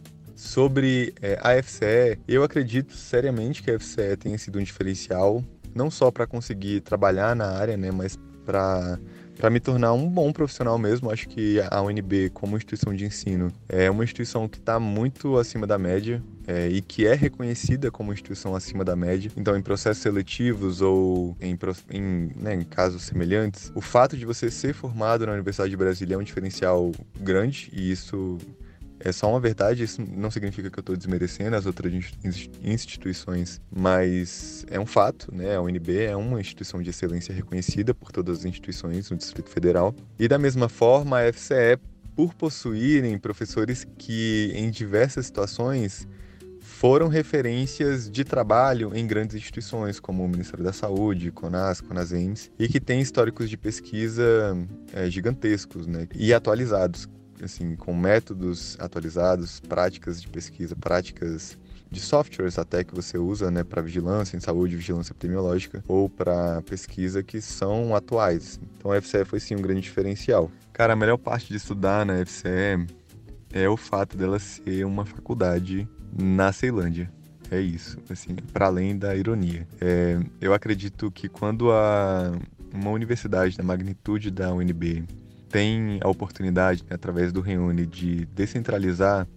Sobre 0.44 1.14
é, 1.22 1.40
a 1.42 1.64
FCE, 1.64 2.20
eu 2.28 2.44
acredito 2.44 2.94
seriamente 2.96 3.64
que 3.64 3.72
a 3.72 3.80
FCE 3.80 4.18
tenha 4.18 4.38
sido 4.38 4.60
um 4.60 4.62
diferencial, 4.62 5.44
não 5.74 5.90
só 5.90 6.12
para 6.12 6.28
conseguir 6.28 6.82
trabalhar 6.82 7.34
na 7.34 7.48
área, 7.48 7.78
né, 7.78 7.90
mas 7.92 8.20
para 8.46 9.00
para 9.38 9.50
me 9.50 9.60
tornar 9.60 9.94
um 9.94 10.08
bom 10.08 10.32
profissional 10.32 10.78
mesmo, 10.78 11.10
acho 11.10 11.28
que 11.28 11.60
a 11.72 11.82
UNB, 11.82 12.30
como 12.34 12.56
instituição 12.56 12.94
de 12.94 13.06
ensino, 13.06 13.52
é 13.68 13.90
uma 13.90 14.04
instituição 14.04 14.48
que 14.48 14.60
está 14.60 14.80
muito 14.80 15.38
acima 15.40 15.66
da 15.66 15.78
média 15.78 16.22
é, 16.46 16.68
e 16.68 16.82
que 16.82 17.08
é 17.08 17.16
reconhecida 17.16 17.90
como 17.90 18.14
instituição 18.14 18.56
acima 18.56 18.86
da 18.86 18.96
média. 18.96 19.32
Então, 19.36 19.58
em 19.58 19.62
processos 19.62 20.04
seletivos 20.04 20.82
ou 20.82 21.36
em, 21.42 21.58
em, 21.90 22.32
né, 22.36 22.54
em 22.54 22.64
casos 22.64 23.04
semelhantes, 23.04 23.72
o 23.74 23.82
fato 23.82 24.16
de 24.16 24.24
você 24.24 24.52
ser 24.52 24.74
formado 24.74 25.26
na 25.26 25.34
Universidade 25.34 25.72
de 25.72 25.78
Brasília 25.78 26.14
é 26.14 26.18
um 26.18 26.24
diferencial 26.24 26.92
grande 27.20 27.72
e 27.74 27.92
isso 27.92 28.38
é 29.06 29.12
só 29.12 29.30
uma 29.30 29.40
verdade, 29.40 29.84
isso 29.84 30.02
não 30.02 30.32
significa 30.32 30.70
que 30.70 30.80
eu 30.80 30.82
estou 30.82 30.96
desmerecendo 30.96 31.58
as 31.58 31.66
outras 31.66 31.92
instituições, 32.64 33.60
mas 33.70 34.66
é 34.70 34.80
um 34.80 34.86
fato, 34.86 35.34
né? 35.36 35.58
A 35.58 35.62
UNB 35.62 36.06
é 36.06 36.16
uma 36.16 36.40
instituição 36.40 36.82
de 36.82 36.90
excelência 36.90 37.34
reconhecida 37.34 37.94
por 37.94 38.14
todas 38.14 38.40
as 38.40 38.46
instituições 38.46 39.12
no 39.12 39.18
Distrito 39.18 39.50
Federal. 39.50 39.94
E 40.18 40.28
da 40.28 40.38
mesma 40.38 40.70
forma, 40.70 41.20
a 41.20 41.34
FCE, 41.34 41.78
por 42.16 42.34
possuírem 42.34 43.18
professores 43.18 43.86
que 43.98 44.54
em 44.56 44.72
diversas 44.72 45.26
situações 45.26 46.08
foram 46.62 47.10
referências 47.10 48.10
de 48.10 48.24
trabalho 48.24 48.96
em 48.96 49.06
grandes 49.06 49.36
instituições, 49.36 50.00
como 50.00 50.24
o 50.24 50.28
Ministério 50.30 50.64
da 50.64 50.72
Saúde, 50.72 51.30
CONAS, 51.30 51.82
CONASEMS, 51.82 52.52
e 52.58 52.70
que 52.70 52.80
têm 52.80 53.02
históricos 53.02 53.50
de 53.50 53.58
pesquisa 53.58 54.58
é, 54.94 55.10
gigantescos 55.10 55.88
né, 55.88 56.08
e 56.16 56.34
atualizados, 56.34 57.08
assim, 57.44 57.76
com 57.76 57.94
métodos 57.96 58.78
atualizados, 58.80 59.60
práticas 59.60 60.22
de 60.22 60.28
pesquisa, 60.28 60.76
práticas 60.76 61.58
de 61.94 62.00
softwares 62.00 62.58
até 62.58 62.84
que 62.84 62.94
você 62.94 63.18
usa 63.18 63.52
né, 63.52 63.64
para 63.64 63.82
vigilância 63.82 64.36
em 64.36 64.40
saúde, 64.40 64.76
vigilância 64.76 65.14
epidemiológica 65.14 65.84
ou 65.88 66.10
para 66.10 66.62
pesquisa 66.64 67.22
que 67.22 67.40
são 67.40 67.96
atuais. 67.96 68.60
Então 68.78 68.92
a 68.92 69.00
FCE 69.00 69.24
foi 69.24 69.40
sim 69.40 69.56
um 69.56 69.62
grande 69.62 69.82
diferencial. 69.82 70.52
Cara, 70.74 70.94
a 70.94 70.96
melhor 70.96 71.18
parte 71.18 71.50
de 71.50 71.58
estudar 71.58 72.06
na 72.06 72.26
FCE 72.26 72.88
é 73.54 73.70
o 73.70 73.78
fato 73.78 74.18
dela 74.18 74.40
ser 74.40 74.86
uma 74.86 75.06
faculdade 75.06 75.88
na 76.12 76.52
Ceilândia. 76.52 77.12
É 77.52 77.60
isso, 77.60 78.00
assim, 78.10 78.36
para 78.52 78.66
além 78.66 78.98
da 78.98 79.16
ironia. 79.16 79.68
É, 79.80 80.20
eu 80.42 80.54
acredito 80.56 81.12
que 81.12 81.30
quando 81.30 81.72
a, 81.72 82.32
uma 82.74 82.90
universidade 82.90 83.56
da 83.56 83.64
magnitude 83.64 84.32
da 84.32 84.52
UNB 84.52 85.06
tem 85.54 86.00
a 86.02 86.10
oportunidade, 86.10 86.84
né, 86.90 86.96
através 86.96 87.32
do 87.32 87.40
Reúne, 87.40 87.86
de 87.86 88.26
descentralizar 88.26 89.28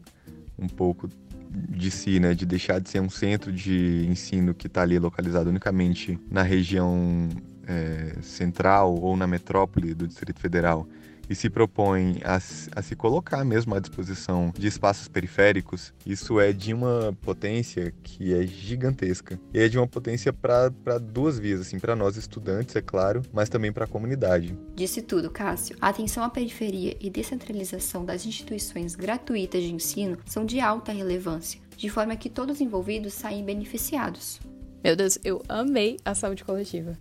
um 0.58 0.66
pouco 0.66 1.10
de 1.50 1.90
si, 1.90 2.18
né, 2.18 2.32
de 2.32 2.46
deixar 2.46 2.80
de 2.80 2.88
ser 2.88 3.00
um 3.00 3.10
centro 3.10 3.52
de 3.52 4.06
ensino 4.08 4.54
que 4.54 4.66
está 4.66 4.80
ali 4.80 4.98
localizado 4.98 5.50
unicamente 5.50 6.18
na 6.30 6.40
região 6.40 7.28
é, 7.66 8.16
central 8.22 8.94
ou 8.94 9.14
na 9.14 9.26
metrópole 9.26 9.92
do 9.92 10.08
Distrito 10.08 10.40
Federal 10.40 10.88
e 11.28 11.34
se 11.34 11.50
propõe 11.50 12.20
a, 12.24 12.36
a, 12.36 12.82
se 12.82 12.96
colocar 12.96 13.44
mesmo 13.44 13.74
à 13.74 13.80
disposição 13.80 14.52
de 14.56 14.66
espaços 14.66 15.08
periféricos, 15.08 15.92
isso 16.04 16.40
é 16.40 16.52
de 16.52 16.72
uma 16.72 17.16
potência 17.20 17.92
que 18.02 18.34
é 18.34 18.46
gigantesca. 18.46 19.38
E 19.52 19.58
é 19.58 19.68
de 19.68 19.78
uma 19.78 19.86
potência 19.86 20.32
para 20.32 20.68
duas 20.98 21.38
vias, 21.38 21.60
assim, 21.60 21.78
para 21.78 21.96
nós 21.96 22.16
estudantes, 22.16 22.76
é 22.76 22.82
claro, 22.82 23.22
mas 23.32 23.48
também 23.48 23.72
para 23.72 23.84
a 23.84 23.88
comunidade. 23.88 24.56
Disse 24.74 25.02
tudo, 25.02 25.30
Cássio. 25.30 25.76
A 25.80 25.88
atenção 25.88 26.24
à 26.24 26.30
periferia 26.30 26.96
e 27.00 27.10
descentralização 27.10 28.04
das 28.04 28.26
instituições 28.26 28.94
gratuitas 28.94 29.62
de 29.62 29.72
ensino 29.72 30.18
são 30.24 30.44
de 30.44 30.60
alta 30.60 30.92
relevância, 30.92 31.60
de 31.76 31.88
forma 31.88 32.16
que 32.16 32.30
todos 32.30 32.56
os 32.56 32.60
envolvidos 32.60 33.14
saem 33.14 33.44
beneficiados. 33.44 34.40
Meu 34.82 34.94
Deus, 34.94 35.18
eu 35.24 35.42
amei 35.48 35.96
a 36.04 36.14
saúde 36.14 36.44
coletiva. 36.44 36.96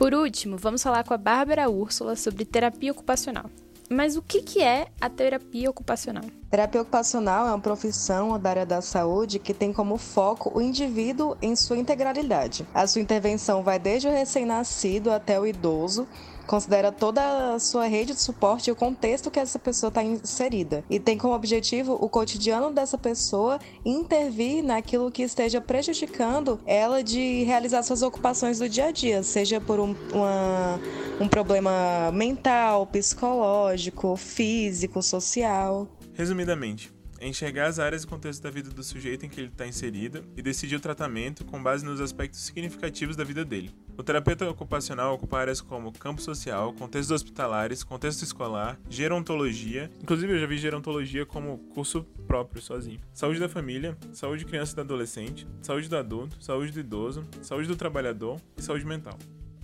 Por 0.00 0.14
último, 0.14 0.56
vamos 0.56 0.82
falar 0.82 1.04
com 1.04 1.12
a 1.12 1.18
Bárbara 1.18 1.68
Úrsula 1.68 2.16
sobre 2.16 2.46
terapia 2.46 2.90
ocupacional. 2.90 3.50
Mas 3.86 4.16
o 4.16 4.22
que, 4.22 4.40
que 4.40 4.62
é 4.62 4.86
a 4.98 5.10
terapia 5.10 5.68
ocupacional? 5.68 6.24
Terapia 6.48 6.80
ocupacional 6.80 7.46
é 7.46 7.50
uma 7.50 7.60
profissão 7.60 8.38
da 8.38 8.48
área 8.48 8.64
da 8.64 8.80
saúde 8.80 9.38
que 9.38 9.52
tem 9.52 9.74
como 9.74 9.98
foco 9.98 10.50
o 10.54 10.62
indivíduo 10.62 11.36
em 11.42 11.54
sua 11.54 11.76
integralidade. 11.76 12.66
A 12.72 12.86
sua 12.86 13.02
intervenção 13.02 13.62
vai 13.62 13.78
desde 13.78 14.08
o 14.08 14.10
recém-nascido 14.10 15.12
até 15.12 15.38
o 15.38 15.46
idoso 15.46 16.08
considera 16.50 16.90
toda 16.90 17.54
a 17.54 17.60
sua 17.60 17.86
rede 17.86 18.12
de 18.12 18.20
suporte 18.20 18.66
e 18.66 18.72
o 18.72 18.76
contexto 18.76 19.30
que 19.30 19.38
essa 19.38 19.56
pessoa 19.56 19.86
está 19.86 20.02
inserida. 20.02 20.82
E 20.90 20.98
tem 20.98 21.16
como 21.16 21.32
objetivo 21.32 21.96
o 22.00 22.08
cotidiano 22.08 22.72
dessa 22.72 22.98
pessoa 22.98 23.60
intervir 23.84 24.60
naquilo 24.60 25.12
que 25.12 25.22
esteja 25.22 25.60
prejudicando 25.60 26.58
ela 26.66 27.04
de 27.04 27.44
realizar 27.44 27.84
suas 27.84 28.02
ocupações 28.02 28.58
do 28.58 28.68
dia 28.68 28.86
a 28.86 28.90
dia, 28.90 29.22
seja 29.22 29.60
por 29.60 29.78
um, 29.78 29.94
uma, 30.12 30.80
um 31.20 31.28
problema 31.28 32.10
mental, 32.12 32.84
psicológico, 32.84 34.16
físico, 34.16 35.00
social. 35.04 35.86
Resumidamente, 36.14 36.92
enxergar 37.20 37.66
as 37.66 37.78
áreas 37.78 38.04
e 38.04 38.06
contexto 38.06 38.42
da 38.42 38.50
vida 38.50 38.70
do 38.70 38.82
sujeito 38.82 39.26
em 39.26 39.28
que 39.28 39.40
ele 39.40 39.48
está 39.48 39.66
inserido 39.66 40.24
e 40.36 40.42
decidir 40.42 40.76
o 40.76 40.80
tratamento 40.80 41.44
com 41.44 41.62
base 41.62 41.84
nos 41.84 42.00
aspectos 42.00 42.40
significativos 42.40 43.16
da 43.16 43.24
vida 43.24 43.44
dele. 43.44 43.74
O 43.96 44.02
terapeuta 44.02 44.48
ocupacional 44.48 45.14
ocupa 45.14 45.38
áreas 45.38 45.60
como 45.60 45.92
campo 45.92 46.22
social, 46.22 46.72
contextos 46.72 47.10
hospitalares, 47.10 47.84
contexto 47.84 48.22
escolar, 48.22 48.78
gerontologia, 48.88 49.90
inclusive 50.02 50.32
eu 50.32 50.38
já 50.38 50.46
vi 50.46 50.56
gerontologia 50.56 51.26
como 51.26 51.58
curso 51.74 52.04
próprio, 52.26 52.62
sozinho, 52.62 53.00
saúde 53.12 53.38
da 53.38 53.48
família, 53.48 53.98
saúde 54.12 54.44
de 54.44 54.50
criança 54.50 54.72
e 54.72 54.76
do 54.76 54.80
adolescente, 54.80 55.46
saúde 55.60 55.88
do 55.88 55.96
adulto, 55.96 56.42
saúde 56.42 56.72
do 56.72 56.80
idoso, 56.80 57.26
saúde 57.42 57.68
do 57.68 57.76
trabalhador 57.76 58.40
e 58.56 58.62
saúde 58.62 58.86
mental 58.86 59.18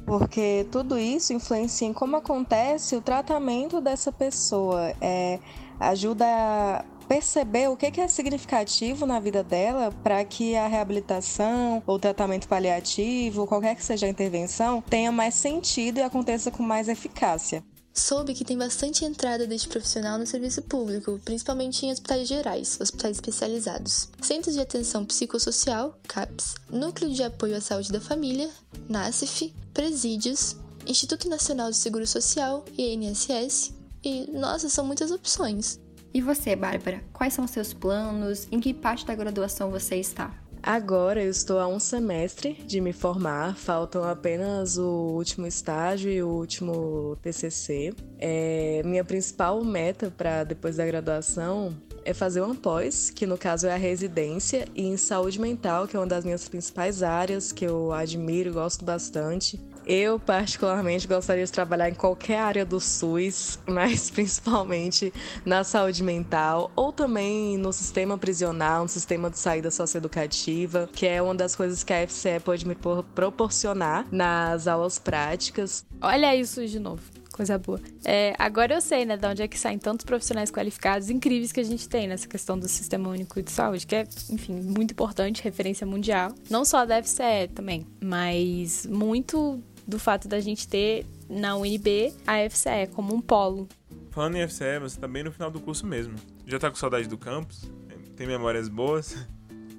porque 0.06 0.64
tudo 0.70 0.96
isso 0.96 1.32
influencia 1.32 1.88
em 1.88 1.92
como 1.92 2.16
acontece 2.16 2.94
o 2.94 3.02
tratamento 3.02 3.80
dessa 3.80 4.12
pessoa. 4.12 4.94
É, 5.00 5.40
ajuda 5.80 6.84
perceber 7.08 7.68
o 7.68 7.76
que 7.76 8.00
é 8.00 8.08
significativo 8.08 9.06
na 9.06 9.20
vida 9.20 9.42
dela 9.42 9.92
para 10.02 10.24
que 10.24 10.56
a 10.56 10.66
reabilitação 10.66 11.82
ou 11.86 11.98
tratamento 11.98 12.48
paliativo, 12.48 13.46
qualquer 13.46 13.76
que 13.76 13.84
seja 13.84 14.06
a 14.06 14.10
intervenção, 14.10 14.82
tenha 14.82 15.10
mais 15.12 15.34
sentido 15.34 15.98
e 15.98 16.02
aconteça 16.02 16.50
com 16.50 16.62
mais 16.62 16.88
eficácia. 16.88 17.64
Soube 17.94 18.34
que 18.34 18.44
tem 18.44 18.58
bastante 18.58 19.06
entrada 19.06 19.46
deste 19.46 19.68
profissional 19.68 20.18
no 20.18 20.26
serviço 20.26 20.60
público, 20.60 21.18
principalmente 21.24 21.86
em 21.86 21.90
hospitais 21.90 22.28
gerais, 22.28 22.78
hospitais 22.78 23.16
especializados, 23.16 24.10
centros 24.20 24.54
de 24.54 24.60
atenção 24.60 25.02
psicossocial, 25.02 25.98
CAPS, 26.06 26.56
Núcleo 26.70 27.10
de 27.10 27.22
Apoio 27.22 27.56
à 27.56 27.60
Saúde 27.60 27.90
da 27.90 28.00
Família, 28.00 28.50
NACF, 28.86 29.54
presídios, 29.72 30.56
Instituto 30.86 31.26
Nacional 31.26 31.70
de 31.70 31.76
Seguro 31.78 32.06
Social, 32.06 32.66
INSS, 32.76 33.72
e, 34.04 34.30
nossa, 34.30 34.68
são 34.68 34.84
muitas 34.84 35.10
opções. 35.10 35.80
E 36.16 36.20
você, 36.22 36.56
Bárbara, 36.56 37.04
quais 37.12 37.34
são 37.34 37.44
os 37.44 37.50
seus 37.50 37.74
planos? 37.74 38.48
Em 38.50 38.58
que 38.58 38.72
parte 38.72 39.04
da 39.04 39.14
graduação 39.14 39.70
você 39.70 39.96
está? 39.96 40.32
Agora 40.62 41.22
eu 41.22 41.30
estou 41.30 41.58
a 41.58 41.68
um 41.68 41.78
semestre 41.78 42.54
de 42.54 42.80
me 42.80 42.90
formar, 42.90 43.54
faltam 43.54 44.02
apenas 44.02 44.78
o 44.78 45.12
último 45.14 45.46
estágio 45.46 46.10
e 46.10 46.22
o 46.22 46.28
último 46.28 47.18
TCC. 47.20 47.92
É, 48.18 48.80
minha 48.86 49.04
principal 49.04 49.62
meta 49.62 50.10
para 50.10 50.42
depois 50.42 50.76
da 50.76 50.86
graduação 50.86 51.76
é 52.06 52.14
fazer 52.14 52.40
uma 52.40 52.54
pós, 52.54 53.10
que 53.10 53.26
no 53.26 53.36
caso 53.36 53.66
é 53.66 53.74
a 53.74 53.76
residência, 53.76 54.66
e 54.74 54.86
em 54.86 54.96
saúde 54.96 55.40
mental, 55.40 55.88
que 55.88 55.96
é 55.96 55.98
uma 55.98 56.06
das 56.06 56.24
minhas 56.24 56.48
principais 56.48 57.02
áreas 57.02 57.50
que 57.50 57.66
eu 57.66 57.92
admiro 57.92 58.50
e 58.50 58.52
gosto 58.52 58.84
bastante. 58.84 59.60
Eu, 59.84 60.18
particularmente, 60.18 61.06
gostaria 61.06 61.44
de 61.44 61.50
trabalhar 61.50 61.88
em 61.88 61.94
qualquer 61.94 62.38
área 62.38 62.64
do 62.64 62.80
SUS, 62.80 63.58
mas 63.66 64.08
principalmente 64.08 65.12
na 65.44 65.64
saúde 65.64 66.02
mental, 66.02 66.70
ou 66.76 66.92
também 66.92 67.58
no 67.58 67.72
sistema 67.72 68.16
prisional, 68.16 68.82
no 68.82 68.88
sistema 68.88 69.28
de 69.28 69.38
saída 69.38 69.70
socioeducativa, 69.70 70.88
que 70.92 71.06
é 71.06 71.20
uma 71.20 71.34
das 71.34 71.56
coisas 71.56 71.82
que 71.82 71.92
a 71.92 72.06
FCE 72.06 72.40
pode 72.44 72.66
me 72.66 72.76
proporcionar 73.14 74.06
nas 74.12 74.68
aulas 74.68 74.98
práticas. 74.98 75.84
Olha 76.00 76.34
isso 76.34 76.64
de 76.66 76.78
novo. 76.78 77.15
Coisa 77.36 77.58
boa. 77.58 77.78
É, 78.02 78.34
agora 78.38 78.74
eu 78.74 78.80
sei, 78.80 79.04
né, 79.04 79.14
de 79.14 79.26
onde 79.26 79.42
é 79.42 79.48
que 79.48 79.58
saem 79.58 79.78
tantos 79.78 80.06
profissionais 80.06 80.50
qualificados 80.50 81.10
incríveis 81.10 81.52
que 81.52 81.60
a 81.60 81.62
gente 81.62 81.86
tem 81.86 82.08
nessa 82.08 82.26
questão 82.26 82.58
do 82.58 82.66
Sistema 82.66 83.10
Único 83.10 83.42
de 83.42 83.50
Saúde, 83.50 83.86
que 83.86 83.94
é, 83.94 84.08
enfim, 84.30 84.54
muito 84.54 84.92
importante, 84.92 85.44
referência 85.44 85.86
mundial. 85.86 86.34
Não 86.48 86.64
só 86.64 86.86
da 86.86 87.02
FCE 87.02 87.48
também, 87.54 87.86
mas 88.02 88.86
muito 88.86 89.62
do 89.86 89.98
fato 89.98 90.26
da 90.26 90.40
gente 90.40 90.66
ter 90.66 91.04
na 91.28 91.56
UNB 91.56 92.14
a 92.26 92.48
FCE 92.48 92.86
como 92.94 93.14
um 93.14 93.20
polo. 93.20 93.68
Falando 94.12 94.36
em 94.36 94.48
FCE, 94.48 94.78
você 94.80 94.98
tá 94.98 95.06
bem 95.06 95.22
no 95.22 95.30
final 95.30 95.50
do 95.50 95.60
curso 95.60 95.86
mesmo. 95.86 96.14
Já 96.46 96.58
tá 96.58 96.70
com 96.70 96.76
saudade 96.76 97.06
do 97.06 97.18
campus? 97.18 97.70
Tem 98.16 98.26
memórias 98.26 98.66
boas? 98.66 99.14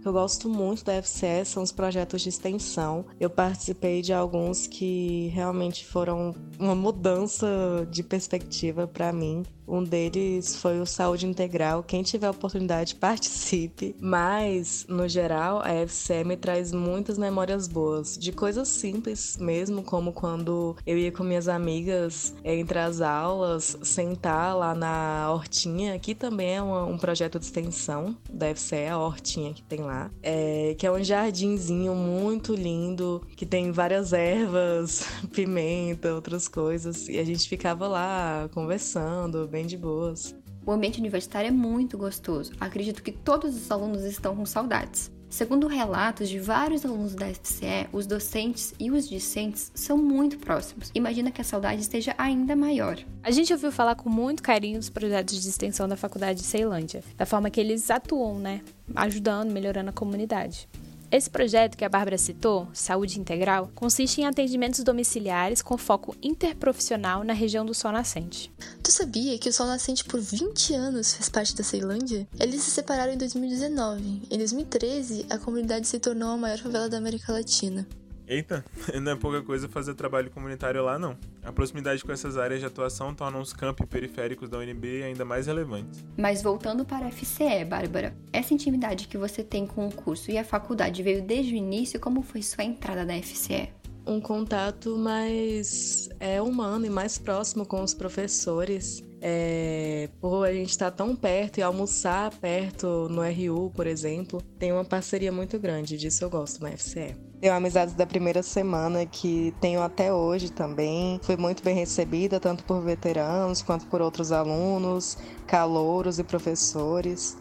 Eu 0.08 0.14
gosto 0.14 0.48
muito 0.48 0.86
da 0.86 1.02
FCE 1.02 1.44
são 1.46 1.62
os 1.62 1.72
projetos 1.72 2.22
de 2.22 2.30
extensão. 2.30 3.06
Eu 3.20 3.30
participei 3.30 4.02
de 4.02 4.14
alguns 4.14 4.66
que 4.66 5.28
realmente 5.34 5.86
foram 5.86 6.34
uma 6.58 6.76
mudança 6.76 7.48
de 7.92 8.04
perspectiva 8.04 8.88
para 8.88 9.12
mim. 9.12 9.44
Um 9.68 9.84
deles 9.84 10.56
foi 10.56 10.80
o 10.80 10.86
Saúde 10.86 11.28
Integral. 11.28 11.84
Quem 11.84 12.04
tiver 12.04 12.30
oportunidade, 12.30 12.96
participe. 13.08 13.96
Mas, 14.00 14.86
no 14.88 15.08
geral, 15.08 15.62
a 15.62 15.74
FCM 15.74 16.38
traz 16.38 16.72
muitas 16.72 17.18
memórias 17.18 17.68
boas, 17.68 18.18
de 18.18 18.32
coisas 18.32 18.68
simples 18.68 19.38
mesmo, 19.38 19.84
como 19.84 20.14
quando 20.14 20.76
eu 20.86 20.98
ia 20.98 21.12
com 21.12 21.24
minhas 21.24 21.48
amigas 21.48 22.34
entre 22.44 22.80
as 22.80 23.02
aulas, 23.02 23.78
sentar 23.84 24.56
lá 24.56 24.74
na 24.74 25.32
hortinha, 25.32 25.98
que 26.00 26.16
também 26.16 26.56
é 26.56 26.62
um 26.62 26.98
projeto 26.98 27.40
de 27.40 27.46
extensão 27.46 28.16
da 28.30 28.54
FCE, 28.54 28.88
a 28.88 28.98
hortinha 28.98 29.54
que 29.54 29.64
tem 29.64 29.80
lá, 29.80 30.12
é, 30.22 30.76
que 30.78 30.86
é 30.86 30.92
um 30.92 31.04
jardinzinho 31.04 31.96
muito 31.96 32.54
lindo, 32.54 33.22
que 33.36 33.46
tem 33.46 33.72
várias 33.72 34.14
ervas, 34.14 35.06
pimenta, 35.34 36.14
outras 36.14 36.48
coisas, 36.48 37.08
e 37.08 37.18
a 37.18 37.24
gente 37.24 37.48
ficava 37.48 37.88
lá 37.88 38.50
conversando, 38.54 39.48
bem 39.58 39.66
de 39.66 39.76
boas. 39.76 40.36
O 40.64 40.72
ambiente 40.72 41.00
universitário 41.00 41.48
é 41.48 41.52
muito 41.52 41.98
gostoso. 41.98 42.52
Acredito 42.60 43.02
que 43.02 43.12
todos 43.12 43.56
os 43.56 43.72
alunos 43.72 44.04
estão 44.04 44.36
com 44.36 44.46
saudades. 44.46 45.12
Segundo 45.30 45.66
relatos 45.66 46.30
de 46.30 46.40
vários 46.40 46.86
alunos 46.86 47.16
da 47.16 47.26
FCE, 47.34 47.88
os 47.92 48.06
docentes 48.06 48.76
e 48.80 48.92
os 48.92 49.10
discentes 49.10 49.72
são 49.74 49.98
muito 49.98 50.38
próximos. 50.38 50.92
Imagina 50.94 51.32
que 51.32 51.42
a 51.42 51.44
saudade 51.44 51.82
esteja 51.82 52.14
ainda 52.20 52.56
maior. 52.56 53.00
A 53.24 53.32
gente 53.32 53.52
ouviu 53.52 53.72
falar 53.72 53.96
com 53.96 54.10
muito 54.10 54.44
carinho 54.44 54.78
dos 54.78 54.92
projetos 54.92 55.42
de 55.42 55.50
extensão 55.50 55.88
da 55.88 55.98
Faculdade 55.98 56.40
de 56.40 56.46
Ceilândia, 56.46 57.04
da 57.18 57.26
forma 57.26 57.50
que 57.50 57.60
eles 57.60 57.90
atuam, 57.90 58.38
né? 58.38 58.62
Ajudando, 58.96 59.52
melhorando 59.52 59.90
a 59.90 59.94
comunidade. 59.94 60.70
Esse 61.10 61.30
projeto 61.30 61.78
que 61.78 61.86
a 61.86 61.90
Bárbara 61.90 62.18
citou, 62.18 62.68
Saúde 62.74 63.18
Integral, 63.18 63.72
consiste 63.74 64.20
em 64.20 64.26
atendimentos 64.26 64.84
domiciliares 64.84 65.62
com 65.62 65.78
foco 65.78 66.14
interprofissional 66.22 67.24
na 67.24 67.32
região 67.32 67.66
do 67.66 67.74
Sol 67.74 67.94
Nascente. 67.94 68.52
Tu 68.84 68.92
sabia 68.92 69.38
que 69.38 69.48
o 69.48 69.54
Sol 69.54 69.68
Nascente 69.68 70.04
por 70.04 70.20
20 70.20 70.74
anos 70.74 71.14
fez 71.14 71.30
parte 71.30 71.56
da 71.56 71.64
Ceilândia? 71.64 72.28
Eles 72.38 72.62
se 72.62 72.72
separaram 72.72 73.14
em 73.14 73.18
2019. 73.18 74.24
Em 74.30 74.38
2013, 74.38 75.26
a 75.30 75.38
comunidade 75.38 75.88
se 75.88 75.98
tornou 75.98 76.32
a 76.32 76.38
maior 76.38 76.58
favela 76.58 76.90
da 76.90 76.98
América 76.98 77.32
Latina. 77.32 77.88
Eita, 78.28 78.66
não 79.02 79.14
é 79.14 79.16
pouca 79.16 79.42
coisa 79.42 79.70
fazer 79.70 79.94
trabalho 79.94 80.30
comunitário 80.30 80.84
lá, 80.84 81.00
não. 81.00 81.18
A 81.42 81.52
proximidade 81.52 82.04
com 82.04 82.12
essas 82.12 82.38
áreas 82.38 82.60
de 82.60 82.66
atuação 82.66 83.16
torna 83.16 83.40
os 83.40 83.54
campi 83.54 83.86
periféricos 83.86 84.50
da 84.50 84.58
UNB 84.58 85.04
ainda 85.04 85.24
mais 85.24 85.48
relevantes. 85.48 86.04
Mas 86.18 86.42
voltando 86.42 86.84
para 86.84 87.08
a 87.08 87.12
FCE, 87.12 87.64
Bárbara, 87.64 88.14
essa 88.34 88.54
intimidade 88.54 89.08
que 89.08 89.18
você 89.18 89.44
tem 89.44 89.66
com 89.66 89.88
o 89.88 89.94
curso 89.94 90.30
e 90.30 90.38
a 90.38 90.44
faculdade 90.44 91.02
veio 91.02 91.22
desde 91.22 91.54
o 91.54 91.56
início? 91.56 92.00
Como 92.00 92.22
foi 92.22 92.42
sua 92.42 92.66
entrada 92.66 93.06
na 93.06 93.22
FCE? 93.22 93.70
Um 94.06 94.20
contato 94.20 94.98
mais 94.98 96.10
é, 96.20 96.42
humano 96.42 96.86
e 96.86 96.90
mais 96.90 97.18
próximo 97.18 97.66
com 97.66 97.82
os 97.82 97.94
professores. 97.94 99.04
É, 99.20 100.10
por 100.22 100.46
a 100.46 100.54
gente 100.54 100.70
estar 100.70 100.92
tão 100.92 101.16
perto 101.16 101.58
e 101.58 101.64
almoçar 101.64 102.30
perto 102.36 103.10
no 103.10 103.22
RU, 103.24 103.72
por 103.72 103.88
exemplo, 103.88 104.42
tem 104.60 104.72
uma 104.72 104.86
parceria 104.86 105.32
muito 105.32 105.58
grande, 105.58 105.98
disso 105.98 106.24
eu 106.24 106.30
gosto 106.30 106.62
na 106.62 106.70
FCE. 106.72 107.27
Tenho 107.40 107.54
amizades 107.54 107.94
da 107.94 108.06
primeira 108.06 108.42
semana 108.42 109.06
que 109.06 109.54
tenho 109.62 109.82
até 109.84 110.12
hoje 110.12 110.52
também. 110.52 111.20
Fui 111.22 111.38
muito 111.38 111.64
bem 111.64 111.76
recebida, 111.76 112.40
tanto 112.40 112.64
por 112.64 112.82
veteranos 112.82 113.62
quanto 113.62 113.86
por 113.86 114.02
outros 114.02 114.32
alunos, 114.32 115.18
calouros 115.46 116.18
e 116.18 116.24
professores. 116.24 117.38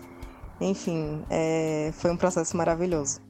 Enfim, 0.61 1.25
é, 1.31 1.91
foi 1.95 2.11
um 2.11 2.17
processo 2.17 2.55
maravilhoso. 2.57 3.21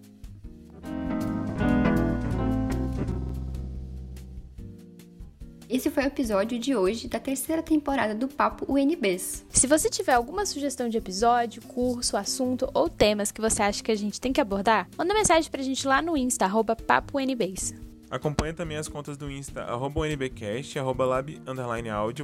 Esse 5.69 5.91
foi 5.91 6.05
o 6.05 6.07
episódio 6.07 6.59
de 6.59 6.77
hoje 6.77 7.09
da 7.09 7.19
terceira 7.19 7.61
temporada 7.61 8.15
do 8.15 8.29
Papo 8.29 8.73
UNBs. 8.73 9.45
Se 9.51 9.67
você 9.67 9.91
tiver 9.91 10.13
alguma 10.13 10.47
sugestão 10.47 10.89
de 10.89 10.97
episódio, 10.97 11.61
curso, 11.63 12.17
assunto 12.17 12.71
ou 12.73 12.89
temas 12.89 13.33
que 13.33 13.41
você 13.41 13.63
acha 13.63 13.83
que 13.83 13.91
a 13.91 13.97
gente 13.97 14.21
tem 14.21 14.33
que 14.33 14.41
abordar, 14.41 14.89
manda 14.97 15.13
mensagem 15.13 15.51
pra 15.51 15.63
gente 15.63 15.87
lá 15.87 16.01
no 16.01 16.17
Insta, 16.17 16.45
arroba 16.45 16.77
Papo 16.77 17.19
UNBs. 17.19 17.86
Acompanhe 18.11 18.53
também 18.53 18.77
as 18.77 18.89
contas 18.89 19.17
do 19.17 19.31
Insta, 19.31 19.63
arroba 19.63 20.01
UNBcast, 20.01 20.79
arroba 20.79 21.05
lab, 21.05 21.41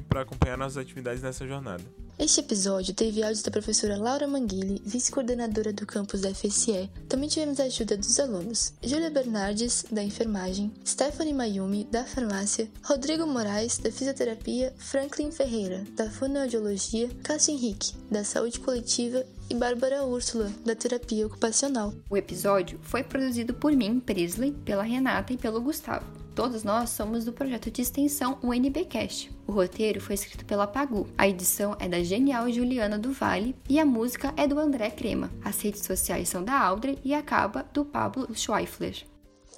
para 0.09 0.23
acompanhar 0.23 0.57
nossas 0.57 0.79
atividades 0.79 1.23
nessa 1.23 1.47
jornada. 1.47 1.83
Este 2.19 2.41
episódio 2.41 2.95
teve 2.95 3.23
áudios 3.23 3.43
da 3.43 3.51
professora 3.51 3.97
Laura 3.97 4.29
Manguili, 4.29 4.81
vice-coordenadora 4.85 5.73
do 5.73 5.85
campus 5.87 6.21
da 6.21 6.33
FSE. 6.33 6.89
Também 7.09 7.29
tivemos 7.29 7.59
a 7.59 7.65
ajuda 7.65 7.97
dos 7.97 8.21
alunos 8.21 8.75
Júlia 8.83 9.11
Bernardes, 9.11 9.85
da 9.91 10.05
enfermagem, 10.05 10.71
Stephanie 10.87 11.35
Mayumi, 11.35 11.85
da 11.91 12.05
farmácia, 12.05 12.71
Rodrigo 12.85 13.27
Moraes, 13.27 13.79
da 13.79 13.91
fisioterapia, 13.91 14.73
Franklin 14.77 15.33
Ferreira, 15.33 15.85
da 15.97 16.09
fonoaudiologia, 16.11 17.09
Cássio 17.25 17.55
Henrique, 17.55 17.95
da 18.11 18.23
saúde 18.23 18.61
coletiva 18.61 19.25
e 19.53 19.55
Bárbara 19.55 20.03
Úrsula, 20.03 20.51
da 20.65 20.75
terapia 20.75 21.27
ocupacional. 21.27 21.93
O 22.09 22.17
episódio 22.17 22.81
foi 22.83 23.03
produzido 23.03 23.53
por 23.53 23.71
mim, 23.73 24.01
Prisley, 24.01 24.53
pela 24.65 24.83
Renata 24.83 25.35
e 25.35 25.37
pelo 25.37 25.61
Gustavo. 25.61 26.07
Todos 26.35 26.65
nós 26.65 26.89
somos 26.89 27.27
do 27.27 27.35
projeto 27.35 27.71
de 27.71 27.83
extensão 27.83 28.39
UNBcast. 28.43 29.31
O 29.47 29.53
roteiro 29.53 30.01
foi 30.01 30.15
escrito 30.15 30.47
pela 30.47 30.67
Pagu. 30.67 31.07
A 31.19 31.29
edição 31.29 31.77
é 31.79 31.87
da 31.87 32.03
genial 32.03 32.51
Juliana 32.51 32.99
do 32.99 33.13
Vale 33.13 33.55
e 33.69 33.79
a 33.79 33.85
música 33.85 34.33
é 34.39 34.47
do 34.47 34.59
André 34.59 34.89
Crema. 34.89 35.31
As 35.45 35.61
redes 35.61 35.83
sociais 35.85 36.31
são 36.31 36.43
da 36.43 36.59
Audrey 36.59 36.99
e 37.05 37.13
a 37.13 37.21
capa 37.21 37.67
do 37.75 37.85
Pablo 37.85 38.35
Schweifler. 38.35 39.05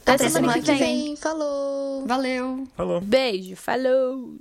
Até, 0.02 0.14
Até 0.14 0.28
semana 0.28 0.54
que 0.54 0.72
vem. 0.72 0.78
vem. 0.78 1.16
Falou! 1.16 2.04
Valeu! 2.04 2.64
Falou! 2.74 3.00
Beijo! 3.00 3.54
Falou! 3.54 4.34